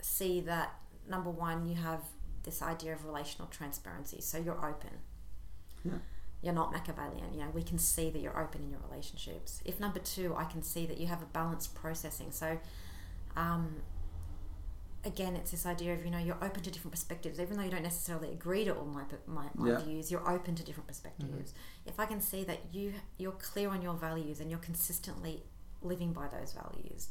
see 0.02 0.40
that 0.42 0.74
number 1.08 1.30
one, 1.30 1.66
you 1.66 1.74
have 1.76 2.00
this 2.44 2.62
idea 2.62 2.92
of 2.92 3.04
relational 3.04 3.48
transparency, 3.48 4.20
so 4.20 4.38
you're 4.38 4.64
open. 4.64 4.90
Yeah. 5.84 5.98
You're 6.42 6.52
not 6.54 6.72
Machiavellian. 6.72 7.32
You 7.32 7.40
know, 7.40 7.50
we 7.54 7.62
can 7.62 7.78
see 7.78 8.10
that 8.10 8.18
you're 8.20 8.38
open 8.38 8.62
in 8.62 8.70
your 8.70 8.80
relationships. 8.90 9.62
If 9.64 9.80
number 9.80 9.98
two, 9.98 10.34
I 10.36 10.44
can 10.44 10.62
see 10.62 10.84
that 10.86 10.98
you 10.98 11.06
have 11.06 11.22
a 11.22 11.26
balanced 11.26 11.74
processing. 11.74 12.32
So, 12.32 12.58
um, 13.34 13.76
again, 15.04 15.36
it's 15.36 15.50
this 15.50 15.66
idea 15.66 15.94
of 15.94 16.04
you 16.04 16.10
know 16.10 16.18
you're 16.18 16.42
open 16.42 16.62
to 16.62 16.70
different 16.70 16.92
perspectives, 16.92 17.40
even 17.40 17.56
though 17.56 17.62
you 17.64 17.70
don't 17.70 17.82
necessarily 17.82 18.30
agree 18.30 18.64
to 18.64 18.74
all 18.74 18.84
my 18.84 19.04
my, 19.26 19.46
my 19.54 19.68
Yeah. 19.70 19.78
views. 19.80 20.10
You're 20.10 20.28
open 20.28 20.54
to 20.56 20.62
different 20.62 20.86
perspectives. 20.86 21.54
If 21.86 21.98
I 21.98 22.06
can 22.06 22.20
see 22.20 22.44
that 22.44 22.60
you 22.74 22.94
you're 23.18 23.32
clear 23.32 23.70
on 23.70 23.80
your 23.82 23.94
values 23.94 24.40
and 24.40 24.50
you're 24.50 24.60
consistently 24.60 25.44
living 25.82 26.12
by 26.12 26.28
those 26.28 26.52
values, 26.52 27.08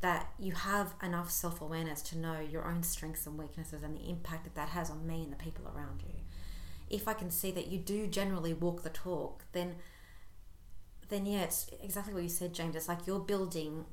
that 0.00 0.28
you 0.38 0.52
have 0.52 0.94
enough 1.02 1.30
self 1.30 1.60
awareness 1.60 2.02
to 2.02 2.18
know 2.18 2.38
your 2.40 2.66
own 2.66 2.82
strengths 2.82 3.26
and 3.26 3.38
weaknesses 3.38 3.82
and 3.82 3.96
the 3.96 4.08
impact 4.10 4.44
that 4.44 4.54
that 4.54 4.68
has 4.70 4.90
on 4.90 5.06
me 5.06 5.22
and 5.22 5.32
the 5.32 5.36
people 5.36 5.64
around 5.74 6.02
you. 6.06 6.14
If 6.90 7.08
I 7.08 7.14
can 7.14 7.30
see 7.30 7.50
that 7.52 7.68
you 7.68 7.78
do 7.78 8.06
generally 8.06 8.52
walk 8.52 8.82
the 8.82 8.90
talk, 8.90 9.44
then 9.52 9.76
then 11.08 11.26
yeah, 11.26 11.42
it's 11.42 11.70
exactly 11.82 12.14
what 12.14 12.22
you 12.22 12.28
said, 12.28 12.52
James. 12.54 12.74
It's 12.76 12.88
like 12.88 13.06
you're 13.06 13.18
building 13.20 13.84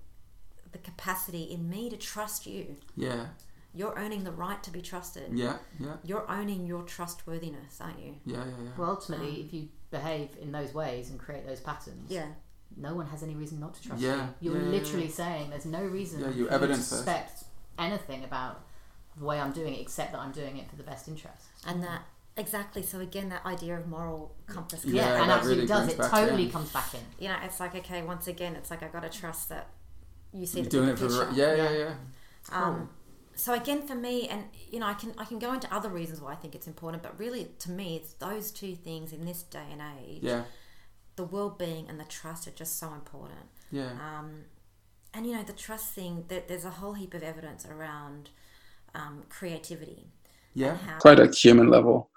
the 0.72 0.78
capacity 0.78 1.44
in 1.44 1.70
me 1.70 1.90
to 1.90 1.98
trust 1.98 2.46
you. 2.48 2.78
Yeah, 2.96 3.26
You're 3.74 3.94
earning 3.98 4.24
the 4.24 4.32
right 4.32 4.62
to 4.64 4.72
be 4.72 4.82
trusted. 4.82 5.32
yeah, 5.34 5.58
yeah, 5.80 5.96
You're 6.04 6.30
owning 6.32 6.66
your 6.66 6.84
trustworthiness, 6.84 7.80
aren't 7.82 8.00
you? 8.00 8.16
yeah, 8.26 8.38
yeah, 8.38 8.44
yeah. 8.64 8.70
Well, 8.78 8.92
ultimately, 8.92 9.30
um, 9.42 9.46
if 9.46 9.54
you 9.54 9.68
behave 9.92 10.30
in 10.42 10.54
those 10.54 10.74
ways 10.74 11.10
and 11.10 11.20
create 11.20 11.46
those 11.46 11.60
patterns, 11.60 12.10
Yeah. 12.10 12.28
No 12.78 12.96
one 12.96 13.08
has 13.08 13.24
any 13.24 13.36
reason 13.36 13.60
not 13.60 13.74
to 13.76 13.82
trust 13.88 14.02
Yeah, 14.02 14.28
you. 14.40 14.52
You're 14.52 14.62
yeah, 14.62 14.66
yeah, 14.66 14.70
literally 14.70 15.06
yeah. 15.06 15.12
saying 15.12 15.50
there's 15.50 15.66
no 15.66 15.84
reason 15.84 16.22
Yeah, 16.22 16.30
you 16.30 16.48
for 16.48 16.54
evidence 16.54 16.90
to 16.90 16.96
it. 16.96 16.98
suspect 16.98 17.44
anything 17.78 18.24
about 18.24 18.66
the 19.18 19.26
way 19.26 19.40
I'm 19.40 19.52
doing 19.52 19.74
it, 19.74 19.82
except 19.82 20.12
that 20.14 20.20
I'm 20.20 20.32
doing 20.32 20.58
it 20.58 20.70
for 20.70 20.76
the 20.76 20.84
best 20.84 21.08
interest. 21.08 21.46
And 21.68 21.84
that 21.84 22.02
exactly. 22.38 22.82
So 22.84 23.00
again, 23.00 23.30
that 23.30 23.46
idea 23.46 23.78
of 23.78 23.88
moral 23.88 24.36
compass. 24.48 24.86
Yeah, 24.86 25.08
Yeah, 25.16 25.22
and 25.22 25.30
that 25.30 25.40
absolutely 25.40 25.66
really 25.66 25.68
does. 25.68 25.88
It 25.94 25.98
totally 25.98 26.46
it. 26.46 26.52
comes 26.54 26.72
back 26.72 26.94
in. 26.94 27.02
You 27.20 27.30
know, 27.30 27.38
it's 27.44 27.60
like 27.60 27.76
okay. 27.76 28.02
Once 28.04 28.28
again, 28.28 28.56
it's 28.56 28.70
like 28.72 28.84
I 28.84 28.88
got 28.88 29.04
to 29.04 29.10
trust 29.10 29.50
that 29.50 29.68
you 30.34 30.46
see 30.46 30.60
You're 30.60 30.64
the 30.64 30.70
doing 30.70 30.90
it 30.90 30.98
for 31.00 31.08
picture. 31.08 31.26
right. 31.26 31.34
Yeah, 31.34 31.56
yeah, 31.56 31.72
yeah. 31.72 31.94
Um, 32.52 32.90
so 33.36 33.54
again, 33.54 33.86
for 33.88 33.96
me, 33.96 34.28
and 34.28 34.46
you 34.70 34.80
know, 34.80 34.86
I 34.88 34.94
can 34.94 35.14
I 35.18 35.26
can 35.26 35.40
go 35.40 35.54
into 35.54 35.74
other 35.74 35.90
reasons 35.90 36.22
why 36.22 36.32
I 36.32 36.36
think 36.36 36.56
it's 36.56 36.68
important, 36.68 37.04
but 37.04 37.18
really, 37.20 37.50
to 37.60 37.72
me, 37.72 37.96
it's 37.98 38.14
those 38.14 38.52
two 38.52 38.76
things 38.76 39.14
in 39.14 39.26
this 39.26 39.44
day 39.44 39.66
and 39.72 39.82
age. 40.00 40.20
Yeah, 40.22 40.44
The 41.22 41.28
well-being 41.28 41.88
and 41.88 42.00
the 42.00 42.04
trust 42.06 42.48
are 42.48 42.52
just 42.64 42.80
so 42.80 42.88
important. 42.94 43.46
yeah, 43.72 43.92
Um, 43.92 44.46
and 45.14 45.28
you 45.28 45.34
know, 45.36 45.44
the 45.44 45.54
trust 45.54 45.94
thing. 45.94 46.26
That 46.30 46.48
there's 46.48 46.66
a 46.66 46.72
whole 46.72 46.94
heap 46.94 47.14
of 47.14 47.22
evidence 47.22 47.64
around 47.64 48.32
um, 48.96 49.16
creativity. 49.30 50.08
yeah. 50.56 50.76
how 50.78 50.98
Quite 50.98 51.20
a 51.20 51.28
human 51.32 51.68
level. 51.70 52.10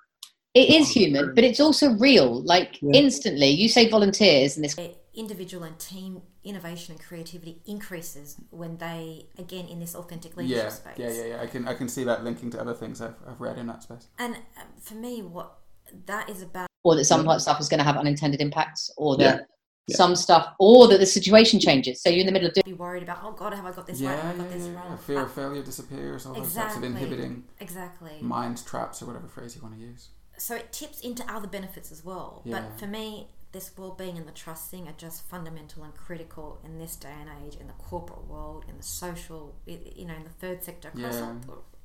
It 0.54 0.70
is 0.70 0.88
human, 0.88 1.34
but 1.34 1.44
it's 1.44 1.60
also 1.60 1.86
real. 2.08 2.40
Like 2.44 2.80
Yeah. 2.80 2.92
instantly, 3.02 3.48
you 3.48 3.68
say 3.68 3.90
volunteers, 3.90 4.56
and 4.56 4.64
this 4.64 4.74
individual 5.12 5.64
and 5.64 5.78
team 5.78 6.22
innovation 6.42 6.94
and 6.94 7.04
creativity 7.08 7.60
increases 7.66 8.36
when 8.50 8.78
they, 8.78 9.26
again, 9.36 9.66
in 9.68 9.80
this 9.80 9.94
authentic 9.94 10.34
leadership 10.38 10.64
Yeah, 10.64 10.68
space. 10.70 10.98
yeah, 10.98 11.10
yeah, 11.10 11.26
yeah. 11.32 11.42
I 11.42 11.46
can 11.46 11.68
I 11.68 11.74
can 11.74 11.88
see 11.90 12.04
that 12.04 12.24
linking 12.24 12.48
to 12.52 12.58
other 12.58 12.72
things 12.72 13.02
I've, 13.02 13.16
I've 13.28 13.40
read 13.40 13.58
in 13.58 13.66
that 13.66 13.82
space. 13.82 14.08
And 14.18 14.36
um, 14.56 14.68
for 14.80 14.94
me, 14.94 15.20
what 15.20 15.58
that 16.06 16.30
is 16.30 16.40
about. 16.40 16.68
Or 16.84 16.94
that 16.94 17.04
some 17.06 17.26
stuff 17.40 17.58
is 17.60 17.68
going 17.68 17.78
to 17.78 17.84
have 17.84 17.96
unintended 17.96 18.40
impacts, 18.40 18.90
or 18.96 19.16
that 19.16 19.36
Yeah. 19.40 19.44
Yeah. 19.88 19.96
some 19.96 20.14
stuff, 20.16 20.54
or 20.58 20.88
that 20.88 20.98
the 21.00 21.06
situation 21.06 21.58
changes. 21.60 22.00
So 22.02 22.08
you're 22.08 22.20
in 22.20 22.26
the 22.26 22.32
middle 22.32 22.48
of 22.48 22.54
doing. 22.54 22.64
be 22.64 22.72
worried 22.72 23.02
about 23.02 23.18
oh 23.22 23.32
god 23.32 23.52
have 23.52 23.66
i 23.66 23.72
got 23.72 23.86
this 23.86 24.00
Yeah, 24.00 24.14
right 24.14 24.22
have 24.24 24.34
i 24.36 24.38
got 24.38 24.50
this 24.50 24.64
yeah, 24.66 24.72
yeah. 24.72 24.78
wrong 24.88 24.98
Fear 24.98 25.18
Uh, 25.18 25.22
of 25.24 25.32
failure 25.32 25.62
disappears. 25.62 26.24
All 26.26 26.32
those 26.34 26.54
types 26.54 26.76
of 26.76 26.84
inhibiting 26.84 27.44
exactly 27.60 28.12
mind 28.22 28.64
traps 28.64 29.02
or 29.02 29.06
whatever 29.06 29.28
phrase 29.28 29.54
you 29.56 29.62
want 29.62 29.74
to 29.74 29.80
use. 29.80 30.08
so 30.38 30.54
it 30.54 30.72
tips 30.72 31.00
into 31.00 31.22
other 31.36 31.48
benefits 31.48 31.90
as 31.92 32.04
well 32.04 32.40
Yeah. 32.44 32.54
but 32.60 32.78
for 32.78 32.86
me 32.86 33.28
this 33.52 33.70
well-being 33.78 34.16
and 34.18 34.26
the 34.26 34.32
trust 34.32 34.70
thing 34.70 34.88
are 34.88 34.98
just 35.06 35.22
fundamental 35.28 35.84
and 35.84 35.94
critical 35.94 36.58
in 36.64 36.78
this 36.78 36.96
day 36.96 37.14
and 37.20 37.28
age 37.44 37.54
in 37.60 37.66
the 37.68 37.72
corporate 37.74 38.26
world 38.26 38.64
in 38.70 38.76
the 38.78 38.82
social 38.82 39.54
you 39.66 40.06
know 40.08 40.14
in 40.14 40.24
the 40.24 40.36
third 40.42 40.62
sector 40.64 40.88
across, 40.88 41.14
Yeah. 41.20 41.34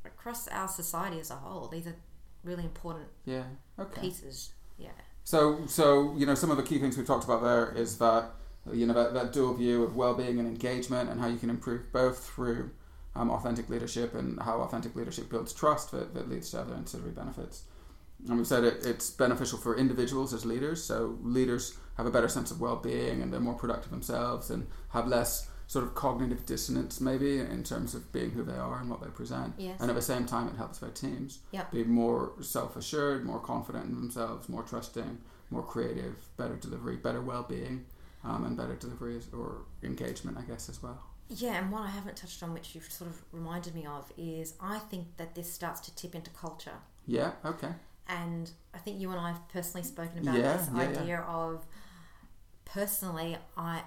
across 0.05 0.47
our 0.47 0.67
society 0.69 1.19
as 1.19 1.29
a 1.31 1.35
whole 1.35 1.67
these 1.67 1.85
are 1.85 1.95
really 2.43 2.63
important 2.63 3.09
Yeah. 3.25 3.43
Okay. 3.77 4.01
pieces 4.01 4.53
yeah 4.79 4.89
So, 5.23 5.67
so 5.67 6.15
you 6.17 6.25
know, 6.25 6.33
some 6.33 6.49
of 6.49 6.57
the 6.57 6.63
key 6.63 6.79
things 6.79 6.97
we've 6.97 7.05
talked 7.05 7.23
about 7.23 7.43
there 7.43 7.71
is 7.83 7.99
that 7.99 8.31
you 8.73 8.87
know 8.87 8.95
that, 8.95 9.13
that 9.13 9.31
dual 9.31 9.53
view 9.53 9.83
of 9.83 9.95
well-being 9.95 10.39
and 10.39 10.47
engagement, 10.47 11.07
and 11.09 11.21
how 11.21 11.27
you 11.27 11.37
can 11.37 11.51
improve 11.51 11.91
both 11.93 12.17
through 12.25 12.71
um, 13.15 13.29
authentic 13.29 13.69
leadership 13.69 14.15
and 14.15 14.39
how 14.41 14.61
authentic 14.61 14.95
leadership 14.95 15.29
builds 15.29 15.53
trust 15.53 15.91
that, 15.91 16.15
that 16.15 16.29
leads 16.29 16.49
to 16.51 16.61
other 16.61 16.73
ancillary 16.73 17.11
benefits. 17.11 17.63
And 18.27 18.37
we've 18.37 18.47
said 18.47 18.63
it, 18.63 18.85
it's 18.85 19.11
beneficial 19.11 19.59
for 19.59 19.77
individuals 19.77 20.33
as 20.33 20.45
leaders. 20.45 20.83
So 20.83 21.17
leaders 21.21 21.77
have 21.97 22.05
a 22.05 22.11
better 22.11 22.27
sense 22.27 22.49
of 22.51 22.59
well-being 22.59 23.21
and 23.21 23.31
they're 23.31 23.39
more 23.39 23.53
productive 23.53 23.91
themselves 23.91 24.49
and 24.49 24.67
have 24.89 25.07
less 25.07 25.47
sort 25.73 25.85
of 25.85 25.93
cognitive 25.93 26.41
dissonance 26.47 26.99
maybe 26.99 27.39
in 27.39 27.63
terms 27.63 27.93
of 27.93 28.11
being 28.11 28.31
who 28.31 28.43
they 28.43 28.57
are 28.57 28.79
and 28.79 28.89
what 28.89 29.01
they 29.03 29.09
present. 29.21 29.53
Yes. 29.57 29.79
And 29.79 29.87
at 29.91 29.95
the 29.95 30.01
same 30.13 30.25
time, 30.25 30.47
it 30.47 30.55
helps 30.57 30.79
their 30.79 30.89
teams 30.89 31.39
Yep. 31.51 31.71
be 31.71 31.83
more 31.83 32.33
self-assured, 32.41 33.23
more 33.23 33.39
confident 33.39 33.85
in 33.85 33.93
themselves, 33.93 34.49
more 34.49 34.63
trusting, 34.63 35.19
more 35.51 35.61
creative, 35.61 36.15
better 36.37 36.55
delivery, 36.55 36.95
better 36.95 37.21
well-being, 37.21 37.85
um, 38.23 38.45
and 38.45 38.57
better 38.57 38.75
delivery 38.75 39.21
or 39.31 39.61
engagement, 39.83 40.37
I 40.39 40.41
guess, 40.41 40.69
as 40.69 40.81
well. 40.81 40.99
yeah 41.43 41.53
and 41.59 41.71
one 41.71 41.83
i 41.83 41.91
haven't 41.99 42.17
touched 42.17 42.41
on 42.41 42.51
which 42.55 42.73
you've 42.73 42.91
sort 42.91 43.07
of 43.13 43.17
reminded 43.31 43.75
me 43.75 43.85
of 43.85 44.11
is 44.17 44.55
i 44.59 44.79
think 44.89 45.05
that 45.17 45.35
this 45.35 45.47
starts 45.59 45.79
to 45.81 45.91
tip 46.01 46.15
into 46.15 46.31
culture 46.31 46.77
Yeah. 47.05 47.31
Okay. 47.45 47.73
and 48.07 48.49
I 48.73 48.79
think 48.79 48.99
you 49.01 49.11
and 49.11 49.19
I 49.19 49.29
have 49.33 49.43
personally 49.57 49.85
spoken 49.95 50.17
about 50.23 50.35
Yeah, 50.35 50.57
this 50.57 50.67
yeah, 50.75 50.81
yeah. 50.91 50.99
idea 50.99 51.19
of 51.41 51.63
personally 52.65 53.37
I 53.57 53.83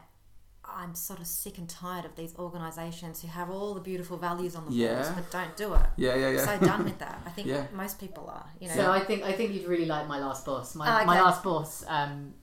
I'm 0.65 0.95
sort 0.95 1.21
of 1.21 1.27
sick 1.27 1.59
and 1.59 1.69
tired 1.69 2.05
of 2.05 2.15
these 2.17 2.35
organisations 2.39 3.21
who 3.21 3.29
have 3.29 3.51
all 3.51 3.75
the 3.75 3.81
beautiful 3.81 4.17
values 4.17 4.55
on 4.55 4.65
the 4.71 4.87
walls 4.87 5.09
but 5.11 5.31
don't 5.31 5.57
do 5.57 5.75
it. 5.75 5.81
Yeah. 5.97 6.15
Yeah. 6.15 6.31
Yeah. 6.31 6.45
So 6.47 6.67
done 6.67 6.85
with 6.85 6.99
that. 6.99 7.21
I 7.27 7.31
think 7.31 7.49
Yeah. 7.49 7.67
most 7.75 7.99
people 8.01 8.29
are. 8.31 8.47
You 8.61 8.69
know. 8.69 8.75
So 8.75 8.91
I 8.91 9.01
think 9.01 9.23
I 9.25 9.33
think 9.33 9.53
you'd 9.53 9.67
really 9.69 9.87
like 9.87 10.07
my 10.09 10.19
last 10.21 10.47
boss. 10.47 10.75
My, 10.75 10.89
Oh, 10.91 10.97
okay. 10.99 11.07
my 11.07 11.21
last 11.21 11.43
boss 11.43 11.85
um, 11.89 12.35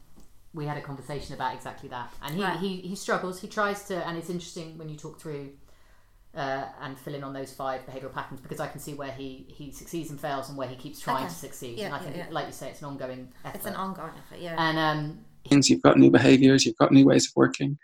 we 0.53 0.65
had 0.65 0.77
a 0.77 0.81
conversation 0.81 1.33
about 1.35 1.53
exactly 1.55 1.89
that, 1.89 2.11
and 2.23 2.35
he, 2.35 2.43
Right. 2.43 2.59
he 2.59 2.77
he 2.81 2.95
struggles. 2.95 3.39
He 3.39 3.47
tries 3.47 3.83
to, 3.85 4.05
and 4.07 4.17
it's 4.17 4.29
interesting 4.29 4.77
when 4.77 4.89
you 4.89 4.95
talk 4.95 5.19
through. 5.19 5.51
Uh, 6.35 6.63
and 6.83 6.97
fill 6.99 7.15
in 7.15 7.23
on 7.23 7.33
those 7.33 7.51
five 7.51 7.81
behavioural 7.87 8.13
patterns 8.13 8.39
because 8.39 8.59
I 8.59 8.67
can 8.67 8.79
see 8.79 8.93
where 8.93 9.11
he, 9.11 9.47
he 9.49 9.71
succeeds 9.71 10.11
and 10.11 10.21
fails 10.21 10.47
and 10.47 10.55
where 10.55 10.67
he 10.67 10.75
keeps 10.75 10.99
trying 10.99 11.23
Okay. 11.23 11.33
to 11.33 11.33
succeed. 11.33 11.79
Yeah, 11.79 11.87
and 11.87 11.95
I 11.95 11.99
think, 11.99 12.17
yeah. 12.17 12.27
like 12.29 12.45
you 12.45 12.51
say, 12.53 12.69
it's 12.69 12.81
an 12.81 12.85
ongoing 12.85 13.29
effort. 13.43 13.55
It's 13.57 13.65
an 13.65 13.73
ongoing 13.73 14.11
effort. 14.15 14.39
Yeah. 14.39 14.55
and 14.55 14.77
um, 14.77 15.19
things, 15.49 15.71
you've 15.71 15.81
got 15.81 15.97
new 15.97 16.11
behaviors, 16.11 16.67
you've 16.67 16.77
got 16.77 16.91
new 16.91 17.03
ways 17.03 17.25
of 17.27 17.35
working. 17.35 17.79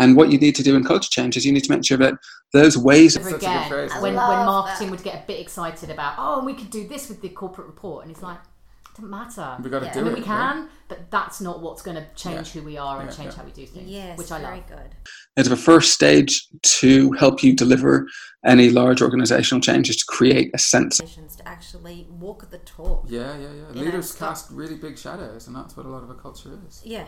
And 0.00 0.16
what 0.16 0.30
you 0.32 0.38
need 0.38 0.54
to 0.56 0.62
do 0.62 0.74
in 0.76 0.82
culture 0.84 1.10
change 1.10 1.36
is 1.36 1.44
you 1.44 1.52
need 1.52 1.64
to 1.64 1.70
make 1.70 1.84
sure 1.84 1.98
that 1.98 2.14
those 2.52 2.76
ways 2.76 3.16
over 3.16 3.30
Such 3.30 3.36
a 3.36 3.40
good 3.40 3.46
again, 3.50 3.68
phrase. 3.68 3.92
when, 4.00 4.14
when 4.14 4.16
marketing 4.16 4.86
that. 4.88 4.90
would 4.92 5.04
get 5.04 5.14
a 5.22 5.26
bit 5.26 5.38
excited 5.40 5.90
about, 5.90 6.14
oh, 6.18 6.38
and 6.38 6.46
we 6.46 6.54
could 6.54 6.70
do 6.70 6.88
this 6.88 7.08
with 7.08 7.20
the 7.20 7.28
corporate 7.28 7.66
report, 7.68 8.02
and 8.04 8.10
it's 8.10 8.22
like, 8.22 8.38
it 8.38 8.96
doesn't 8.96 9.10
matter. 9.10 9.56
We 9.62 9.70
got 9.70 9.80
to 9.80 9.86
Yeah. 9.86 9.92
do 9.92 10.00
I 10.00 10.02
mean, 10.04 10.12
it. 10.12 10.14
we 10.14 10.20
right? 10.20 10.26
can, 10.52 10.68
but 10.88 11.10
that's 11.10 11.40
not 11.40 11.60
what's 11.62 11.82
going 11.82 11.96
to 11.96 12.06
change 12.16 12.48
who 12.52 12.62
we 12.62 12.76
are 12.78 13.00
and 13.00 13.08
Yeah, 13.10 13.16
change 13.16 13.30
yeah. 13.34 13.36
how 13.38 13.44
we 13.44 13.52
do 13.52 13.66
things. 13.66 13.88
yes. 13.88 14.18
which 14.18 14.32
I 14.32 14.40
very 14.40 14.56
love. 14.56 14.68
good. 14.68 14.90
as 15.36 15.46
a 15.48 15.56
first 15.56 15.92
stage 15.92 16.48
to 16.62 17.12
help 17.12 17.42
you 17.44 17.54
deliver 17.54 18.06
any 18.44 18.68
large 18.70 19.00
organizational 19.02 19.60
changes 19.60 19.96
to 19.98 20.04
create 20.08 20.50
a 20.54 20.58
sense 20.58 20.96
To 20.98 21.48
actually 21.48 22.06
walk 22.10 22.50
the 22.50 22.58
talk. 22.58 23.04
Yeah, 23.08 23.36
yeah, 23.36 23.42
yeah. 23.42 23.48
You 23.52 23.74
know, 23.74 23.80
Leaders 23.82 24.10
stop- 24.10 24.30
cast 24.30 24.50
really 24.50 24.76
big 24.76 24.98
shadows, 24.98 25.46
and 25.46 25.54
that's 25.54 25.76
what 25.76 25.84
a 25.86 25.88
lot 25.90 26.02
of 26.02 26.10
a 26.10 26.14
culture 26.14 26.50
is. 26.66 26.80
Yeah. 26.84 27.06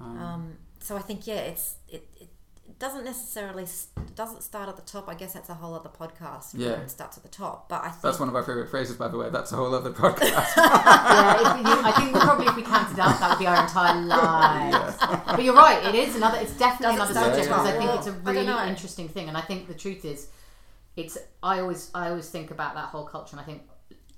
Um, 0.00 0.18
Um, 0.18 0.52
so 0.80 0.96
I 0.96 1.00
think 1.00 1.26
yeah, 1.26 1.36
it's 1.36 1.76
it, 1.88 2.06
it, 2.20 2.28
it 2.66 2.78
doesn't 2.78 3.04
necessarily 3.04 3.64
s- 3.64 3.88
it 3.96 4.14
doesn't 4.14 4.42
start 4.42 4.68
at 4.68 4.76
the 4.76 4.82
top. 4.82 5.08
I 5.08 5.14
guess 5.14 5.32
that's 5.32 5.48
a 5.48 5.54
whole 5.54 5.74
other 5.74 5.88
podcast. 5.88 6.50
Yeah. 6.54 6.68
where 6.72 6.82
it 6.82 6.90
starts 6.90 7.16
at 7.16 7.22
the 7.22 7.28
top. 7.28 7.68
But 7.68 7.82
I 7.84 7.88
think 7.90 8.02
that's 8.02 8.20
one 8.20 8.28
of 8.28 8.34
our 8.36 8.42
favorite 8.42 8.68
phrases, 8.70 8.96
by 8.96 9.08
the 9.08 9.16
way. 9.16 9.30
That's 9.30 9.52
a 9.52 9.56
whole 9.56 9.74
other 9.74 9.90
podcast. 10.04 10.20
yeah, 10.56 11.56
you, 11.58 11.64
I 11.84 11.92
think 11.96 12.12
probably 12.16 12.46
if 12.46 12.56
we 12.56 12.62
counted 12.62 12.98
out, 12.98 13.18
that 13.20 13.30
would 13.30 13.38
be 13.38 13.46
our 13.46 13.62
entire 13.62 14.00
lives. 14.00 14.96
But 15.26 15.42
you're 15.42 15.54
right, 15.54 15.84
it 15.86 15.94
is 15.94 16.16
another. 16.16 16.38
It's 16.38 16.56
definitely 16.56 16.96
Doesn't 16.98 17.16
another 17.16 17.32
subject 17.36 17.50
at 17.50 17.56
because 17.56 17.66
I 17.74 17.78
think 17.78 17.98
it's 17.98 18.06
a 18.06 18.12
really 18.12 18.68
interesting 18.70 19.08
thing, 19.08 19.28
and 19.28 19.36
I 19.36 19.40
think 19.42 19.66
the 19.68 19.74
truth 19.74 20.04
is, 20.04 20.28
it's. 20.96 21.16
I 21.42 21.60
always, 21.60 21.90
I 21.94 22.10
always 22.10 22.28
think 22.28 22.50
about 22.50 22.74
that 22.74 22.86
whole 22.86 23.04
culture, 23.04 23.32
and 23.36 23.40
I 23.40 23.44
think 23.44 23.62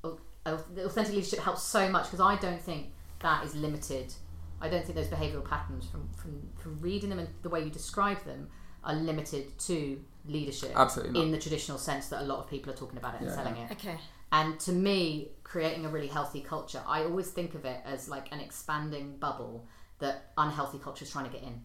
au- 0.04 0.18
au- 0.46 0.64
the 0.74 0.84
authentic 0.84 1.14
leadership 1.14 1.38
helps 1.40 1.62
so 1.62 1.88
much 1.88 2.04
because 2.06 2.20
I 2.20 2.36
don't 2.36 2.60
think 2.60 2.92
that 3.20 3.44
is 3.44 3.54
limited. 3.54 4.12
I 4.60 4.68
don't 4.68 4.84
think 4.84 4.94
those 4.96 5.08
behavioural 5.08 5.48
patterns 5.48 5.86
from, 5.86 6.08
from 6.16 6.48
from 6.56 6.80
reading 6.80 7.08
them 7.10 7.18
and 7.18 7.28
the 7.42 7.48
way 7.48 7.60
you 7.64 7.70
describe 7.70 8.22
them 8.24 8.48
are 8.84 8.94
limited 8.94 9.58
to 9.58 10.00
leadership 10.26 10.72
Absolutely 10.74 11.22
in 11.22 11.30
the 11.32 11.38
traditional 11.38 11.78
sense 11.78 12.08
that 12.08 12.22
a 12.22 12.24
lot 12.24 12.38
of 12.40 12.48
people 12.48 12.72
are 12.72 12.76
talking 12.76 12.98
about 12.98 13.14
it 13.14 13.20
and 13.20 13.30
Yeah, 13.30 13.34
selling 13.36 13.56
it. 13.56 13.72
okay. 13.72 13.96
And 14.32 14.60
to 14.60 14.72
me, 14.72 15.32
creating 15.44 15.84
a 15.86 15.88
really 15.88 16.06
healthy 16.06 16.40
culture, 16.40 16.82
I 16.86 17.02
always 17.04 17.30
think 17.30 17.54
of 17.54 17.64
it 17.64 17.80
as 17.84 18.08
like 18.08 18.30
an 18.32 18.40
expanding 18.40 19.16
bubble 19.16 19.66
that 19.98 20.32
unhealthy 20.38 20.78
culture 20.78 21.04
is 21.04 21.10
trying 21.10 21.24
to 21.26 21.30
get 21.30 21.42
in. 21.42 21.62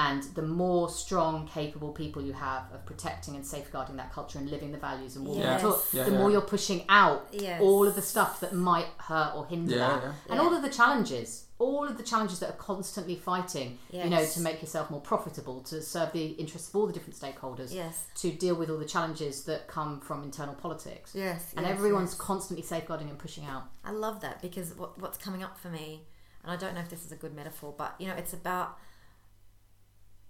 And 0.00 0.22
the 0.22 0.42
more 0.42 0.88
strong, 0.88 1.48
capable 1.48 1.90
people 1.90 2.22
you 2.22 2.32
have 2.32 2.72
of 2.72 2.86
protecting 2.86 3.34
and 3.34 3.44
safeguarding 3.44 3.96
that 3.96 4.12
culture 4.12 4.38
and 4.38 4.48
living 4.48 4.70
the 4.70 4.78
values 4.78 5.16
and 5.16 5.26
walking 5.26 5.42
Yes. 5.42 5.60
the 5.60 5.68
talk, 5.70 5.84
Yeah, 5.92 6.04
the 6.04 6.12
yeah. 6.12 6.18
more 6.18 6.30
you're 6.30 6.40
pushing 6.40 6.84
out 6.88 7.26
Yes. 7.32 7.60
all 7.60 7.84
of 7.84 7.96
the 7.96 8.02
stuff 8.02 8.38
that 8.38 8.52
might 8.54 8.86
hurt 8.98 9.32
or 9.34 9.44
hinder 9.46 9.74
Yeah, 9.74 9.88
that. 9.88 10.02
yeah. 10.04 10.12
And 10.28 10.34
Yeah. 10.36 10.40
all 10.42 10.54
of 10.54 10.62
the 10.62 10.70
challenges, 10.70 11.46
all 11.58 11.84
of 11.84 11.96
the 11.96 12.04
challenges 12.04 12.38
that 12.38 12.48
are 12.50 12.60
constantly 12.72 13.16
fighting, 13.16 13.76
you 13.90 14.08
know, 14.08 14.24
to 14.24 14.40
make 14.40 14.62
yourself 14.62 14.88
more 14.88 15.00
profitable, 15.00 15.62
to 15.62 15.82
serve 15.82 16.12
the 16.12 16.26
interests 16.42 16.68
of 16.68 16.76
all 16.76 16.86
the 16.86 16.92
different 16.92 17.16
stakeholders, 17.18 17.72
Yes. 17.74 18.04
to 18.22 18.30
deal 18.30 18.54
with 18.54 18.70
all 18.70 18.78
the 18.78 18.84
challenges 18.84 19.42
that 19.46 19.66
come 19.66 19.98
from 19.98 20.22
internal 20.22 20.54
politics 20.54 21.10
Yes. 21.12 21.52
and 21.56 21.66
yes, 21.66 21.74
everyone's 21.76 22.12
yes. 22.12 22.20
constantly 22.20 22.64
safeguarding 22.64 23.10
and 23.10 23.18
pushing 23.18 23.46
out. 23.46 23.64
I 23.84 23.90
love 23.90 24.20
that 24.20 24.40
because 24.40 24.74
what, 24.76 24.96
what's 25.02 25.18
coming 25.18 25.42
up 25.42 25.58
for 25.58 25.70
me, 25.70 26.06
and 26.44 26.52
I 26.52 26.56
don't 26.56 26.74
know 26.76 26.80
if 26.82 26.88
this 26.88 27.04
is 27.04 27.10
a 27.10 27.16
good 27.16 27.34
metaphor, 27.34 27.74
but 27.76 27.96
you 27.98 28.06
know, 28.06 28.14
it's 28.14 28.32
about 28.32 28.78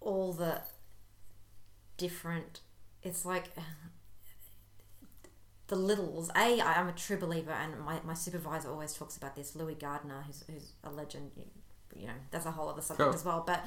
all 0.01 0.33
the 0.33 0.61
different. 1.97 2.61
It's 3.03 3.25
like 3.25 3.51
the 5.69 5.77
littles. 5.77 6.31
A, 6.31 6.61
I- 6.61 6.81
I'm 6.81 6.89
a 6.89 6.93
true 6.93 7.19
believer, 7.19 7.53
and 7.53 7.79
my, 7.81 8.01
my 8.05 8.15
supervisor 8.15 8.71
always 8.71 8.95
talks 8.95 9.17
about 9.17 9.37
this. 9.37 9.55
Louis 9.55 9.75
Gardner, 9.75 10.25
who's, 10.27 10.45
who's 10.51 10.73
a 10.85 10.91
legend, 10.91 11.33
you- 11.37 11.45
you 11.97 12.07
know, 12.07 12.13
that's 12.31 12.47
a 12.47 12.51
whole 12.51 12.69
other 12.69 12.83
subject 12.83 13.07
Cool. 13.09 13.15
as 13.15 13.25
well. 13.25 13.43
But 13.47 13.65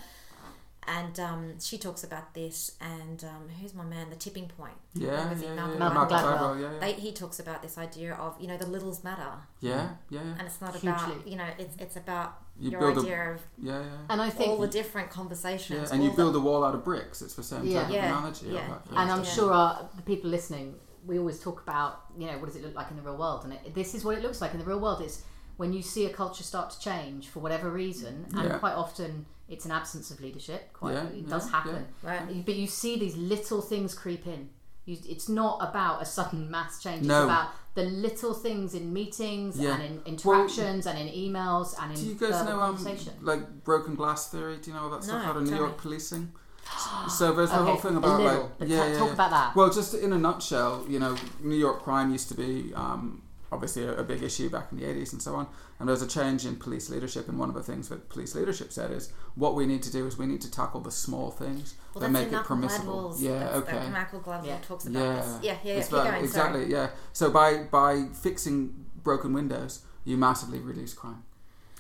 and 0.88 1.20
um, 1.20 1.60
she 1.60 1.78
talks 1.78 2.04
about 2.04 2.34
this, 2.34 2.76
and 2.80 3.24
um, 3.24 3.50
who's 3.60 3.74
my 3.74 3.84
man? 3.84 4.10
The 4.10 4.16
tipping 4.16 4.48
point. 4.48 4.76
yeah, 4.94 5.28
Who 5.30 5.42
yeah, 5.42 5.50
yeah, 5.50 5.56
Malcolm 5.56 5.74
yeah. 5.74 5.80
Malcolm 5.80 5.96
Malcolm 5.96 6.18
Gladwell. 6.18 6.38
Gladwell, 6.56 6.62
yeah, 6.62 6.72
yeah. 6.74 6.80
They, 6.80 6.94
he 6.94 7.12
talks 7.12 7.40
about 7.40 7.62
this 7.62 7.78
idea 7.78 8.14
of 8.14 8.36
you 8.40 8.48
know 8.48 8.58
the 8.58 8.68
littles 8.68 9.04
matter, 9.04 9.32
yeah, 9.60 9.90
yeah, 10.10 10.20
yeah. 10.24 10.34
and 10.38 10.42
it's 10.42 10.62
not 10.62 10.72
Hugely. 10.76 10.90
about 10.90 11.28
you 11.28 11.36
know 11.36 11.48
it's 11.60 11.76
it's 11.78 11.96
about 11.98 12.38
You 12.62 12.72
your 12.72 12.80
build 12.80 12.98
a- 12.98 13.02
idea 13.02 13.32
of 13.34 13.42
Yeah, 13.58 13.80
yeah. 13.82 13.86
And 14.10 14.22
I 14.22 14.30
think, 14.30 14.50
all 14.50 14.58
the 14.60 14.68
different 14.68 15.10
conversations. 15.10 15.90
Yeah, 15.90 15.96
and 15.96 16.04
you 16.04 16.12
build 16.12 16.36
the, 16.36 16.40
a 16.40 16.42
wall 16.42 16.64
out 16.64 16.76
of 16.76 16.84
bricks. 16.84 17.22
It's 17.22 17.34
the 17.36 17.44
same 17.44 17.66
Yeah. 17.66 17.80
type 17.80 17.88
of 17.90 17.94
Yeah, 17.96 18.06
analogy. 18.18 18.48
of 18.48 18.54
yeah. 18.54 18.78
and 18.92 19.12
I'm 19.12 19.24
Yeah. 19.24 19.36
sure 19.36 19.52
our, 19.54 19.90
the 19.96 20.02
people 20.04 20.30
listening, 20.30 20.76
we 21.06 21.18
always 21.18 21.40
talk 21.40 21.62
about, 21.62 22.02
you 22.18 22.28
know, 22.28 22.38
what 22.38 22.46
does 22.48 22.56
it 22.56 22.64
look 22.64 22.76
like 22.76 22.90
in 22.92 22.98
the 22.98 23.02
real 23.04 23.18
world? 23.18 23.44
And 23.46 23.54
it, 23.54 23.74
this 23.74 23.96
is 23.96 24.04
what 24.06 24.18
it 24.18 24.22
looks 24.24 24.42
like 24.42 24.54
in 24.54 24.60
the 24.60 24.66
real 24.66 24.80
world. 24.80 25.02
It's 25.02 25.24
when 25.58 25.74
you 25.74 25.82
see 25.82 26.06
a 26.06 26.10
culture 26.14 26.44
start 26.44 26.70
to 26.72 26.80
change 26.80 27.28
for 27.30 27.40
whatever 27.40 27.70
reason, 27.70 28.26
and 28.36 28.44
Yeah. 28.50 28.58
quite 28.60 28.74
often 28.74 29.26
it's 29.50 29.66
an 29.66 29.72
absence 29.72 30.12
of 30.12 30.22
leadership. 30.22 30.72
Quite, 30.74 30.94
Yeah, 30.94 31.04
it 31.08 31.28
does 31.28 31.46
yeah, 31.48 31.52
happen. 31.52 31.88
Right. 32.04 32.46
But 32.46 32.56
you 32.56 32.68
see 32.68 32.98
these 33.00 33.18
little 33.18 33.62
things 33.62 33.94
creep 33.94 34.26
in. 34.28 34.50
You, 34.86 34.98
it's 35.08 35.28
not 35.30 35.60
about 35.62 36.02
a 36.02 36.06
sudden 36.06 36.50
mass 36.50 36.82
change. 36.82 37.06
No. 37.06 37.18
It's 37.22 37.24
about 37.26 37.50
the 37.74 37.84
little 37.84 38.34
things 38.34 38.74
in 38.74 38.92
meetings 38.92 39.58
Yeah. 39.58 39.76
and 39.76 39.84
in 39.84 40.02
interactions 40.06 40.86
and 40.86 40.98
in 41.00 41.08
emails 41.08 41.74
and 41.82 41.92
in 41.94 41.98
Do 41.98 42.06
you 42.06 42.16
guys 42.16 42.44
know 42.46 42.60
um, 42.60 42.78
like 43.22 43.64
broken 43.64 43.96
glass 43.96 44.30
theory? 44.30 44.58
Do 44.58 44.70
you 44.72 44.76
know 44.76 44.84
all 44.84 44.90
that 44.90 45.04
stuff 45.04 45.24
No, 45.24 45.30
out 45.30 45.38
of 45.38 45.44
New 45.44 45.56
York 45.56 45.72
me. 45.72 45.78
policing? 45.78 46.32
So 47.10 47.34
there's 47.34 47.50
the 47.50 47.60
Okay, 47.60 47.66
whole 47.72 47.78
thing 47.80 47.98
about 47.98 48.22
little, 48.22 48.52
like 48.60 48.70
yeah, 48.70 48.88
yeah, 48.88 48.98
talk 48.98 49.08
yeah. 49.08 49.14
about 49.14 49.32
that. 49.32 49.56
Well, 49.56 49.70
just 49.70 49.94
in 49.94 50.14
a 50.14 50.18
nutshell, 50.18 50.86
you 50.88 51.00
know, 51.00 51.16
New 51.42 51.56
York 51.56 51.82
crime 51.84 52.12
used 52.12 52.28
to 52.30 52.36
be 52.36 52.74
um, 52.76 53.24
obviously 53.52 53.84
a, 53.84 53.94
a 53.98 54.04
big 54.04 54.22
issue 54.24 54.50
back 54.50 54.68
in 54.72 54.78
the 54.78 54.86
80s 54.86 55.12
and 55.14 55.22
so 55.22 55.36
on. 55.36 55.48
And 55.80 55.90
there's 55.90 56.02
a 56.02 56.08
change 56.08 56.46
in 56.46 56.56
police 56.58 56.90
leadership. 56.90 57.28
And 57.28 57.38
one 57.40 57.50
of 57.50 57.56
the 57.56 57.64
things 57.64 57.90
that 57.90 58.08
police 58.10 58.36
leadership 58.36 58.72
said 58.72 58.92
is 58.92 59.12
what 59.36 59.56
we 59.56 59.66
need 59.66 59.82
to 59.84 59.92
do 59.92 60.06
is 60.08 60.18
we 60.18 60.26
need 60.28 60.42
to 60.42 60.52
tackle 60.52 60.80
the 60.82 60.92
small 60.92 61.32
things 61.32 61.74
well, 61.94 62.02
that 62.02 62.12
that's 62.12 62.14
make 62.14 62.22
in 62.24 62.28
it 62.30 62.32
Malcolm 62.38 62.58
permissible. 62.62 62.94
Gladwell's. 63.12 63.22
Yeah, 63.24 63.40
that's, 63.40 63.56
okay. 63.58 63.90
Malcolm 63.90 64.20
Gladwell 64.22 64.46
Yeah. 64.46 64.58
talks 64.62 64.86
about 64.88 65.00
Yeah, 65.04 65.16
this. 65.16 65.26
Yeah, 65.42 65.52
yeah, 65.52 65.58
yeah. 65.64 65.74
It's 65.80 65.88
Keep 65.88 65.98
going. 65.98 66.24
exactly. 66.24 66.62
Sorry. 66.62 66.72
Yeah. 66.72 66.90
So 67.14 67.30
by 67.32 67.64
by 67.64 68.06
fixing 68.14 68.86
broken 69.04 69.34
windows, 69.34 69.82
you 70.06 70.18
massively 70.18 70.60
reduce 70.60 70.94
crime, 70.94 71.24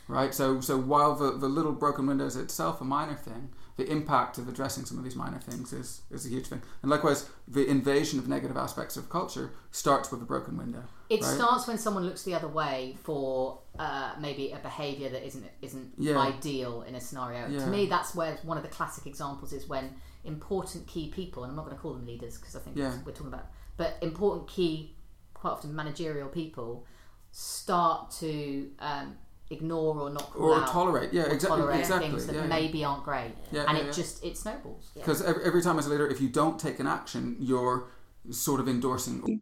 right? 0.07 0.33
So 0.33 0.59
so 0.61 0.77
while 0.77 1.15
the, 1.15 1.31
the 1.37 1.47
little 1.47 1.71
broken 1.71 2.05
windows 2.07 2.35
itself 2.35 2.81
a 2.81 2.83
minor 2.85 3.15
thing, 3.15 3.49
the 3.81 3.91
impact 3.91 4.37
of 4.37 4.47
addressing 4.47 4.85
some 4.85 4.97
of 4.97 5.03
these 5.03 5.15
minor 5.15 5.39
things 5.39 5.73
is 5.73 6.01
is 6.11 6.25
a 6.25 6.29
huge 6.29 6.47
thing. 6.47 6.61
And 6.81 6.91
likewise, 6.91 7.29
the 7.47 7.65
invasion 7.67 8.19
of 8.19 8.27
negative 8.27 8.57
aspects 8.57 8.95
of 8.97 9.09
culture 9.09 9.51
starts 9.71 10.11
with 10.11 10.21
a 10.21 10.25
broken 10.25 10.57
window. 10.57 10.83
It 11.09 11.21
right? 11.21 11.35
starts 11.35 11.67
when 11.67 11.77
someone 11.77 12.05
looks 12.05 12.23
the 12.23 12.35
other 12.35 12.47
way 12.47 12.97
for 13.03 13.59
uh, 13.79 14.13
maybe 14.19 14.51
a 14.51 14.59
behaviour 14.59 15.09
that 15.09 15.25
isn't 15.25 15.45
isn't 15.61 15.93
Yeah. 15.97 16.19
ideal 16.19 16.83
in 16.83 16.93
a 16.95 17.01
scenario. 17.01 17.47
Yeah. 17.47 17.59
To 17.65 17.67
me, 17.67 17.87
that's 17.87 18.13
where 18.13 18.37
one 18.43 18.57
of 18.57 18.63
the 18.63 18.69
classic 18.69 19.05
examples 19.07 19.51
is 19.53 19.67
when 19.67 19.85
important 20.23 20.85
key 20.87 21.09
people, 21.09 21.43
and 21.43 21.49
I'm 21.51 21.55
not 21.55 21.65
going 21.65 21.75
to 21.75 21.81
call 21.81 21.93
them 21.93 22.05
leaders 22.05 22.37
because 22.37 22.55
I 22.55 22.59
think 22.59 22.77
Yeah. 22.77 22.93
we're 23.05 23.13
talking 23.13 23.33
about, 23.33 23.47
but 23.77 23.97
important 24.01 24.47
key, 24.47 24.95
quite 25.33 25.51
often 25.51 25.75
managerial 25.75 26.29
people, 26.29 26.85
start 27.31 28.11
to 28.11 28.69
um, 28.79 29.17
ignore 29.51 29.99
or 29.99 30.09
not 30.09 30.31
or 30.35 30.55
out 30.55 30.67
tolerate. 30.69 31.11
Yeah, 31.13 31.23
or 31.23 31.33
exactly. 31.33 31.59
tolerate 31.59 31.79
Exactly. 31.81 32.09
things 32.09 32.25
that 32.27 32.35
yeah, 32.35 32.41
yeah. 32.41 32.47
maybe 32.47 32.83
aren't 32.83 33.03
great, 33.03 33.33
Yeah, 33.51 33.65
and 33.67 33.77
yeah, 33.77 33.83
it 33.83 33.87
yeah. 33.87 33.91
just 33.91 34.23
it 34.23 34.37
snowballs. 34.37 34.91
Because 34.95 35.21
every, 35.21 35.43
every 35.45 35.61
time 35.61 35.77
as 35.79 35.85
a 35.87 35.89
leader, 35.89 36.07
if 36.07 36.19
you 36.21 36.29
don't 36.29 36.59
take 36.59 36.79
an 36.79 36.87
action, 36.87 37.35
you're 37.39 37.87
sort 38.29 38.59
of 38.59 38.67
endorsing. 38.67 39.41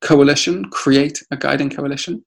coalition, 0.00 0.64
create 0.70 1.22
a 1.30 1.36
guiding 1.36 1.70
coalition. 1.70 2.24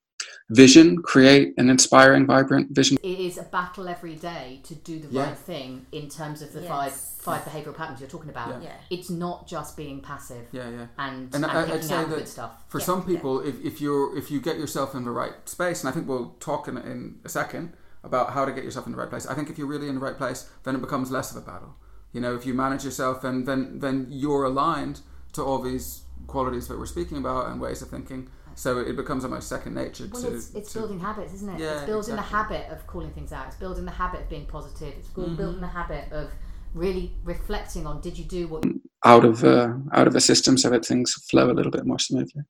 Vision, 0.57 1.01
create 1.01 1.53
an 1.57 1.69
inspiring, 1.69 2.25
vibrant 2.25 2.71
vision. 2.73 2.97
it 3.03 3.19
is 3.19 3.37
a 3.37 3.43
battle 3.43 3.89
every 3.89 4.15
day 4.15 4.61
to 4.63 4.75
do 4.75 4.97
the 4.97 5.09
Yeah. 5.09 5.27
right 5.27 5.37
thing 5.37 5.85
in 5.91 6.07
terms 6.07 6.41
of 6.41 6.53
the 6.53 6.61
Yes. 6.61 6.69
five 6.69 6.93
five 7.27 7.41
behavioural 7.43 7.75
patterns 7.75 7.99
you're 7.99 8.07
talking 8.09 8.29
about. 8.29 8.63
Yeah. 8.63 8.71
It's 8.89 9.09
not 9.09 9.45
just 9.45 9.75
being 9.75 9.99
passive 9.99 10.45
Yeah, 10.53 10.69
yeah. 10.69 10.85
and, 10.97 11.25
And 11.35 11.43
and, 11.43 11.45
I- 11.45 11.63
I'd 11.63 11.65
picking 11.65 11.81
say 11.81 11.95
out 11.95 12.09
that 12.09 12.15
good 12.19 12.27
stuff. 12.29 12.51
For 12.69 12.79
Yeah, 12.79 12.85
some 12.85 12.99
yeah. 13.01 13.05
people, 13.07 13.41
if, 13.41 13.59
if 13.65 13.81
you're 13.81 14.17
if 14.17 14.31
you 14.31 14.39
get 14.39 14.57
yourself 14.57 14.95
in 14.95 15.03
the 15.03 15.11
right 15.11 15.33
space, 15.49 15.81
and 15.83 15.89
I 15.89 15.91
think 15.91 16.07
we'll 16.07 16.35
talk 16.39 16.69
in, 16.69 16.77
in 16.77 17.19
a 17.25 17.29
second 17.29 17.73
about 18.05 18.29
how 18.31 18.45
to 18.45 18.53
get 18.53 18.63
yourself 18.63 18.85
in 18.85 18.93
the 18.93 18.97
right 18.97 19.09
place. 19.09 19.27
I 19.27 19.33
think 19.33 19.49
if 19.49 19.57
you're 19.57 19.67
really 19.67 19.89
in 19.89 19.95
the 19.95 20.01
right 20.01 20.15
place, 20.17 20.49
then 20.63 20.75
it 20.75 20.79
becomes 20.81 21.11
less 21.11 21.29
of 21.31 21.35
a 21.35 21.41
battle. 21.45 21.75
You 22.13 22.21
know, 22.21 22.33
if 22.35 22.45
you 22.45 22.53
manage 22.53 22.85
yourself, 22.85 23.25
and 23.25 23.45
then 23.45 23.79
then 23.79 24.07
you're 24.09 24.45
aligned 24.45 25.01
to 25.33 25.43
all 25.43 25.59
these 25.61 26.03
qualities 26.27 26.69
that 26.69 26.79
we're 26.79 26.85
speaking 26.85 27.17
about 27.17 27.47
and 27.47 27.59
ways 27.59 27.81
of 27.81 27.89
thinking. 27.89 28.29
So 28.57 28.79
it 28.79 28.95
becomes 28.95 29.23
almost 29.23 29.47
second 29.49 29.75
nature. 29.75 30.09
Well, 30.11 30.21
to, 30.23 30.35
it's, 30.35 30.51
it's 30.55 30.73
to- 30.73 30.79
building 30.79 30.99
habits, 30.99 31.31
isn't 31.35 31.49
it? 31.55 31.59
Yeah, 31.59 31.77
it's 31.77 31.85
building 31.85 32.15
the 32.15 32.21
habit 32.23 32.69
of 32.71 32.85
calling 32.87 33.11
things 33.11 33.31
out. 33.31 33.45
It's 33.47 33.55
building 33.55 33.85
the 33.85 33.91
habit 33.91 34.21
of 34.21 34.29
being 34.29 34.47
positive. 34.47 34.93
It's 34.97 35.07
buil- 35.09 35.25
Mm-hmm. 35.25 35.35
building 35.35 35.61
the 35.61 35.67
habit 35.67 36.11
of 36.11 36.31
really 36.73 37.13
reflecting 37.23 37.85
on 37.87 38.01
did 38.01 38.17
you 38.17 38.25
do 38.25 38.47
what 38.47 38.65
you 38.65 38.81
out 39.05 39.23
of 39.25 39.43
uh, 39.43 39.73
out 39.93 40.07
of 40.07 40.15
a 40.15 40.19
system 40.21 40.57
so 40.57 40.69
that 40.71 40.85
things 40.85 41.13
flow 41.29 41.49
a 41.49 41.53
little 41.53 41.71
bit 41.71 41.85
more 41.85 41.99
smoothly. 41.99 42.41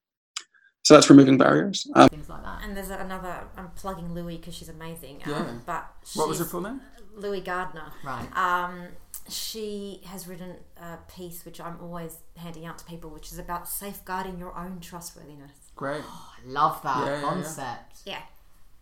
So 0.84 0.94
that's 0.94 1.10
removing 1.10 1.38
barriers. 1.38 1.86
Um, 1.96 2.08
things 2.08 2.30
like 2.30 2.44
that. 2.44 2.64
And 2.64 2.76
there's 2.76 2.90
another. 2.90 3.44
I'm 3.58 3.70
plugging 3.72 4.14
Louie 4.14 4.38
because 4.38 4.56
she's 4.56 4.70
amazing. 4.70 5.22
Um, 5.26 5.32
Yeah. 5.32 5.54
But 5.66 5.94
what 6.16 6.30
was 6.30 6.40
her 6.40 6.46
full 6.46 6.62
name? 6.62 6.80
Louie 7.16 7.42
Gardner. 7.42 7.92
Right. 8.06 8.28
Um, 8.38 8.88
she 9.28 10.02
has 10.06 10.26
written 10.28 10.56
a 10.78 10.98
piece 11.14 11.44
which 11.44 11.60
I'm 11.60 11.78
always 11.82 12.20
handing 12.38 12.66
out 12.66 12.78
to 12.78 12.86
people, 12.86 13.10
which 13.10 13.34
is 13.34 13.40
about 13.40 13.68
safeguarding 13.68 14.40
your 14.40 14.56
own 14.58 14.80
trustworthiness. 14.80 15.67
Great. 15.78 16.02
I 16.38 16.40
love 16.46 16.82
that 16.84 16.98
Yeah, 17.06 17.06
yeah, 17.14 17.16
yeah. 17.22 17.30
concept. 17.30 17.96
Yeah. 18.06 18.22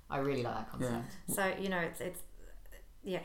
I 0.10 0.18
really 0.18 0.44
like 0.44 0.56
that 0.56 0.68
Yeah. 0.82 0.88
concept. 0.88 1.36
So 1.36 1.44
you 1.64 1.70
know, 1.70 1.80
it's 1.80 2.02
it's 2.02 2.22
yeah. 3.04 3.20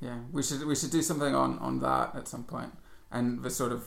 Yeah, 0.00 0.18
we 0.32 0.42
should 0.42 0.64
we 0.66 0.74
should 0.74 0.90
do 0.90 1.02
something 1.02 1.34
on 1.34 1.58
on 1.58 1.78
that 1.80 2.14
at 2.16 2.26
some 2.26 2.44
point, 2.44 2.72
and 3.10 3.42
the 3.42 3.50
sort 3.50 3.72
of 3.72 3.84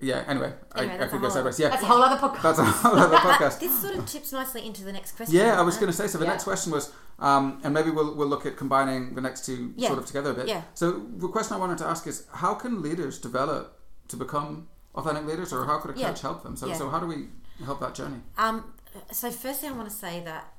yeah. 0.00 0.24
Anyway, 0.26 0.52
Anyway, 0.76 0.92
I, 0.92 0.94
I 0.94 0.98
that's 0.98 1.12
could 1.12 1.22
go 1.22 1.28
sideways. 1.30 1.58
Yeah, 1.60 1.68
That's 1.70 1.82
a 1.82 1.86
whole 1.86 2.02
other 2.02 2.20
podcast. 2.20 2.42
that's 2.42 2.58
a 2.58 2.64
whole 2.64 2.98
other 2.98 3.16
podcast. 3.16 3.60
This 3.64 3.80
sort 3.80 3.94
of 3.96 4.04
tips 4.06 4.32
nicely 4.32 4.66
into 4.66 4.84
the 4.84 4.92
next 4.92 5.12
question. 5.16 5.34
Yeah, 5.36 5.58
I 5.58 5.62
was 5.62 5.76
going 5.76 5.90
to 5.90 5.96
say. 5.96 6.06
So 6.08 6.18
the 6.18 6.24
Yeah. 6.24 6.32
next 6.32 6.44
question 6.44 6.70
was, 6.72 6.92
um, 7.18 7.60
and 7.64 7.72
maybe 7.72 7.90
we'll 7.90 8.14
we'll 8.16 8.28
look 8.28 8.44
at 8.44 8.56
combining 8.58 9.14
the 9.14 9.20
next 9.22 9.46
two 9.46 9.72
Yeah. 9.76 9.88
sort 9.88 9.98
of 10.00 10.06
together 10.06 10.30
a 10.32 10.34
bit. 10.34 10.48
Yeah. 10.48 10.62
So 10.74 11.06
the 11.16 11.28
question 11.28 11.56
I 11.56 11.60
wanted 11.64 11.78
to 11.78 11.86
ask 11.86 12.06
is, 12.06 12.26
how 12.42 12.54
can 12.54 12.82
leaders 12.82 13.18
develop 13.18 13.78
to 14.08 14.16
become 14.16 14.68
authentic 14.94 15.24
leaders, 15.24 15.50
or 15.54 15.64
how 15.64 15.78
could 15.78 15.96
a 15.96 15.98
Yeah. 15.98 16.08
coach 16.08 16.20
help 16.20 16.42
them? 16.42 16.56
So 16.56 16.66
Yeah. 16.66 16.76
so 16.76 16.90
how 16.90 16.98
do 16.98 17.06
we 17.06 17.28
help 17.62 17.80
that 17.80 17.94
journey? 17.94 18.16
Um, 18.38 18.72
so 19.10 19.30
firstly, 19.30 19.68
I 19.68 19.72
want 19.72 19.88
to 19.88 19.94
say 19.94 20.20
that 20.24 20.54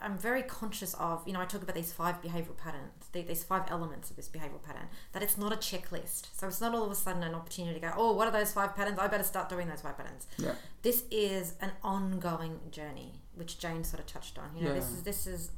I'm 0.00 0.16
very 0.18 0.42
conscious 0.42 0.94
of, 0.94 1.26
you 1.26 1.32
know, 1.32 1.40
I 1.40 1.46
talk 1.46 1.62
about 1.62 1.74
these 1.74 1.92
five 1.92 2.20
behavioral 2.22 2.56
patterns, 2.56 2.92
these 3.12 3.42
five 3.42 3.64
elements 3.68 4.10
of 4.10 4.16
this 4.16 4.28
behavioral 4.28 4.62
pattern, 4.62 4.88
that 5.12 5.22
it's 5.22 5.38
not 5.38 5.52
a 5.52 5.56
checklist. 5.56 6.28
So 6.32 6.46
it's 6.46 6.60
not 6.60 6.74
all 6.74 6.84
of 6.84 6.90
a 6.90 6.94
sudden 6.94 7.22
an 7.22 7.34
opportunity 7.34 7.74
to 7.74 7.80
go, 7.80 7.92
oh, 7.96 8.12
what 8.12 8.28
are 8.28 8.30
those 8.30 8.52
five 8.52 8.76
patterns? 8.76 8.98
I 8.98 9.08
better 9.08 9.24
start 9.24 9.48
doing 9.48 9.68
those 9.68 9.80
five 9.80 9.96
patterns. 9.96 10.26
Yeah. 10.36 10.52
This 10.82 11.04
is 11.10 11.54
an 11.60 11.72
ongoing 11.82 12.60
journey, 12.70 13.14
which 13.34 13.58
Jane 13.58 13.84
sort 13.84 14.00
of 14.00 14.06
touched 14.06 14.38
on. 14.38 14.50
You 14.56 14.64
know, 14.64 14.74
this 14.74 14.90
is 14.90 15.02
this 15.02 15.26
is 15.26 15.50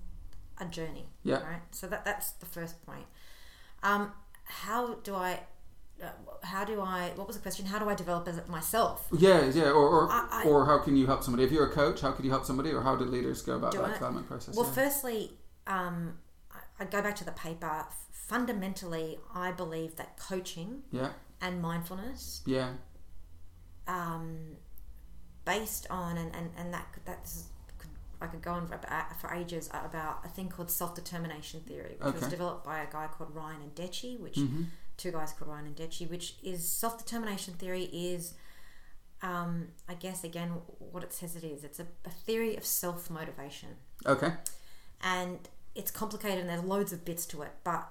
a 0.58 0.64
journey. 0.64 1.08
Yeah. 1.24 1.42
Right. 1.42 1.62
So 1.70 1.86
that 1.88 2.04
that's 2.04 2.30
the 2.32 2.46
first 2.46 2.84
point. 2.86 3.06
Um, 3.82 4.12
how 4.44 4.94
do 4.94 5.14
I? 5.14 5.40
Uh, 6.02 6.08
how 6.42 6.64
do 6.64 6.80
I? 6.80 7.12
What 7.14 7.26
was 7.26 7.36
the 7.36 7.42
question? 7.42 7.66
How 7.66 7.78
do 7.78 7.88
I 7.88 7.94
develop 7.94 8.26
as 8.26 8.40
myself? 8.48 9.06
Yeah, 9.16 9.44
yeah, 9.50 9.70
or 9.70 9.86
or, 9.88 10.10
I- 10.10 10.28
I- 10.44 10.48
or 10.48 10.66
how 10.66 10.78
can 10.78 10.96
you 10.96 11.06
help 11.06 11.22
somebody? 11.22 11.44
If 11.44 11.52
you're 11.52 11.66
a 11.66 11.72
coach, 11.72 12.00
how 12.00 12.12
could 12.12 12.24
you 12.24 12.30
help 12.30 12.44
somebody, 12.44 12.72
or 12.72 12.82
how 12.82 12.96
do 12.96 13.04
leaders 13.04 13.42
go 13.42 13.56
about 13.56 13.72
that 13.72 13.84
I- 13.84 13.92
development 13.92 14.26
process? 14.28 14.56
Well, 14.56 14.66
yeah. 14.66 14.72
firstly, 14.72 15.38
um, 15.66 16.18
I- 16.80 16.84
go 16.86 17.00
back 17.02 17.14
to 17.16 17.24
the 17.24 17.32
paper. 17.32 17.86
Fundamentally, 18.10 19.18
I 19.34 19.52
believe 19.52 19.96
that 19.96 20.16
coaching 20.16 20.82
yeah, 20.90 21.10
and 21.40 21.60
mindfulness, 21.60 22.42
yeah, 22.46 22.72
um, 23.86 24.56
based 25.44 25.86
on 25.90 26.16
and 26.16 26.34
and 26.34 26.50
and 26.56 26.72
that 26.72 26.86
that's 27.04 27.48
could, 27.78 27.90
I 28.20 28.26
could 28.26 28.42
go 28.42 28.52
on 28.52 28.66
for, 28.66 28.78
for 29.20 29.32
ages 29.34 29.68
about 29.68 30.24
a 30.24 30.28
thing 30.28 30.48
called 30.48 30.70
self 30.70 30.94
determination 30.94 31.60
theory, 31.60 31.96
which 32.00 32.14
was 32.14 32.28
developed 32.28 32.64
by 32.64 32.80
a 32.80 32.90
guy 32.90 33.06
called 33.08 33.34
Ryan 33.34 33.62
and 33.62 33.74
Deci, 33.74 34.18
which 34.18 34.36
hmm 34.36 34.62
two 35.02 35.12
guys 35.12 35.32
called 35.32 35.50
Ryan 35.50 35.66
and 35.66 35.76
Deci, 35.76 36.08
which 36.08 36.36
is 36.42 36.68
self 36.68 36.98
determination 36.98 37.54
theory 37.54 37.84
is. 37.92 38.34
Um, 39.22 39.68
I 39.88 39.94
guess 39.94 40.24
again, 40.24 40.50
what 40.78 41.02
it 41.04 41.12
says 41.12 41.36
it 41.36 41.44
is. 41.44 41.62
It's 41.62 41.78
a, 41.78 41.86
a 42.04 42.10
theory 42.10 42.56
of 42.56 42.64
self 42.64 43.08
motivation. 43.10 43.68
okay, 44.06 44.32
and 45.00 45.38
it's 45.74 45.90
complicated 45.90 46.38
and 46.40 46.48
there's 46.50 46.64
loads 46.64 46.92
of 46.92 47.02
bits 47.02 47.24
to 47.24 47.40
it 47.42 47.52
but 47.64 47.90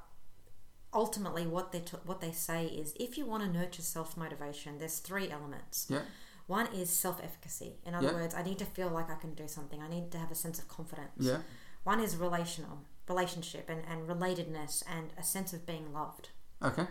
ultimately 0.93 1.47
what 1.47 1.71
they 1.71 1.79
t- 1.79 1.97
what 2.05 2.21
they 2.21 2.31
say 2.31 2.65
is 2.65 2.93
if 2.99 3.17
you 3.17 3.25
want 3.25 3.41
to 3.43 3.49
nurture 3.49 3.81
self 3.81 4.15
motivation 4.17 4.77
there's 4.77 4.99
three 4.99 5.29
elements 5.31 5.87
yeah, 5.89 6.01
one 6.47 6.67
is 6.75 6.89
self 6.91 7.19
efficacy 7.23 7.71
in 7.85 7.95
other 7.95 8.07
Yeah. 8.07 8.13
words 8.13 8.35
i 8.35 8.43
need 8.43 8.59
to 8.59 8.65
feel 8.65 8.89
like 8.89 9.09
i 9.09 9.15
can 9.15 9.33
do 9.33 9.47
something 9.47 9.81
i 9.81 9.87
need 9.87 10.11
to 10.11 10.17
have 10.19 10.29
a 10.31 10.35
sense 10.35 10.59
of 10.59 10.67
confidence 10.67 11.09
yeah, 11.19 11.39
one 11.83 11.99
is 11.99 12.15
relational 12.17 12.79
relationship 13.09 13.67
and, 13.69 13.81
and 13.89 14.07
relatedness 14.07 14.83
and 14.87 15.11
a 15.17 15.23
sense 15.23 15.53
of 15.53 15.65
being 15.65 15.91
loved 15.91 16.29
okay, 16.61 16.85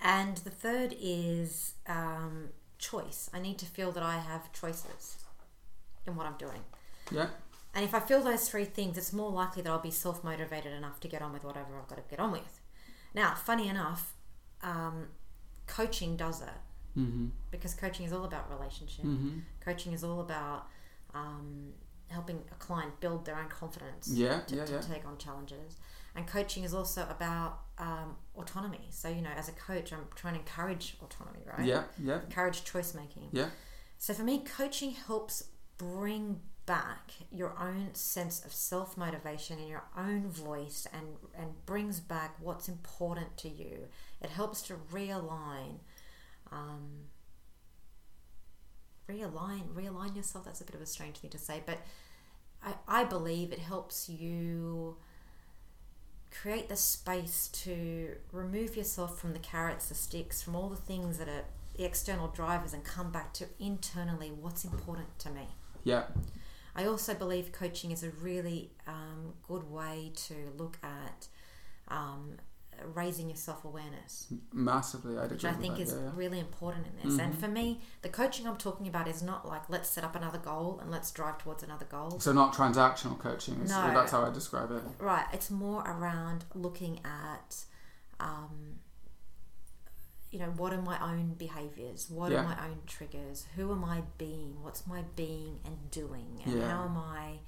and 0.00 0.36
the 0.38 0.50
third 0.50 0.94
is 1.00 1.74
um, 1.86 2.50
choice. 2.78 3.30
I 3.32 3.40
need 3.40 3.58
to 3.58 3.66
feel 3.66 3.92
that 3.92 4.02
i 4.02 4.18
have 4.18 4.52
choices 4.52 5.16
in 6.06 6.16
what 6.16 6.26
i'm 6.26 6.36
doing. 6.38 6.62
Yeah, 7.10 7.28
And 7.74 7.84
if 7.84 7.94
I 7.94 8.00
feel 8.00 8.20
those 8.22 8.48
three 8.50 8.64
things, 8.66 8.98
it's 8.98 9.12
more 9.12 9.30
likely 9.30 9.62
that 9.62 9.70
I'll 9.70 9.78
be 9.80 9.90
self 9.90 10.22
motivated 10.22 10.72
enough 10.72 11.00
to 11.00 11.08
get 11.08 11.22
on 11.22 11.32
with 11.32 11.42
whatever 11.44 11.68
I've 11.80 11.88
got 11.88 11.96
to 11.96 12.04
get 12.10 12.20
on 12.20 12.32
with. 12.32 12.60
Now, 13.14 13.34
funny 13.34 13.68
enough, 13.68 14.12
um, 14.62 15.08
coaching 15.66 16.16
does 16.16 16.40
that 16.40 16.60
hmm 16.94 17.26
because 17.50 17.74
coaching 17.74 18.04
is 18.06 18.12
all 18.12 18.24
about 18.24 18.50
relationship. 18.50 19.04
hmm 19.04 19.38
Coaching 19.60 19.92
is 19.92 20.04
all 20.04 20.20
about 20.20 20.66
um, 21.14 21.72
helping 22.08 22.42
a 22.52 22.54
client 22.56 22.98
build 23.00 23.24
their 23.24 23.36
own 23.38 23.48
confidence 23.48 24.08
yeah, 24.12 24.40
to, 24.40 24.56
yeah, 24.56 24.64
to 24.64 24.72
yeah, 24.74 24.80
take 24.80 25.06
on 25.06 25.16
challenges. 25.18 25.76
And 26.16 26.26
coaching 26.26 26.64
is 26.64 26.74
also 26.74 27.06
about 27.08 27.60
um, 27.78 28.16
autonomy. 28.36 28.88
So, 28.90 29.08
you 29.08 29.22
know, 29.22 29.30
as 29.36 29.48
a 29.48 29.52
coach, 29.52 29.92
I'm 29.92 30.06
trying 30.16 30.34
to 30.34 30.40
encourage 30.40 30.96
autonomy, 31.02 31.40
right? 31.46 31.66
yeah, 31.66 31.84
yeah, 32.02 32.20
Encourage 32.22 32.64
choice 32.64 32.92
making. 32.94 33.28
yeah, 33.32 33.50
So 33.98 34.14
for 34.14 34.22
me, 34.24 34.40
coaching 34.44 34.92
helps 34.92 35.44
bring 35.76 36.40
back 36.66 37.12
your 37.30 37.56
own 37.58 37.90
sense 37.94 38.44
of 38.44 38.52
self 38.52 38.96
motivation 38.96 39.58
and 39.58 39.68
your 39.68 39.84
own 39.96 40.28
voice 40.28 40.86
and, 40.92 41.06
and 41.38 41.64
brings 41.66 42.00
back 42.00 42.34
what's 42.40 42.68
important 42.68 43.36
to 43.38 43.48
you. 43.48 43.86
It 44.20 44.30
helps 44.30 44.60
to 44.62 44.74
realign. 44.92 45.78
Um, 46.50 47.06
realign 49.08 49.68
realign 49.74 50.14
yourself 50.14 50.44
that's 50.44 50.60
a 50.60 50.64
bit 50.64 50.74
of 50.74 50.82
a 50.82 50.86
strange 50.86 51.16
thing 51.16 51.30
to 51.30 51.38
say 51.38 51.62
but 51.64 51.78
I, 52.62 52.74
I 52.86 53.04
believe 53.04 53.52
it 53.52 53.58
helps 53.58 54.08
you 54.08 54.96
create 56.30 56.68
the 56.68 56.76
space 56.76 57.48
to 57.48 58.16
remove 58.32 58.76
yourself 58.76 59.18
from 59.18 59.32
the 59.32 59.38
carrots 59.38 59.88
the 59.88 59.94
sticks 59.94 60.42
from 60.42 60.54
all 60.54 60.68
the 60.68 60.76
things 60.76 61.18
that 61.18 61.28
are 61.28 61.44
the 61.76 61.84
external 61.84 62.28
drivers 62.28 62.72
and 62.72 62.84
come 62.84 63.10
back 63.10 63.32
to 63.32 63.46
internally 63.58 64.28
what's 64.28 64.64
important 64.64 65.18
to 65.18 65.30
me. 65.30 65.46
Yeah, 65.84 66.04
I 66.74 66.84
also 66.84 67.14
believe 67.14 67.52
coaching 67.52 67.90
is 67.90 68.02
a 68.02 68.10
really 68.10 68.70
um, 68.86 69.34
good 69.46 69.70
way 69.70 70.12
to 70.26 70.34
look 70.56 70.78
at 70.82 71.28
um, 71.88 72.34
raising 72.94 73.28
your 73.28 73.36
self 73.36 73.64
awareness, 73.64 74.26
massively. 74.52 75.18
I'd 75.18 75.30
which 75.30 75.44
I 75.44 75.52
think 75.52 75.76
that. 75.76 75.82
is 75.82 75.92
yeah, 75.92 76.00
yeah. 76.04 76.10
really 76.14 76.38
important 76.40 76.86
in 76.86 76.94
this. 77.10 77.18
And 77.18 77.34
Mhm. 77.34 77.38
for 77.40 77.48
me, 77.48 77.80
the 78.02 78.08
coaching 78.08 78.46
I'm 78.46 78.56
talking 78.56 78.86
about 78.88 79.06
is 79.08 79.22
not 79.22 79.46
like 79.46 79.68
let's 79.68 79.88
set 79.88 80.04
up 80.04 80.14
another 80.14 80.38
goal 80.38 80.78
and 80.80 80.90
let's 80.90 81.10
drive 81.10 81.38
towards 81.38 81.62
another 81.62 81.84
goal. 81.86 82.18
So 82.20 82.32
not 82.32 82.54
transactional 82.54 83.18
coaching. 83.18 83.60
Is, 83.62 83.70
No. 83.70 83.92
That's 83.94 84.12
how 84.12 84.22
I 84.24 84.30
describe 84.30 84.70
it. 84.72 84.82
Right, 84.98 85.26
it's 85.32 85.50
more 85.50 85.82
around 85.82 86.44
looking 86.54 87.00
at, 87.04 87.64
um, 88.20 88.78
you 90.30 90.38
know, 90.38 90.50
what 90.56 90.72
are 90.72 90.82
my 90.82 91.00
own 91.02 91.34
behaviors? 91.34 92.10
What 92.10 92.30
Yeah. 92.32 92.40
are 92.40 92.44
my 92.44 92.66
own 92.68 92.82
triggers? 92.86 93.46
Who 93.56 93.72
am 93.72 93.84
I 93.84 94.02
being? 94.18 94.62
What's 94.62 94.86
my 94.86 95.02
being 95.16 95.60
and 95.64 95.90
doing? 95.90 96.42
And 96.44 96.62
how 96.62 96.84
am 96.84 96.96
I 96.98 97.40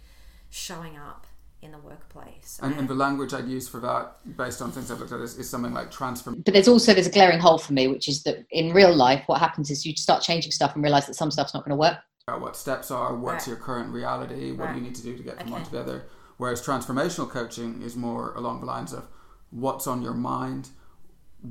showing 0.48 0.96
up 0.96 1.26
in 1.62 1.72
the 1.72 1.78
workplace? 1.78 2.58
And, 2.62 2.74
and 2.74 2.88
the 2.88 2.94
language 2.94 3.32
I'd 3.34 3.46
use 3.48 3.68
for 3.68 3.80
that, 3.80 4.36
based 4.36 4.62
on 4.62 4.72
things 4.72 4.90
I've 4.90 4.98
looked 5.00 5.12
at, 5.12 5.20
is, 5.20 5.38
is 5.38 5.48
something 5.48 5.72
like 5.72 5.90
transform. 5.90 6.40
But 6.42 6.54
there's 6.54 6.68
also 6.68 6.94
there's 6.94 7.06
a 7.06 7.10
glaring 7.10 7.38
hole 7.40 7.58
for 7.58 7.72
me, 7.72 7.88
which 7.88 8.08
is 8.08 8.22
that 8.24 8.44
in 8.50 8.72
real 8.72 8.94
life, 8.94 9.22
what 9.26 9.40
happens 9.40 9.70
is 9.70 9.84
you 9.84 9.94
start 9.96 10.22
changing 10.22 10.52
stuff 10.52 10.74
and 10.74 10.82
realize 10.82 11.06
that 11.06 11.14
some 11.14 11.30
stuff's 11.30 11.54
not 11.54 11.64
going 11.64 11.70
to 11.70 11.76
work. 11.76 11.98
about 12.28 12.40
what 12.42 12.56
steps 12.56 12.90
are, 12.92 13.16
what's 13.16 13.46
Right. 13.46 13.54
your 13.54 13.56
current 13.56 13.92
reality, 13.92 14.52
what 14.52 14.68
do 14.70 14.76
you 14.76 14.82
need 14.82 14.94
to 14.94 15.02
do 15.02 15.16
to 15.16 15.22
get 15.22 15.34
from 15.40 15.48
Okay. 15.48 15.52
one 15.52 15.64
to 15.64 15.70
the 15.72 15.80
other. 15.80 16.04
Whereas 16.36 16.64
transformational 16.64 17.28
coaching 17.28 17.82
is 17.82 17.96
more 17.96 18.32
along 18.34 18.60
the 18.60 18.66
lines 18.66 18.92
of 18.92 19.08
what's 19.50 19.86
on 19.88 20.00
your 20.00 20.14
mind, 20.14 20.68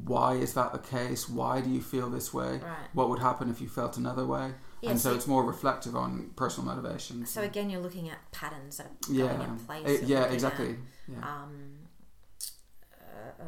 why 0.05 0.36
is 0.36 0.53
that 0.53 0.72
the 0.72 0.80
case, 0.80 1.28
why 1.28 1.60
do 1.60 1.70
you 1.70 1.82
feel 1.82 2.10
this 2.10 2.34
way, 2.34 2.60
Right. 2.64 2.88
what 2.93 3.10
would 3.10 3.20
happen 3.20 3.49
if 3.49 3.60
you 3.60 3.68
felt 3.68 3.97
another 3.97 4.26
way. 4.26 4.53
Yeah, 4.82 4.91
and 4.91 4.99
so 4.99 5.09
so- 5.09 5.15
it's 5.15 5.27
more 5.27 5.43
reflective 5.43 5.95
on 5.95 6.32
personal 6.36 6.73
motivations. 6.73 7.30
So 7.30 7.41
again, 7.41 7.69
you're 7.69 7.82
looking 7.82 8.09
at 8.09 8.32
patterns 8.32 8.77
that 8.77 8.88
are 8.88 9.13
yeah, 9.13 9.36
going 9.36 9.49
in 9.49 9.57
place. 9.59 9.84
Eh, 9.86 10.05
You're 10.05 10.19
yeah, 10.19 10.23
exactly. 10.25 10.69
at, 10.71 10.77
Yeah. 11.07 11.17
um, 11.27 11.75
uh, 12.93 13.45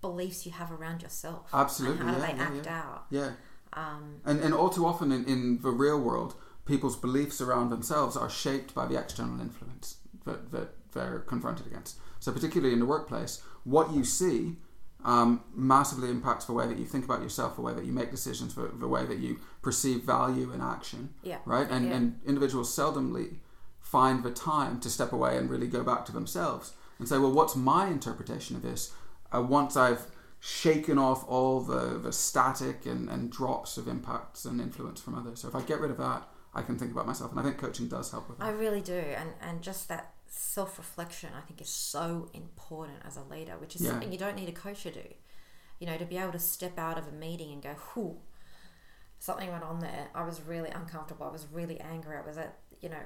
beliefs 0.00 0.46
you 0.46 0.52
have 0.52 0.72
around 0.72 1.02
yourself. 1.02 1.48
Absolutely, 1.52 2.00
And 2.00 2.10
how 2.10 2.14
do 2.16 2.20
yeah, 2.20 2.26
they 2.32 2.38
yeah, 2.38 2.44
act 2.58 2.66
out? 2.66 3.06
yeah. 3.10 3.30
Um, 3.72 4.20
And, 4.24 4.40
and 4.40 4.54
all 4.54 4.70
too 4.70 4.86
often 4.86 5.12
in, 5.12 5.24
in 5.26 5.60
the 5.62 5.70
real 5.70 6.00
world, 6.00 6.34
people's 6.64 6.96
beliefs 6.96 7.40
around 7.40 7.70
themselves 7.70 8.16
are 8.16 8.30
shaped 8.30 8.74
by 8.74 8.86
the 8.86 8.98
external 8.98 9.40
influence 9.40 9.98
that, 10.24 10.50
that 10.52 10.92
they're 10.92 11.20
confronted 11.20 11.66
against. 11.66 11.98
So, 12.20 12.32
particularly 12.32 12.72
in 12.72 12.80
the 12.80 12.86
workplace, 12.86 13.42
what 13.64 13.92
you 13.92 14.04
see 14.04 14.58
um, 15.06 15.40
massively 15.54 16.10
impacts 16.10 16.44
the 16.46 16.52
way 16.52 16.66
that 16.66 16.78
you 16.78 16.84
think 16.84 17.04
about 17.04 17.22
yourself, 17.22 17.54
the 17.54 17.62
way 17.62 17.72
that 17.72 17.84
you 17.84 17.92
make 17.92 18.10
decisions, 18.10 18.54
the, 18.54 18.70
the 18.78 18.88
way 18.88 19.06
that 19.06 19.18
you 19.18 19.38
perceive 19.62 20.02
value 20.02 20.52
in 20.52 20.60
action. 20.60 21.14
Yeah. 21.22 21.38
Right? 21.46 21.68
And, 21.70 21.86
Yeah. 21.86 21.96
and 21.96 22.20
individuals 22.26 22.74
seldomly 22.76 23.36
find 23.80 24.24
the 24.24 24.32
time 24.32 24.80
to 24.80 24.90
step 24.90 25.12
away 25.12 25.38
and 25.38 25.48
really 25.48 25.68
go 25.68 25.82
back 25.84 26.04
to 26.06 26.12
themselves 26.12 26.72
and 26.98 27.08
say, 27.08 27.18
well, 27.18 27.32
what's 27.32 27.54
my 27.54 27.86
interpretation 27.86 28.56
of 28.56 28.62
this? 28.62 28.92
Uh, 29.32 29.42
once 29.42 29.76
I've 29.76 30.06
shaken 30.40 30.98
off 30.98 31.24
all 31.28 31.60
the, 31.60 31.98
the 31.98 32.12
static 32.12 32.84
and, 32.84 33.08
and 33.08 33.30
drops 33.30 33.76
of 33.76 33.86
impacts 33.86 34.44
and 34.44 34.60
influence 34.60 35.00
from 35.00 35.14
others. 35.14 35.40
So 35.40 35.48
if 35.48 35.54
I 35.54 35.62
get 35.62 35.80
rid 35.80 35.90
of 35.92 35.98
that, 35.98 36.28
I 36.52 36.62
can 36.62 36.78
think 36.78 36.90
about 36.90 37.06
myself. 37.06 37.30
And 37.30 37.38
I 37.38 37.42
think 37.44 37.58
coaching 37.58 37.86
does 37.86 38.10
help 38.10 38.28
with 38.28 38.38
that. 38.38 38.44
I 38.44 38.50
really 38.50 38.80
do, 38.80 38.94
and 38.94 39.30
and 39.40 39.62
just 39.62 39.88
that 39.88 40.14
self 40.28 40.78
reflection, 40.78 41.30
I 41.36 41.40
think, 41.40 41.60
is 41.60 41.68
so 41.68 42.30
important 42.34 42.98
as 43.06 43.16
a 43.16 43.22
leader, 43.22 43.56
which 43.58 43.76
is 43.76 43.82
Yeah. 43.82 43.90
something 43.90 44.12
you 44.12 44.18
don't 44.18 44.36
need 44.36 44.48
a 44.48 44.52
coach 44.52 44.82
to 44.84 44.90
do. 44.90 45.14
You 45.78 45.86
know, 45.86 45.98
to 45.98 46.04
be 46.04 46.16
able 46.18 46.32
to 46.32 46.38
step 46.38 46.78
out 46.78 46.98
of 46.98 47.06
a 47.06 47.12
meeting 47.12 47.52
and 47.52 47.62
go, 47.62 47.74
"Whew, 47.74 48.20
something 49.18 49.50
went 49.50 49.64
on 49.64 49.80
there. 49.80 50.08
I 50.14 50.24
was 50.24 50.40
really 50.40 50.70
uncomfortable. 50.70 51.26
I 51.26 51.30
was 51.30 51.46
really 51.52 51.80
angry. 51.80 52.16
I 52.16 52.22
was 52.26 52.38
at, 52.38 52.58
you 52.80 52.88
know, 52.88 53.02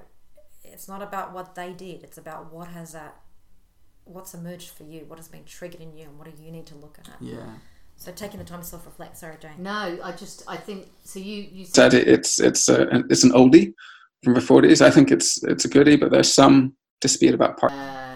it's 0.65 0.89
not 0.89 1.03
about 1.03 1.33
what 1.33 1.55
they 1.55 1.73
did. 1.73 2.03
It's 2.03 2.19
about 2.19 2.53
what 2.53 2.69
has 2.69 2.93
that, 2.93 3.21
what's 4.05 4.35
emerged 4.35 4.71
for 4.71 4.85
you, 4.85 5.05
what 5.07 5.19
has 5.19 5.29
been 5.29 5.45
triggered 5.45 5.81
in 5.81 5.97
you, 5.97 6.05
and 6.05 6.19
what 6.19 6.35
do 6.35 6.43
you 6.43 6.51
need 6.51 6.67
to 6.67 6.75
look 6.77 6.99
at. 7.01 7.21
Yeah. 7.21 7.55
So 7.97 8.13
taking 8.13 8.39
the 8.39 8.45
time 8.47 8.61
to 8.61 8.67
self 8.67 8.87
reflect. 8.87 9.19
Sorry, 9.19 9.37
Jane. 9.41 9.53
No, 9.59 9.99
I 10.03 10.13
just 10.13 10.43
I 10.49 10.57
think 10.57 10.91
so. 11.05 11.19
You 11.19 11.43
you 11.43 11.65
Said 11.67 11.93
it's 11.93 12.41
it's 12.41 12.69
a, 12.69 12.83
it's 13.11 13.25
an 13.25 13.33
oldie 13.33 13.75
from 14.25 14.35
the 14.35 14.41
40s. 14.41 14.81
I 14.81 14.91
think 14.91 15.11
it's 15.11 15.43
it's 15.45 15.65
a 15.67 15.69
goodie, 15.69 15.97
but 15.97 16.11
there's 16.11 16.33
some 16.33 16.75
dispute 17.01 17.35
about 17.35 17.57
part. 17.59 17.73
Uh, 17.73 18.15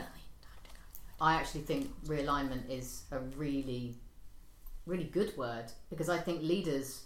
I 1.20 1.34
actually 1.34 1.62
think 1.62 1.90
realignment 2.06 2.68
is 2.70 3.04
a 3.10 3.18
really, 3.18 3.96
really 4.86 5.04
good 5.04 5.36
word 5.36 5.66
because 5.90 6.08
I 6.08 6.18
think 6.18 6.42
leaders 6.42 7.04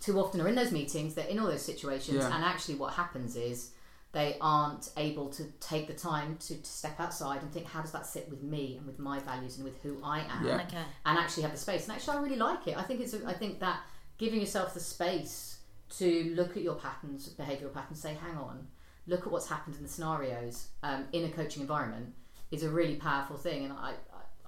too 0.00 0.18
often 0.20 0.40
are 0.40 0.48
in 0.48 0.54
those 0.54 0.72
meetings, 0.72 1.14
they're 1.14 1.26
in 1.26 1.38
all 1.38 1.46
those 1.46 1.62
situations, 1.64 2.18
Yeah. 2.18 2.34
and 2.34 2.44
actually 2.44 2.74
what 2.74 2.92
happens 2.94 3.36
is 3.36 3.70
they 4.12 4.36
aren't 4.40 4.90
able 4.96 5.28
to 5.30 5.44
take 5.60 5.86
the 5.86 5.94
time 5.94 6.36
to, 6.36 6.56
to 6.56 6.70
step 6.70 7.00
outside 7.00 7.42
and 7.42 7.50
think, 7.52 7.66
how 7.66 7.80
does 7.80 7.90
that 7.92 8.06
sit 8.06 8.28
with 8.30 8.42
me 8.42 8.76
and 8.76 8.86
with 8.86 8.98
my 8.98 9.18
values 9.20 9.56
and 9.56 9.64
with 9.64 9.80
who 9.82 9.98
I 10.04 10.20
am? 10.20 10.46
Yeah. 10.46 10.62
Okay. 10.68 10.78
and 11.06 11.18
actually 11.18 11.42
have 11.44 11.52
the 11.52 11.58
space. 11.58 11.84
And 11.88 11.92
actually, 11.96 12.18
I 12.18 12.20
really 12.20 12.36
like 12.36 12.68
it. 12.68 12.76
I 12.76 12.82
think 12.82 13.00
it's. 13.00 13.14
A, 13.14 13.26
I 13.26 13.32
think 13.32 13.58
that 13.60 13.80
giving 14.18 14.38
yourself 14.40 14.72
the 14.74 14.78
space 14.80 15.58
to 15.98 16.32
look 16.36 16.56
at 16.56 16.62
your 16.62 16.74
patterns, 16.76 17.28
behavioural 17.36 17.72
patterns, 17.72 18.00
say, 18.00 18.14
hang 18.14 18.36
on, 18.36 18.66
look 19.06 19.26
at 19.26 19.32
what's 19.32 19.48
happened 19.48 19.76
in 19.76 19.82
the 19.82 19.88
scenarios 19.88 20.68
um, 20.82 21.04
in 21.12 21.24
a 21.24 21.28
coaching 21.30 21.62
environment 21.62 22.14
is 22.50 22.62
a 22.62 22.68
really 22.70 22.96
powerful 22.96 23.36
thing. 23.36 23.64
And 23.64 23.72
I, 23.72 23.94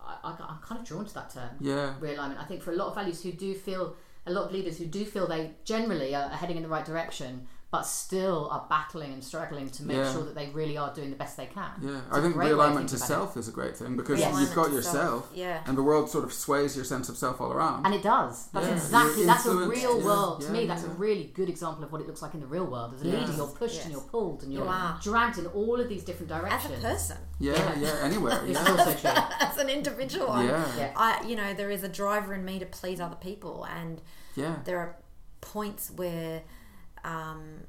I, 0.06 0.14
I, 0.24 0.30
I'm 0.30 0.58
kind 0.62 0.80
of 0.80 0.86
drawn 0.86 1.04
to 1.04 1.14
that 1.14 1.30
term, 1.30 1.50
Yeah. 1.60 1.94
realignment. 2.00 2.38
I 2.40 2.44
think 2.44 2.62
for 2.62 2.72
a 2.72 2.76
lot 2.76 2.88
of 2.88 2.94
values 2.94 3.22
who 3.22 3.32
do 3.32 3.54
feel, 3.54 3.96
a 4.26 4.32
lot 4.32 4.46
of 4.46 4.52
leaders 4.52 4.78
who 4.78 4.86
do 4.86 5.04
feel 5.04 5.26
they 5.26 5.52
generally 5.64 6.14
are 6.14 6.28
heading 6.28 6.56
in 6.56 6.62
the 6.62 6.68
right 6.68 6.84
direction, 6.84 7.46
but 7.76 7.82
still 7.86 8.48
are 8.50 8.64
battling 8.68 9.12
and 9.12 9.22
struggling 9.22 9.68
to 9.70 9.82
make 9.84 9.96
Yeah. 9.96 10.12
sure 10.12 10.24
that 10.24 10.34
they 10.34 10.48
really 10.50 10.76
are 10.78 10.92
doing 10.94 11.10
the 11.10 11.16
best 11.16 11.36
they 11.36 11.46
can. 11.46 11.70
Yeah, 11.82 11.98
It's 12.06 12.14
I 12.16 12.18
a 12.18 12.22
think 12.22 12.34
great 12.34 12.46
way 12.46 12.52
of 12.52 12.58
realignment 12.58 12.88
to 12.88 12.98
self 12.98 13.36
is 13.36 13.48
a 13.48 13.52
great 13.52 13.76
thing 13.76 13.96
because 13.96 14.20
Realignment 14.20 14.40
you've 14.40 14.54
got 14.54 14.70
yourself, 14.72 15.30
yeah. 15.34 15.62
and 15.66 15.76
the 15.76 15.82
world 15.82 16.08
sort 16.10 16.24
of 16.24 16.32
sways 16.32 16.74
your 16.76 16.84
sense 16.84 17.08
of 17.08 17.16
self 17.16 17.40
all 17.40 17.52
around. 17.52 17.84
And 17.84 17.94
it 17.94 18.02
does. 18.02 18.48
That's 18.52 18.66
Yeah. 18.66 18.72
exactly. 18.74 19.16
You're 19.22 19.26
That's 19.26 19.46
a 19.46 19.50
influenced. 19.50 19.82
real 19.82 19.98
Yeah. 20.00 20.04
world. 20.06 20.40
To 20.40 20.46
Yeah, 20.46 20.52
me, 20.52 20.66
that's 20.66 20.84
a 20.84 20.88
really 20.90 21.24
good 21.34 21.48
example 21.48 21.84
of 21.84 21.92
what 21.92 22.00
it 22.00 22.06
looks 22.06 22.22
like 22.22 22.34
in 22.34 22.40
the 22.40 22.46
real 22.46 22.64
world. 22.66 22.94
As 22.94 23.02
a 23.02 23.06
Yeah. 23.08 23.20
leader, 23.20 23.32
you're 23.32 23.46
pushed 23.48 23.74
Yes. 23.76 23.84
and 23.84 23.92
you're 23.92 24.02
pulled 24.02 24.42
and 24.42 24.52
you're 24.52 24.64
You 24.66 24.94
dragged 25.02 25.38
in 25.38 25.46
all 25.48 25.78
of 25.80 25.88
these 25.88 26.04
different 26.04 26.28
directions. 26.28 26.72
As 26.72 26.80
directions. 26.80 27.10
a 27.10 27.14
person, 27.14 27.16
yeah, 27.38 27.52
Yeah. 27.52 27.74
yeah, 27.78 28.04
anywhere. 28.08 28.40
It's 28.46 28.58
also 28.70 28.94
true. 28.94 29.10
as 29.40 29.56
an 29.58 29.68
individual, 29.68 30.30
I'm- 30.30 30.46
yeah, 30.48 30.64
Yeah. 30.78 30.92
I, 30.96 31.22
you 31.26 31.36
know, 31.36 31.52
there 31.54 31.70
is 31.70 31.82
a 31.82 31.88
driver 31.88 32.32
in 32.34 32.44
me 32.44 32.58
to 32.58 32.66
please 32.66 33.00
other 33.00 33.16
people, 33.16 33.64
and 33.64 34.00
yeah, 34.34 34.56
there 34.64 34.78
are 34.78 34.96
points 35.40 35.90
where 35.94 36.42
um, 37.06 37.60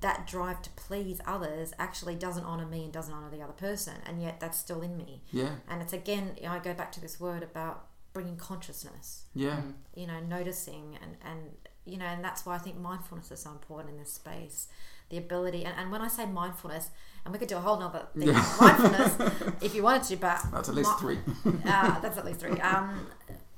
that 0.00 0.26
drive 0.26 0.62
to 0.62 0.70
please 0.70 1.20
others 1.26 1.72
actually 1.78 2.14
doesn't 2.14 2.44
honor 2.44 2.66
me 2.66 2.84
and 2.84 2.92
doesn't 2.92 3.12
honor 3.12 3.30
the 3.30 3.42
other 3.42 3.52
person, 3.52 3.94
and 4.06 4.22
yet 4.22 4.40
that's 4.40 4.58
still 4.58 4.80
in 4.82 4.96
me. 4.96 5.22
yeah, 5.30 5.50
And 5.68 5.82
it's 5.82 5.92
again, 5.92 6.36
I 6.46 6.58
go 6.58 6.72
back 6.74 6.90
to 6.92 7.00
this 7.00 7.20
word 7.20 7.42
about 7.42 7.86
bringing 8.14 8.36
consciousness. 8.36 9.24
yeah, 9.34 9.60
You 9.94 10.06
know, 10.06 10.20
noticing 10.20 10.98
and 11.02 11.16
and 11.24 11.40
you 11.86 11.96
know, 11.96 12.06
and 12.06 12.22
that's 12.24 12.44
why 12.46 12.54
I 12.54 12.58
think 12.58 12.78
mindfulness 12.78 13.30
is 13.30 13.40
so 13.42 13.50
important 13.50 13.90
in 13.94 13.98
this 13.98 14.12
space. 14.12 14.68
The 15.10 15.16
ability, 15.18 15.64
and, 15.64 15.74
and 15.76 15.90
when 15.90 16.00
I 16.02 16.08
say 16.08 16.24
mindfulness, 16.24 16.90
and 17.24 17.32
we 17.32 17.38
could 17.38 17.48
do 17.48 17.56
a 17.56 17.60
whole 17.60 17.78
nother 17.80 18.06
thing 18.16 18.28
Yeah. 18.28 18.56
mindfulness 18.60 19.12
if 19.60 19.74
you 19.74 19.82
wanted 19.82 20.04
to, 20.04 20.16
but 20.16 20.40
That's 20.52 20.68
at 20.68 20.74
least 20.74 20.90
mi- 21.02 21.16
three. 21.16 21.18
uh, 21.66 22.00
that's 22.02 22.16
at 22.16 22.24
least 22.24 22.40
three. 22.40 22.58
Um, 22.60 23.06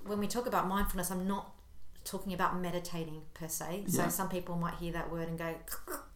when 0.07 0.19
we 0.19 0.27
talk 0.27 0.47
about 0.47 0.67
mindfulness, 0.67 1.11
I'm 1.11 1.27
not 1.29 1.53
talking 2.05 2.33
about 2.35 2.59
meditating 2.61 3.23
per 3.35 3.49
se. 3.49 3.85
So 3.89 4.03
Yeah. 4.03 4.09
some 4.09 4.29
people 4.29 4.57
might 4.57 4.75
hear 4.75 4.93
that 4.93 5.11
word 5.11 5.29
and 5.29 5.39
go, 5.39 5.55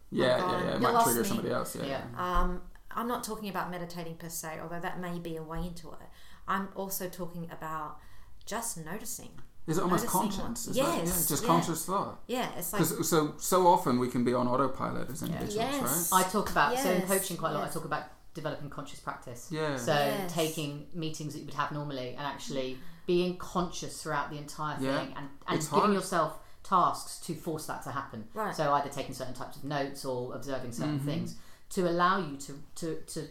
Yeah, 0.09 0.39
God, 0.39 0.51
yeah, 0.61 0.67
yeah. 0.69 0.75
It 0.75 0.81
might 0.81 1.03
trigger 1.03 1.21
me. 1.21 1.27
somebody 1.27 1.51
else. 1.51 1.75
Yeah, 1.75 1.85
Yeah. 1.85 2.03
um, 2.41 2.61
I'm 2.91 3.07
not 3.07 3.23
talking 3.23 3.49
about 3.49 3.69
meditating 3.69 4.15
per 4.17 4.29
se, 4.29 4.59
although 4.61 4.79
that 4.79 4.99
may 4.99 5.19
be 5.19 5.35
a 5.37 5.43
way 5.43 5.65
into 5.67 5.91
it. 5.91 6.07
I'm 6.47 6.69
also 6.75 7.09
talking 7.09 7.49
about 7.51 7.99
just 8.45 8.77
noticing. 8.77 9.31
Is 9.67 9.77
it 9.77 9.81
almost 9.83 10.05
Noticing 10.05 10.21
conscience? 10.21 10.67
what- 10.67 10.71
Is 10.77 10.81
that- 10.81 10.93
yeah, 10.97 11.03
Yes, 11.03 11.27
just 11.27 11.43
yeah. 11.43 11.47
conscious 11.49 11.85
thought. 11.85 12.19
Yeah, 12.27 12.49
it's 12.55 12.71
like 12.71 12.81
Because 12.81 13.09
so 13.09 13.33
so 13.37 13.67
often 13.67 13.99
we 13.99 14.07
can 14.09 14.23
be 14.23 14.33
on 14.33 14.47
autopilot 14.47 15.09
as 15.09 15.21
individuals, 15.23 15.55
Yes. 15.55 16.09
right? 16.13 16.25
I 16.25 16.29
talk 16.29 16.49
about 16.49 16.77
so 16.79 16.89
in 16.89 17.01
coaching 17.05 17.35
quite 17.35 17.51
a 17.51 17.55
lot. 17.55 17.67
I 17.67 17.71
talk 17.71 17.83
about 17.83 18.03
developing 18.33 18.69
conscious 18.69 19.01
practice. 19.01 19.47
Yeah. 19.51 19.75
So 19.75 19.93
Yes. 19.93 20.31
taking 20.33 20.87
meetings 20.93 21.33
that 21.33 21.39
you 21.39 21.45
would 21.45 21.55
have 21.55 21.73
normally 21.73 22.15
and 22.15 22.25
actually 22.25 22.79
being 23.07 23.37
conscious 23.37 24.03
throughout 24.03 24.29
the 24.29 24.37
entire 24.37 24.77
Yeah. 24.79 24.99
thing 24.99 25.13
and, 25.17 25.29
and 25.47 25.57
It's 25.57 25.67
giving 25.67 25.79
hard. 25.81 25.93
yourself 25.93 26.39
tasks 26.63 27.19
to 27.25 27.33
force 27.33 27.65
that 27.65 27.81
to 27.83 27.91
happen. 27.91 28.27
Right. 28.35 28.53
So 28.55 28.71
either 28.73 28.89
taking 28.89 29.15
certain 29.15 29.33
types 29.33 29.55
of 29.57 29.63
notes 29.63 30.05
or 30.05 30.35
observing 30.35 30.73
certain 30.73 30.99
Mm-hmm. 30.99 31.07
things 31.07 31.35
to 31.69 31.89
allow 31.89 32.19
you 32.19 32.37
to, 32.37 32.59
to, 32.75 32.95
to 33.13 33.27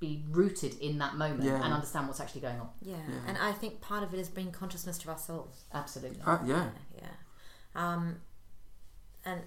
be 0.00 0.24
rooted 0.30 0.78
in 0.80 0.96
that 0.98 1.16
moment 1.16 1.44
Yeah. 1.44 1.62
and 1.62 1.72
understand 1.74 2.06
what's 2.08 2.20
actually 2.20 2.40
going 2.40 2.58
on. 2.60 2.70
yeah. 2.82 2.96
and 3.26 3.36
I 3.38 3.52
think 3.52 3.80
part 3.80 4.02
of 4.02 4.12
it 4.14 4.18
is 4.20 4.28
bringing 4.28 4.52
consciousness 4.52 4.96
to 4.98 5.10
ourselves. 5.10 5.64
Absolutely. 5.74 6.20
Uh, 6.24 6.38
yeah, 6.46 6.70
Yeah, 6.96 7.08
um, 7.74 8.16
and 9.26 9.40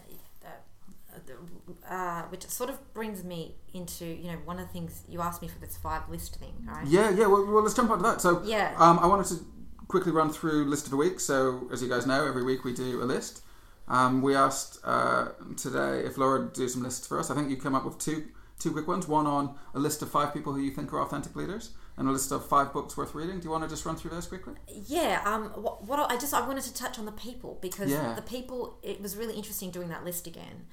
uh, 0.45 1.93
uh, 1.93 2.21
which 2.29 2.45
sort 2.47 2.69
of 2.69 2.93
brings 2.93 3.23
me 3.23 3.55
into 3.73 4.05
you 4.05 4.31
know 4.31 4.37
one 4.45 4.59
of 4.59 4.67
the 4.67 4.73
things 4.73 5.03
you 5.09 5.21
asked 5.21 5.41
me 5.41 5.47
for 5.47 5.59
this 5.59 5.77
five 5.77 6.07
list 6.09 6.35
thing, 6.35 6.53
right? 6.67 6.85
yeah, 6.87 7.09
yeah. 7.09 7.25
Well, 7.27 7.45
well, 7.45 7.63
let's 7.63 7.73
jump 7.73 7.89
onto 7.89 8.03
that. 8.03 8.21
So, 8.21 8.41
Yeah. 8.43 8.73
um, 8.77 8.99
I 8.99 9.07
wanted 9.07 9.25
to 9.27 9.43
quickly 9.91 10.11
run 10.13 10.31
through 10.31 10.65
list 10.65 10.85
of 10.85 10.91
the 10.91 10.97
week. 10.97 11.19
So, 11.19 11.67
as 11.71 11.83
you 11.83 11.89
guys 11.89 12.05
know, 12.07 12.25
every 12.25 12.43
week 12.43 12.63
we 12.63 12.73
do 12.73 13.03
a 13.03 13.07
list. 13.15 13.43
Um, 13.89 14.21
we 14.21 14.33
asked 14.35 14.79
uh, 14.85 15.29
today 15.57 15.99
if 16.05 16.17
Laura 16.17 16.39
would 16.39 16.53
do 16.53 16.67
some 16.69 16.81
lists 16.81 17.05
for 17.05 17.19
us. 17.19 17.29
I 17.29 17.35
think 17.35 17.49
you 17.49 17.57
came 17.57 17.75
up 17.75 17.83
with 17.85 17.97
two 17.99 18.23
two 18.57 18.71
quick 18.71 18.87
ones. 18.87 19.07
One 19.07 19.27
on 19.27 19.55
a 19.75 19.79
list 19.79 20.01
of 20.01 20.09
five 20.09 20.33
people 20.33 20.53
who 20.53 20.61
you 20.61 20.71
think 20.71 20.93
are 20.93 21.01
authentic 21.01 21.35
leaders, 21.35 21.71
and 21.97 22.07
a 22.07 22.11
list 22.11 22.31
of 22.31 22.47
five 22.47 22.71
books 22.71 22.95
worth 22.95 23.13
reading. 23.13 23.39
Do 23.39 23.45
you 23.45 23.51
want 23.51 23.63
to 23.65 23.69
just 23.69 23.85
run 23.85 23.97
through 23.97 24.11
those 24.11 24.27
quickly? 24.27 24.53
Yeah, 24.87 25.21
um, 25.25 25.49
what, 25.61 25.83
what 25.83 25.99
I 26.09 26.15
just 26.17 26.33
I 26.33 26.47
wanted 26.47 26.63
to 26.63 26.73
touch 26.73 26.97
on 26.97 27.05
the 27.05 27.11
people 27.11 27.59
because 27.61 27.89
Yeah. 27.91 28.13
the 28.13 28.21
people 28.21 28.77
it 28.81 29.01
was 29.01 29.17
really 29.17 29.35
interesting 29.35 29.71
doing 29.71 29.89
that 29.89 30.05
list 30.05 30.25
again, 30.25 30.67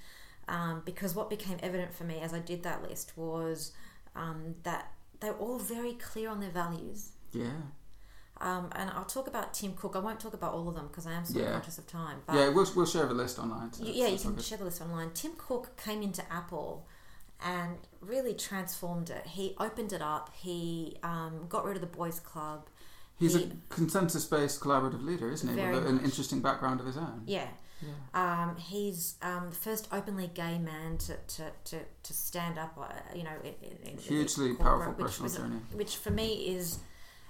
um, 0.46 0.82
because 0.84 1.16
what 1.16 1.28
became 1.28 1.58
evident 1.60 1.92
for 1.92 2.04
me 2.04 2.20
as 2.20 2.32
I 2.32 2.38
did 2.38 2.62
that 2.62 2.82
list 2.88 3.16
was 3.16 3.72
um, 4.14 4.54
that 4.62 4.92
they 5.20 5.30
were 5.30 5.36
all 5.38 5.58
very 5.58 5.94
clear 5.94 6.30
on 6.30 6.38
their 6.38 6.50
values. 6.50 7.10
Yeah, 7.32 7.62
Um, 8.40 8.68
and 8.76 8.88
I'll 8.90 9.04
talk 9.04 9.26
about 9.26 9.52
Tim 9.54 9.74
Cook. 9.74 9.96
I 9.96 9.98
won't 9.98 10.20
talk 10.20 10.32
about 10.34 10.52
all 10.54 10.68
of 10.68 10.74
them 10.76 10.86
because 10.88 11.06
I 11.06 11.12
am 11.12 11.24
sort 11.24 11.40
Yeah. 11.40 11.46
of 11.48 11.52
conscious 11.54 11.78
of 11.78 11.86
time. 11.88 12.18
But 12.26 12.36
yeah. 12.36 12.48
We'll 12.50 12.66
we'll 12.76 12.86
share 12.86 13.06
the 13.06 13.14
list 13.14 13.38
online. 13.38 13.72
so 13.72 13.84
you, 13.84 13.92
yeah, 13.92 14.16
can 14.16 14.38
share 14.40 14.58
the 14.58 14.64
list 14.64 14.80
online. 14.80 15.10
Tim 15.14 15.32
Cook 15.36 15.76
came 15.76 16.02
into 16.02 16.22
Apple 16.32 16.86
and 17.44 17.76
really 18.00 18.34
transformed 18.34 19.10
it. 19.10 19.26
He 19.26 19.54
opened 19.58 19.92
it 19.92 20.02
up. 20.02 20.30
He 20.34 20.96
um, 21.02 21.46
got 21.48 21.64
rid 21.64 21.76
of 21.76 21.80
the 21.80 21.86
boys' 21.88 22.20
club. 22.20 22.66
He's 23.18 23.34
he- 23.34 23.44
a 23.44 23.50
consensus-based 23.74 24.60
collaborative 24.60 25.04
leader, 25.04 25.30
isn't 25.30 25.48
he? 25.48 25.54
With 25.54 25.84
a- 25.84 25.88
an 25.88 26.00
interesting 26.00 26.40
background 26.40 26.78
of 26.80 26.86
his 26.86 26.96
own. 26.96 27.22
Yeah. 27.26 27.48
Yeah. 27.80 27.92
Um, 28.42 28.56
he's 28.56 29.14
um, 29.22 29.50
the 29.50 29.56
first 29.56 29.86
openly 29.92 30.28
gay 30.34 30.58
man 30.58 30.98
to, 30.98 31.14
to, 31.16 31.50
to, 31.66 31.78
to 32.02 32.12
stand 32.12 32.58
up, 32.58 32.76
uh, 32.76 32.86
you 33.16 33.22
know, 33.22 33.30
in, 33.44 33.54
in, 33.86 33.92
in 33.92 33.98
Hugely 33.98 34.54
corporate, 34.54 34.58
powerful 34.58 34.92
which 34.94 35.06
personal 35.06 35.24
was- 35.24 35.36
journey. 35.36 35.60
Which 35.74 35.96
for 35.96 36.10
me 36.10 36.28
is, 36.56 36.78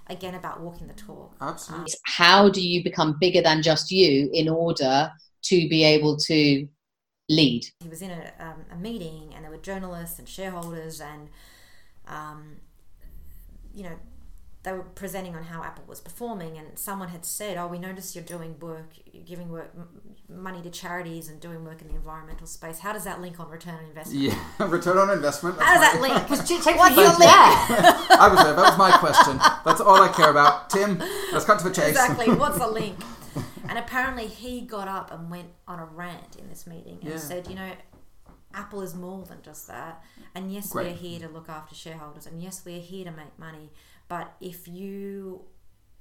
again, 0.09 0.34
about 0.34 0.61
walking 0.61 0.86
the 0.86 0.94
talk. 0.94 1.36
Absolutely. 1.40 1.92
how 2.04 2.48
do 2.48 2.66
you 2.66 2.82
become 2.82 3.16
bigger 3.20 3.42
than 3.42 3.62
just 3.62 3.90
you 3.90 4.30
in 4.32 4.48
order 4.48 5.11
to 5.42 5.68
be 5.68 5.84
able 5.84 6.16
to 6.16 6.66
lead 7.28 7.62
He 7.80 7.88
was 7.88 8.02
in 8.02 8.11
a, 8.11 8.32
um, 8.38 8.64
a 8.72 8.76
meeting 8.76 9.32
and 9.34 9.44
there 9.44 9.50
were 9.50 9.59
journalists 9.59 10.18
and 10.18 10.28
shareholders 10.28 11.00
and, 11.00 11.28
um, 12.06 12.56
you 13.74 13.82
know, 13.84 13.96
they 14.68 14.74
were 14.76 14.82
presenting 14.82 15.34
on 15.34 15.44
how 15.44 15.62
Apple 15.62 15.84
was 15.86 15.98
performing, 16.00 16.58
and 16.58 16.78
someone 16.78 17.08
had 17.08 17.24
said, 17.24 17.56
"Oh, 17.56 17.66
we 17.66 17.78
notice 17.78 18.14
you're 18.14 18.24
doing 18.24 18.58
work, 18.60 18.90
you're 19.10 19.24
giving 19.24 19.48
work 19.48 19.70
m- 19.74 19.88
money 20.28 20.60
to 20.60 20.68
charities 20.68 21.30
and 21.30 21.40
doing 21.40 21.64
work 21.64 21.80
in 21.80 21.88
the 21.88 21.94
environmental 21.94 22.46
space. 22.46 22.80
How 22.80 22.92
does 22.92 23.04
that 23.04 23.20
link 23.22 23.40
on 23.40 23.48
return 23.48 23.76
on 23.76 23.84
investment? 23.84 24.22
Yeah, 24.24 24.66
return 24.66 24.98
on 24.98 25.08
investment. 25.10 25.58
How 25.58 25.72
does 25.74 25.80
that 25.92 26.00
link? 26.02 26.14
Because 26.22 26.46
take 26.46 26.76
What's 26.82 26.94
you 26.96 27.02
your 27.02 27.10
link? 27.12 27.20
there. 27.20 27.30
I 28.20 28.28
was 28.30 28.44
there. 28.44 28.54
That 28.54 28.68
was 28.70 28.78
my 28.78 28.90
question. 28.98 29.38
That's 29.64 29.80
all 29.80 30.02
I 30.02 30.08
care 30.08 30.30
about. 30.30 30.68
Tim, 30.68 30.98
let's 31.32 31.46
cut 31.46 31.58
to 31.60 31.64
the 31.68 31.74
chase. 31.74 31.88
exactly. 31.88 32.28
What's 32.30 32.58
the 32.58 32.68
link? 32.68 32.96
And 33.70 33.78
apparently, 33.78 34.26
he 34.26 34.60
got 34.62 34.86
up 34.88 35.10
and 35.12 35.30
went 35.30 35.48
on 35.66 35.78
a 35.78 35.84
rant 35.86 36.36
in 36.38 36.48
this 36.50 36.66
meeting 36.66 36.98
and 37.00 37.10
Yeah. 37.10 37.16
said, 37.18 37.46
"You 37.48 37.54
know, 37.54 37.70
Apple 38.54 38.80
is 38.82 38.94
more 38.94 39.24
than 39.24 39.38
just 39.42 39.66
that. 39.68 40.02
And 40.34 40.52
yes, 40.52 40.70
Great. 40.72 40.86
we're 40.88 40.94
here 40.94 41.20
to 41.20 41.28
look 41.28 41.48
after 41.48 41.74
shareholders, 41.74 42.26
and 42.26 42.42
yes, 42.42 42.62
we're 42.64 42.80
here 42.80 43.04
to 43.04 43.10
make 43.10 43.38
money. 43.38 43.70
But 44.09 44.34
if 44.40 44.66
you 44.66 45.42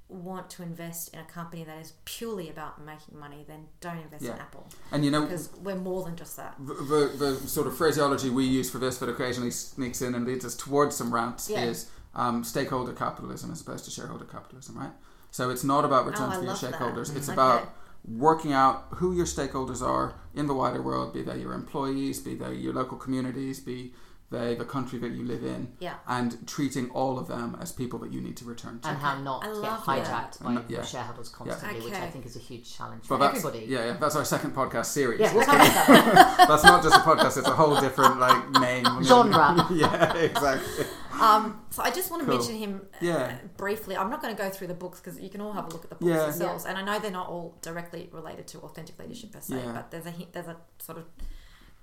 want 0.08 0.48
to 0.48 0.62
invest 0.62 1.12
in 1.12 1.20
a 1.20 1.24
company 1.24 1.64
that 1.64 1.78
is 1.78 1.92
purely 2.06 2.48
about 2.48 2.82
making 2.82 3.18
money, 3.18 3.44
then 3.46 3.66
don't 3.80 3.98
invest 3.98 4.22
in 4.24 4.28
Yeah. 4.28 4.40
Apple 4.40 4.66
And 4.90 5.04
you 5.04 5.10
know, 5.10 5.22
because 5.22 5.50
we're 5.62 5.76
more 5.76 6.02
than 6.04 6.16
just 6.16 6.34
that. 6.38 6.54
the, 6.58 6.72
the, 6.74 7.24
the 7.40 7.48
sort 7.48 7.66
of 7.66 7.76
phraseology 7.76 8.30
we 8.30 8.44
use 8.44 8.70
for 8.70 8.78
this 8.78 8.96
that 8.98 9.08
occasionally 9.10 9.50
sneaks 9.50 10.00
in 10.00 10.14
and 10.14 10.26
leads 10.26 10.46
us 10.46 10.54
towards 10.56 10.96
some 10.96 11.12
rants 11.12 11.50
Yeah. 11.50 11.64
is 11.64 11.90
um, 12.14 12.42
stakeholder 12.42 12.94
capitalism 12.94 13.50
as 13.52 13.60
opposed 13.60 13.84
to 13.84 13.90
shareholder 13.90 14.24
capitalism, 14.24 14.78
right? 14.78 14.92
So 15.30 15.50
it's 15.50 15.62
not 15.62 15.84
about 15.84 16.06
returns 16.06 16.36
Oh, 16.36 16.38
for 16.38 16.44
your 16.44 16.52
love 16.54 16.60
that. 16.60 17.16
It's 17.16 17.28
Okay. 17.28 17.34
about 17.34 17.74
working 18.06 18.54
out 18.54 18.86
who 18.92 19.14
your 19.14 19.26
stakeholders 19.26 19.82
are 19.82 20.14
in 20.34 20.46
the 20.46 20.54
wider 20.54 20.80
world, 20.80 21.12
be 21.12 21.20
they 21.20 21.38
your 21.40 21.52
employees, 21.52 22.18
be 22.20 22.34
they 22.34 22.54
your 22.54 22.72
local 22.72 22.96
communities, 22.96 23.60
be 23.60 23.92
they 24.30 24.54
the 24.54 24.64
country 24.64 24.98
that 24.98 25.08
you 25.12 25.24
live 25.24 25.42
in, 25.42 25.72
Yeah. 25.80 25.94
and 26.06 26.46
treating 26.46 26.90
all 26.90 27.18
of 27.18 27.28
them 27.28 27.56
as 27.62 27.72
people 27.72 27.98
that 28.00 28.12
you 28.12 28.20
need 28.20 28.36
to 28.36 28.44
return 28.44 28.78
to. 28.80 28.88
and 28.88 28.98
how 28.98 29.18
not 29.18 29.42
I 29.44 29.48
to 29.54 29.60
get 29.62 29.70
hijacked 29.70 30.38
that. 30.38 30.38
by 30.44 30.50
And- 30.52 30.64
yeah. 30.68 30.76
your 30.76 30.84
shareholders 30.84 31.30
constantly, 31.30 31.80
which 31.80 31.94
I 31.94 32.10
think 32.10 32.26
is 32.26 32.36
a 32.36 32.38
huge 32.38 32.76
challenge 32.76 33.04
But 33.08 33.16
for 33.16 33.18
that's, 33.18 33.38
everybody. 33.44 33.64
Yeah, 33.72 33.86
yeah, 33.86 33.92
that's 33.98 34.16
our 34.16 34.24
second 34.26 34.54
podcast 34.54 34.86
series. 34.86 35.20
Yeah, 35.20 35.32
we'll 35.34 35.46
that. 35.46 36.44
that's 36.48 36.62
not 36.64 36.82
just 36.82 36.96
a 36.96 36.98
podcast; 37.00 37.38
it's 37.38 37.48
a 37.48 37.54
whole 37.54 37.80
different 37.80 38.20
like 38.20 38.50
name 38.60 38.84
Genre. 39.02 39.66
yeah, 39.72 40.14
exactly. 40.14 40.84
Um, 41.20 41.62
so 41.70 41.82
I 41.82 41.90
just 41.90 42.10
want 42.10 42.22
to 42.22 42.26
Cool. 42.28 42.36
mention 42.38 42.56
him 42.56 42.80
uh, 42.84 42.96
Yeah. 43.00 43.38
briefly. 43.56 43.96
I'm 43.96 44.08
not 44.10 44.20
going 44.22 44.36
to 44.36 44.40
go 44.40 44.50
through 44.50 44.68
the 44.68 44.74
books 44.74 45.00
because 45.00 45.18
you 45.18 45.30
can 45.30 45.40
all 45.40 45.52
have 45.52 45.64
a 45.64 45.68
look 45.70 45.82
at 45.84 45.88
the 45.90 45.96
books 45.96 46.08
Yeah. 46.10 46.24
yourselves. 46.24 46.64
And 46.64 46.78
I 46.78 46.82
know 46.82 47.00
they're 47.00 47.10
not 47.10 47.28
all 47.28 47.56
directly 47.60 48.08
related 48.12 48.46
to 48.48 48.58
authentic 48.60 48.96
leadership 49.00 49.32
per 49.32 49.40
se, 49.40 49.56
Yeah. 49.56 49.72
but 49.72 49.90
there's 49.90 50.06
a 50.06 50.12
hi- 50.12 50.28
there's 50.32 50.46
a 50.46 50.56
sort 50.78 50.98
of 50.98 51.06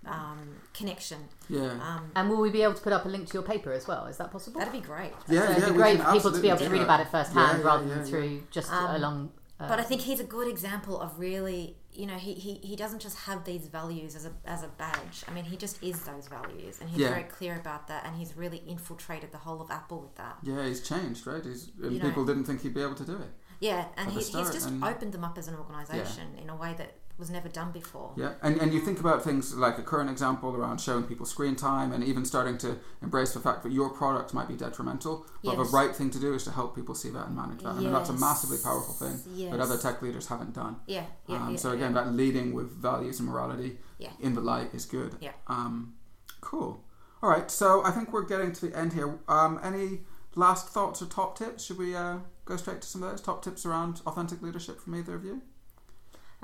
um, 0.07 0.55
connection. 0.73 1.17
Yeah. 1.49 1.71
Um, 1.81 2.11
And 2.15 2.29
will 2.29 2.41
we 2.41 2.49
be 2.49 2.61
able 2.63 2.73
to 2.75 2.81
put 2.81 2.93
up 2.93 3.05
a 3.05 3.09
link 3.09 3.27
to 3.27 3.33
your 3.33 3.43
paper 3.43 3.71
as 3.71 3.87
well? 3.87 4.05
Is 4.07 4.17
that 4.17 4.31
possible? 4.31 4.59
that'd 4.59 4.73
be 4.73 4.79
great. 4.79 5.11
yeah, 5.27 5.45
so 5.45 5.51
it'd 5.51 5.57
yeah, 5.63 5.65
be 5.67 5.71
we 5.71 5.77
great 5.77 6.01
for 6.01 6.11
people 6.13 6.31
to 6.31 6.41
be 6.41 6.49
able 6.49 6.59
to 6.59 6.69
read 6.69 6.81
about 6.81 6.99
it 6.99 7.07
firsthand 7.09 7.59
Yeah, 7.59 7.65
rather 7.65 7.83
yeah, 7.83 7.89
than 7.95 7.99
yeah, 7.99 8.05
through 8.05 8.43
just 8.51 8.71
Um, 8.71 8.95
along. 8.95 9.31
Uh, 9.59 9.67
But 9.69 9.79
I 9.79 9.83
think 9.83 10.01
he's 10.01 10.19
a 10.19 10.25
good 10.25 10.47
example 10.49 10.99
of 10.99 11.17
really, 11.17 11.77
you 11.93 12.05
know, 12.05 12.15
he, 12.15 12.33
he, 12.33 12.55
he 12.55 12.75
doesn't 12.75 12.99
just 12.99 13.17
have 13.19 13.45
these 13.45 13.67
values 13.67 14.13
as 14.13 14.25
a, 14.25 14.33
as 14.45 14.63
a 14.63 14.67
badge. 14.67 15.23
I 15.29 15.31
mean, 15.31 15.45
he 15.45 15.55
just 15.55 15.81
is 15.81 16.01
those 16.01 16.27
values, 16.27 16.81
and 16.81 16.89
he's 16.89 16.99
Yeah. 16.99 17.09
very 17.11 17.23
clear 17.23 17.55
about 17.55 17.87
that, 17.87 18.05
and 18.05 18.17
he's 18.17 18.35
really 18.35 18.61
infiltrated 18.67 19.31
the 19.31 19.37
whole 19.37 19.61
of 19.61 19.71
Apple 19.71 20.01
with 20.01 20.15
that. 20.15 20.37
Yeah, 20.43 20.65
he's 20.67 20.81
changed, 20.81 21.25
right? 21.25 21.41
He's 21.43 21.71
and 21.81 21.93
You 21.93 21.99
know- 21.99 22.05
people 22.09 22.25
didn't 22.25 22.43
think 22.43 22.61
he'd 22.63 22.73
be 22.73 22.81
able 22.81 22.95
to 22.95 23.05
do 23.05 23.15
it. 23.15 23.31
Yeah, 23.61 23.85
and 23.95 24.11
he, 24.11 24.17
he's 24.19 24.29
just 24.31 24.67
and- 24.67 24.83
opened 24.83 25.13
them 25.13 25.23
up 25.23 25.37
as 25.37 25.47
an 25.47 25.55
organisation 25.55 26.35
in 26.37 26.49
a 26.49 26.55
way 26.57 26.73
that 26.77 26.95
was 27.17 27.29
never 27.29 27.47
done 27.47 27.71
before. 27.71 28.11
Yeah, 28.15 28.33
and 28.41 28.59
and 28.61 28.73
you 28.73 28.79
think 28.79 28.99
about 28.99 29.23
things 29.23 29.55
like 29.55 29.77
a 29.77 29.83
current 29.83 30.09
example 30.09 30.55
around 30.55 30.79
showing 30.81 31.03
people 31.03 31.25
screen 31.25 31.55
time, 31.55 31.91
and 31.91 32.03
even 32.03 32.25
starting 32.25 32.57
to 32.59 32.77
embrace 33.01 33.33
the 33.33 33.39
fact 33.39 33.63
that 33.63 33.71
your 33.71 33.89
product 33.89 34.33
might 34.33 34.47
be 34.47 34.55
detrimental, 34.55 35.25
but 35.43 35.55
the 35.55 35.63
right 35.65 35.95
thing 35.95 36.09
to 36.11 36.19
do 36.19 36.33
is 36.33 36.43
to 36.43 36.51
help 36.51 36.75
people 36.75 36.95
see 36.95 37.09
that 37.09 37.27
and 37.27 37.35
manage 37.35 37.61
that. 37.63 37.69
I 37.69 37.79
mean, 37.79 37.91
that's 37.91 38.09
a 38.09 38.13
massively 38.13 38.57
powerful 38.63 38.93
thing 38.93 39.49
that 39.49 39.59
other 39.59 39.77
tech 39.77 40.01
leaders 40.01 40.27
haven't 40.27 40.53
done. 40.53 40.77
Yeah, 40.87 41.05
yeah, 41.27 41.37
um, 41.37 41.51
yeah. 41.51 41.57
so 41.57 41.71
again, 41.71 41.95
yeah. 41.95 42.03
that 42.03 42.13
leading 42.13 42.53
with 42.53 42.71
values 42.71 43.19
and 43.19 43.29
morality 43.29 43.77
Yeah. 43.97 44.11
in 44.19 44.33
the 44.35 44.41
light 44.41 44.73
is 44.73 44.85
good. 44.85 45.15
Yeah. 45.21 45.31
Um, 45.47 45.95
cool. 46.41 46.83
All 47.23 47.29
right. 47.29 47.49
So 47.49 47.83
I 47.83 47.91
think 47.91 48.13
we're 48.13 48.25
getting 48.25 48.51
to 48.53 48.67
the 48.67 48.77
end 48.77 48.93
here. 48.93 49.17
Um, 49.27 49.59
any 49.63 50.01
last 50.35 50.69
thoughts 50.69 51.01
or 51.01 51.05
top 51.05 51.37
tips? 51.37 51.63
Should 51.65 51.77
we 51.77 51.95
uh, 51.95 52.17
go 52.45 52.57
straight 52.57 52.81
to 52.81 52.87
some 52.87 53.01
of 53.01 53.09
those 53.09 53.21
top 53.21 53.41
tips 53.43 53.65
around 53.65 54.01
authentic 54.05 54.41
leadership 54.41 54.79
from 54.79 54.95
either 54.95 55.15
of 55.15 55.23
you? 55.25 55.41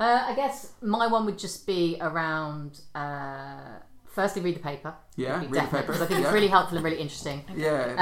Uh, 0.02 0.24
I 0.30 0.34
guess 0.36 0.72
my 0.82 1.06
one 1.08 1.26
would 1.26 1.38
just 1.38 1.68
be 1.68 1.98
around. 2.02 2.82
Uh, 2.96 3.78
firstly, 4.06 4.42
read 4.42 4.56
the 4.56 4.60
paper. 4.60 4.94
Yeah, 5.16 5.40
read 5.42 5.52
the 5.52 5.60
paper. 5.78 5.88
because 5.94 6.02
I 6.02 6.06
think 6.08 6.20
Yeah. 6.22 6.26
it's 6.26 6.34
really 6.34 6.48
helpful 6.48 6.78
and 6.78 6.84
really 6.84 7.00
interesting. 7.00 7.44
Yeah. 7.56 7.94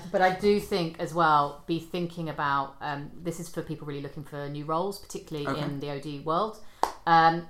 Um, 0.00 0.10
but 0.10 0.20
I 0.20 0.30
do 0.34 0.58
think 0.58 0.98
as 0.98 1.14
well, 1.14 1.62
be 1.66 1.78
thinking 1.78 2.28
about 2.28 2.74
um, 2.80 3.10
this 3.22 3.38
is 3.38 3.48
for 3.48 3.62
people 3.62 3.86
really 3.86 4.02
looking 4.02 4.24
for 4.24 4.48
new 4.48 4.64
roles, 4.64 4.98
particularly 4.98 5.46
Okay. 5.48 5.62
in 5.64 5.78
the 5.80 5.90
OD 5.90 6.24
world. 6.24 6.58
Um, 7.06 7.46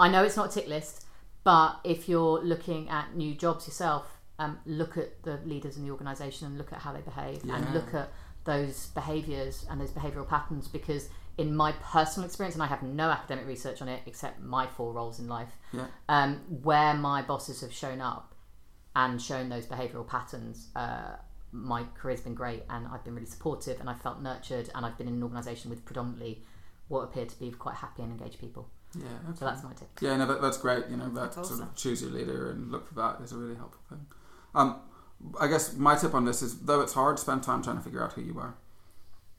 I 0.00 0.08
know 0.08 0.24
it's 0.24 0.36
not 0.36 0.50
a 0.50 0.52
tick 0.60 0.68
list, 0.68 1.04
but 1.44 1.80
if 1.84 2.08
you're 2.08 2.40
looking 2.40 2.88
at 2.88 3.14
new 3.14 3.34
jobs 3.34 3.66
yourself, 3.66 4.06
um, 4.38 4.58
look 4.64 4.96
at 4.96 5.22
the 5.22 5.38
leaders 5.44 5.76
in 5.76 5.84
the 5.84 5.90
organisation 5.90 6.46
and 6.46 6.56
look 6.56 6.72
at 6.72 6.78
how 6.78 6.92
they 6.92 7.02
behave 7.02 7.44
Yeah. 7.44 7.56
and 7.56 7.74
look 7.74 7.92
at 7.92 8.08
those 8.44 8.86
behaviours 8.94 9.66
and 9.70 9.80
those 9.80 9.90
behavioural 9.90 10.26
patterns 10.26 10.66
because 10.66 11.08
in 11.38 11.54
my 11.56 11.72
personal 11.72 12.26
experience, 12.26 12.54
and 12.54 12.62
I 12.62 12.66
have 12.66 12.82
no 12.82 13.10
academic 13.10 13.46
research 13.46 13.80
on 13.82 13.88
it 13.88 14.02
except 14.06 14.40
my 14.40 14.66
four 14.66 14.92
roles 14.92 15.18
in 15.18 15.28
life, 15.28 15.52
Yeah. 15.72 15.86
um, 16.08 16.36
where 16.62 16.94
my 16.94 17.22
bosses 17.22 17.60
have 17.62 17.72
shown 17.72 18.00
up 18.00 18.34
and 18.94 19.20
shown 19.20 19.48
those 19.48 19.66
behavioural 19.66 20.06
patterns, 20.06 20.68
uh, 20.76 21.16
my 21.50 21.84
career's 21.94 22.20
been 22.20 22.34
great 22.34 22.62
and 22.70 22.86
I've 22.88 23.04
been 23.04 23.14
really 23.14 23.26
supportive 23.26 23.80
and 23.80 23.88
I 23.88 23.94
felt 23.94 24.20
nurtured 24.22 24.70
and 24.74 24.84
I've 24.86 24.96
been 24.98 25.08
in 25.08 25.14
an 25.14 25.22
organisation 25.22 25.70
with 25.70 25.84
predominantly 25.84 26.42
what 26.88 27.00
appear 27.02 27.24
to 27.26 27.38
be 27.38 27.50
quite 27.50 27.76
happy 27.76 28.02
and 28.02 28.10
engaged 28.12 28.38
people. 28.38 28.68
Yeah. 28.94 29.04
Okay. 29.30 29.38
So 29.38 29.44
that's 29.46 29.62
my 29.62 29.72
tip. 29.72 29.88
Yeah, 30.00 30.16
no, 30.18 30.26
that, 30.26 30.42
that's 30.42 30.58
great. 30.58 30.84
You 30.90 30.96
know, 30.98 31.08
that 31.10 31.14
That's 31.14 31.34
sort 31.34 31.46
awesome. 31.46 31.62
of 31.62 31.74
choose 31.74 32.02
your 32.02 32.10
leader 32.10 32.50
and 32.50 32.70
look 32.70 32.86
for 32.88 32.94
that 32.94 33.20
is 33.22 33.32
a 33.32 33.36
really 33.38 33.54
helpful 33.56 33.80
thing. 33.88 34.06
Um, 34.54 34.80
I 35.40 35.46
guess 35.46 35.74
my 35.76 35.94
tip 35.96 36.14
on 36.14 36.24
this 36.26 36.42
is, 36.42 36.60
though 36.60 36.80
it's 36.82 36.92
hard, 36.92 37.18
spend 37.18 37.42
time 37.42 37.62
trying 37.62 37.76
to 37.76 37.82
figure 37.82 38.02
out 38.04 38.12
who 38.14 38.20
you 38.22 38.38
are, 38.38 38.54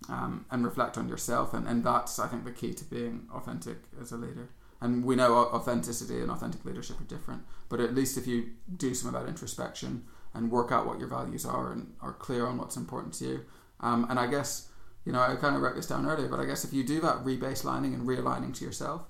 um, 0.10 0.45
and 0.51 0.66
reflect 0.66 0.97
on 0.97 1.08
yourself, 1.08 1.54
and, 1.54 1.68
and 1.68 1.84
that's 1.84 2.20
I 2.20 2.28
think 2.28 2.45
the 2.45 2.51
key 2.51 2.74
to 2.74 2.86
being 2.86 3.28
authentic 3.34 3.78
as 3.99 4.12
a 4.12 4.18
leader. 4.18 4.49
And 4.82 5.06
we 5.06 5.16
know 5.16 5.34
authenticity 5.36 6.20
and 6.20 6.30
authentic 6.30 6.66
leadership 6.66 6.99
are 6.99 7.06
different, 7.06 7.43
but 7.70 7.80
at 7.80 7.95
least 7.95 8.18
if 8.18 8.28
you 8.28 8.51
do 8.76 8.93
some 8.93 9.14
of 9.14 9.22
that 9.22 9.30
introspection 9.30 10.04
and 10.34 10.51
work 10.51 10.74
out 10.74 10.86
what 10.86 10.99
your 10.99 11.08
values 11.08 11.45
are 11.45 11.72
and 11.72 11.93
are 12.01 12.12
clear 12.12 12.45
on 12.45 12.58
what's 12.58 12.76
important 12.76 13.14
to 13.16 13.26
you, 13.26 13.45
um, 13.80 14.06
and 14.10 14.20
I 14.20 14.28
guess 14.28 14.70
you 15.06 15.12
know 15.14 15.22
I 15.22 15.36
kind 15.36 15.56
of 15.56 15.62
wrote 15.62 15.76
this 15.76 15.88
down 15.88 16.06
earlier, 16.06 16.28
but 16.28 16.39
I 16.39 16.45
guess 16.45 16.66
if 16.66 16.74
you 16.74 16.84
do 16.84 16.99
that 17.01 17.24
rebaselining 17.24 17.93
and 17.93 18.08
realigning 18.08 18.54
to 18.56 18.66
yourself, 18.66 19.04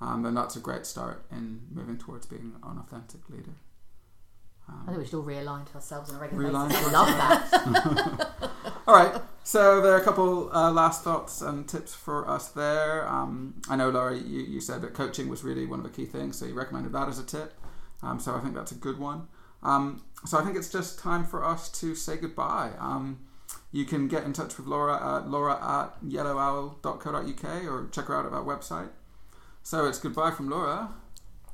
um, 0.00 0.22
then 0.22 0.34
that's 0.34 0.56
a 0.56 0.60
great 0.60 0.86
start 0.86 1.26
in 1.30 1.60
moving 1.70 1.98
towards 1.98 2.26
being 2.26 2.54
an 2.62 2.78
authentic 2.78 3.28
leader. 3.28 3.54
I 4.70 4.86
think 4.86 4.98
we 4.98 5.04
should 5.04 5.14
all 5.14 5.24
realign 5.24 5.66
to 5.66 5.74
ourselves 5.76 6.10
on 6.10 6.16
a 6.16 6.18
regular 6.20 6.50
basis. 6.50 6.86
I 6.86 6.92
love 6.92 7.08
that. 7.08 8.74
All 8.88 8.94
right, 8.94 9.20
so 9.44 9.82
there 9.82 9.92
are 9.92 9.98
a 9.98 10.02
couple 10.02 10.50
uh, 10.50 10.72
last 10.72 11.04
thoughts 11.04 11.42
and 11.42 11.68
tips 11.68 11.94
for 11.94 12.26
us 12.26 12.48
there. 12.48 13.06
Um, 13.06 13.60
I 13.68 13.76
know, 13.76 13.90
Laura, 13.90 14.16
you, 14.16 14.40
you 14.40 14.62
said 14.62 14.80
that 14.80 14.94
coaching 14.94 15.28
was 15.28 15.44
really 15.44 15.66
one 15.66 15.78
of 15.78 15.84
the 15.84 15.90
key 15.90 16.06
things, 16.06 16.38
so 16.38 16.46
you 16.46 16.54
recommended 16.54 16.92
that 16.94 17.06
as 17.06 17.18
a 17.18 17.22
tip. 17.22 17.52
Um, 18.02 18.18
so 18.18 18.34
I 18.34 18.40
think 18.40 18.54
that's 18.54 18.72
a 18.72 18.76
good 18.76 18.98
one. 18.98 19.28
Um, 19.62 20.04
so 20.24 20.38
I 20.38 20.42
think 20.42 20.56
it's 20.56 20.70
just 20.70 20.98
time 20.98 21.26
for 21.26 21.44
us 21.44 21.68
to 21.80 21.94
say 21.94 22.16
goodbye. 22.16 22.70
Um, 22.78 23.18
you 23.72 23.84
can 23.84 24.08
get 24.08 24.24
in 24.24 24.32
touch 24.32 24.56
with 24.56 24.66
Laura 24.66 25.18
at 25.18 25.28
laura 25.28 25.56
at 25.56 26.02
yellowowl.co.uk 26.02 27.64
or 27.70 27.90
check 27.92 28.06
her 28.06 28.16
out 28.16 28.24
at 28.24 28.32
our 28.32 28.42
website. 28.42 28.88
So 29.62 29.84
it's 29.86 29.98
goodbye 29.98 30.30
from 30.30 30.48
Laura. 30.48 30.94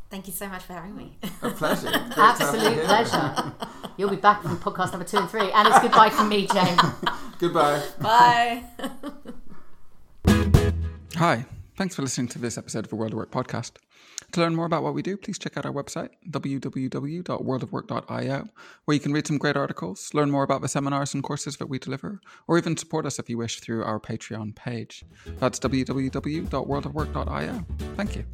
Thank 0.09 0.29
you 0.29 0.33
so 0.33 0.47
much 0.47 0.63
for 0.63 0.75
having 0.75 0.95
me. 0.95 1.17
A 1.43 1.51
pleasure. 1.51 1.89
Great 1.91 2.17
you 2.17 2.23
Absolute 2.23 2.85
pleasure. 2.85 3.53
You'll 3.97 4.11
be 4.11 4.17
back 4.17 4.43
from 4.43 4.57
podcast 4.59 4.93
number 4.93 5.05
two 5.05 5.19
and 5.19 5.29
three. 5.29 5.51
And 5.51 5.67
it's 5.67 5.81
goodbye 5.81 6.11
from 6.11 6.29
me, 6.29 6.47
Jane. 6.47 6.79
Goodbye. 7.39 7.83
Bye. 8.01 8.65
Hi, 11.17 11.45
thanks 11.77 11.95
for 11.95 12.03
listening 12.03 12.27
to 12.29 12.39
this 12.39 12.57
episode 12.59 12.85
of 12.85 12.91
the 12.91 12.97
World 12.97 13.13
of 13.13 13.19
Work 13.19 13.31
podcast. 13.31 13.73
To 14.33 14.41
learn 14.41 14.57
more 14.57 14.67
about 14.67 14.83
what 14.83 14.95
we 14.95 15.03
do, 15.03 15.17
please 15.17 15.39
check 15.39 15.57
out 15.57 15.65
our 15.65 15.73
website, 15.73 16.09
www.worldofwork.io, 16.29 18.49
where 18.85 18.95
you 18.95 19.01
can 19.01 19.13
read 19.13 19.27
some 19.29 19.39
great 19.39 19.57
articles, 19.57 20.13
learn 20.13 20.29
more 20.31 20.43
about 20.43 20.61
the 20.61 20.67
seminars 20.69 21.15
and 21.15 21.23
courses 21.23 21.57
that 21.59 21.69
we 21.69 21.79
deliver, 21.79 22.21
or 22.49 22.59
even 22.59 22.77
support 22.77 23.07
us 23.07 23.21
if 23.21 23.31
you 23.31 23.39
wish 23.39 23.61
through 23.61 23.85
our 23.85 24.01
Patreon 24.01 24.57
page. 24.57 25.05
That's 25.39 25.61
www.worldofwork.io. 25.61 27.65
Thank 27.97 28.17
you. 28.17 28.25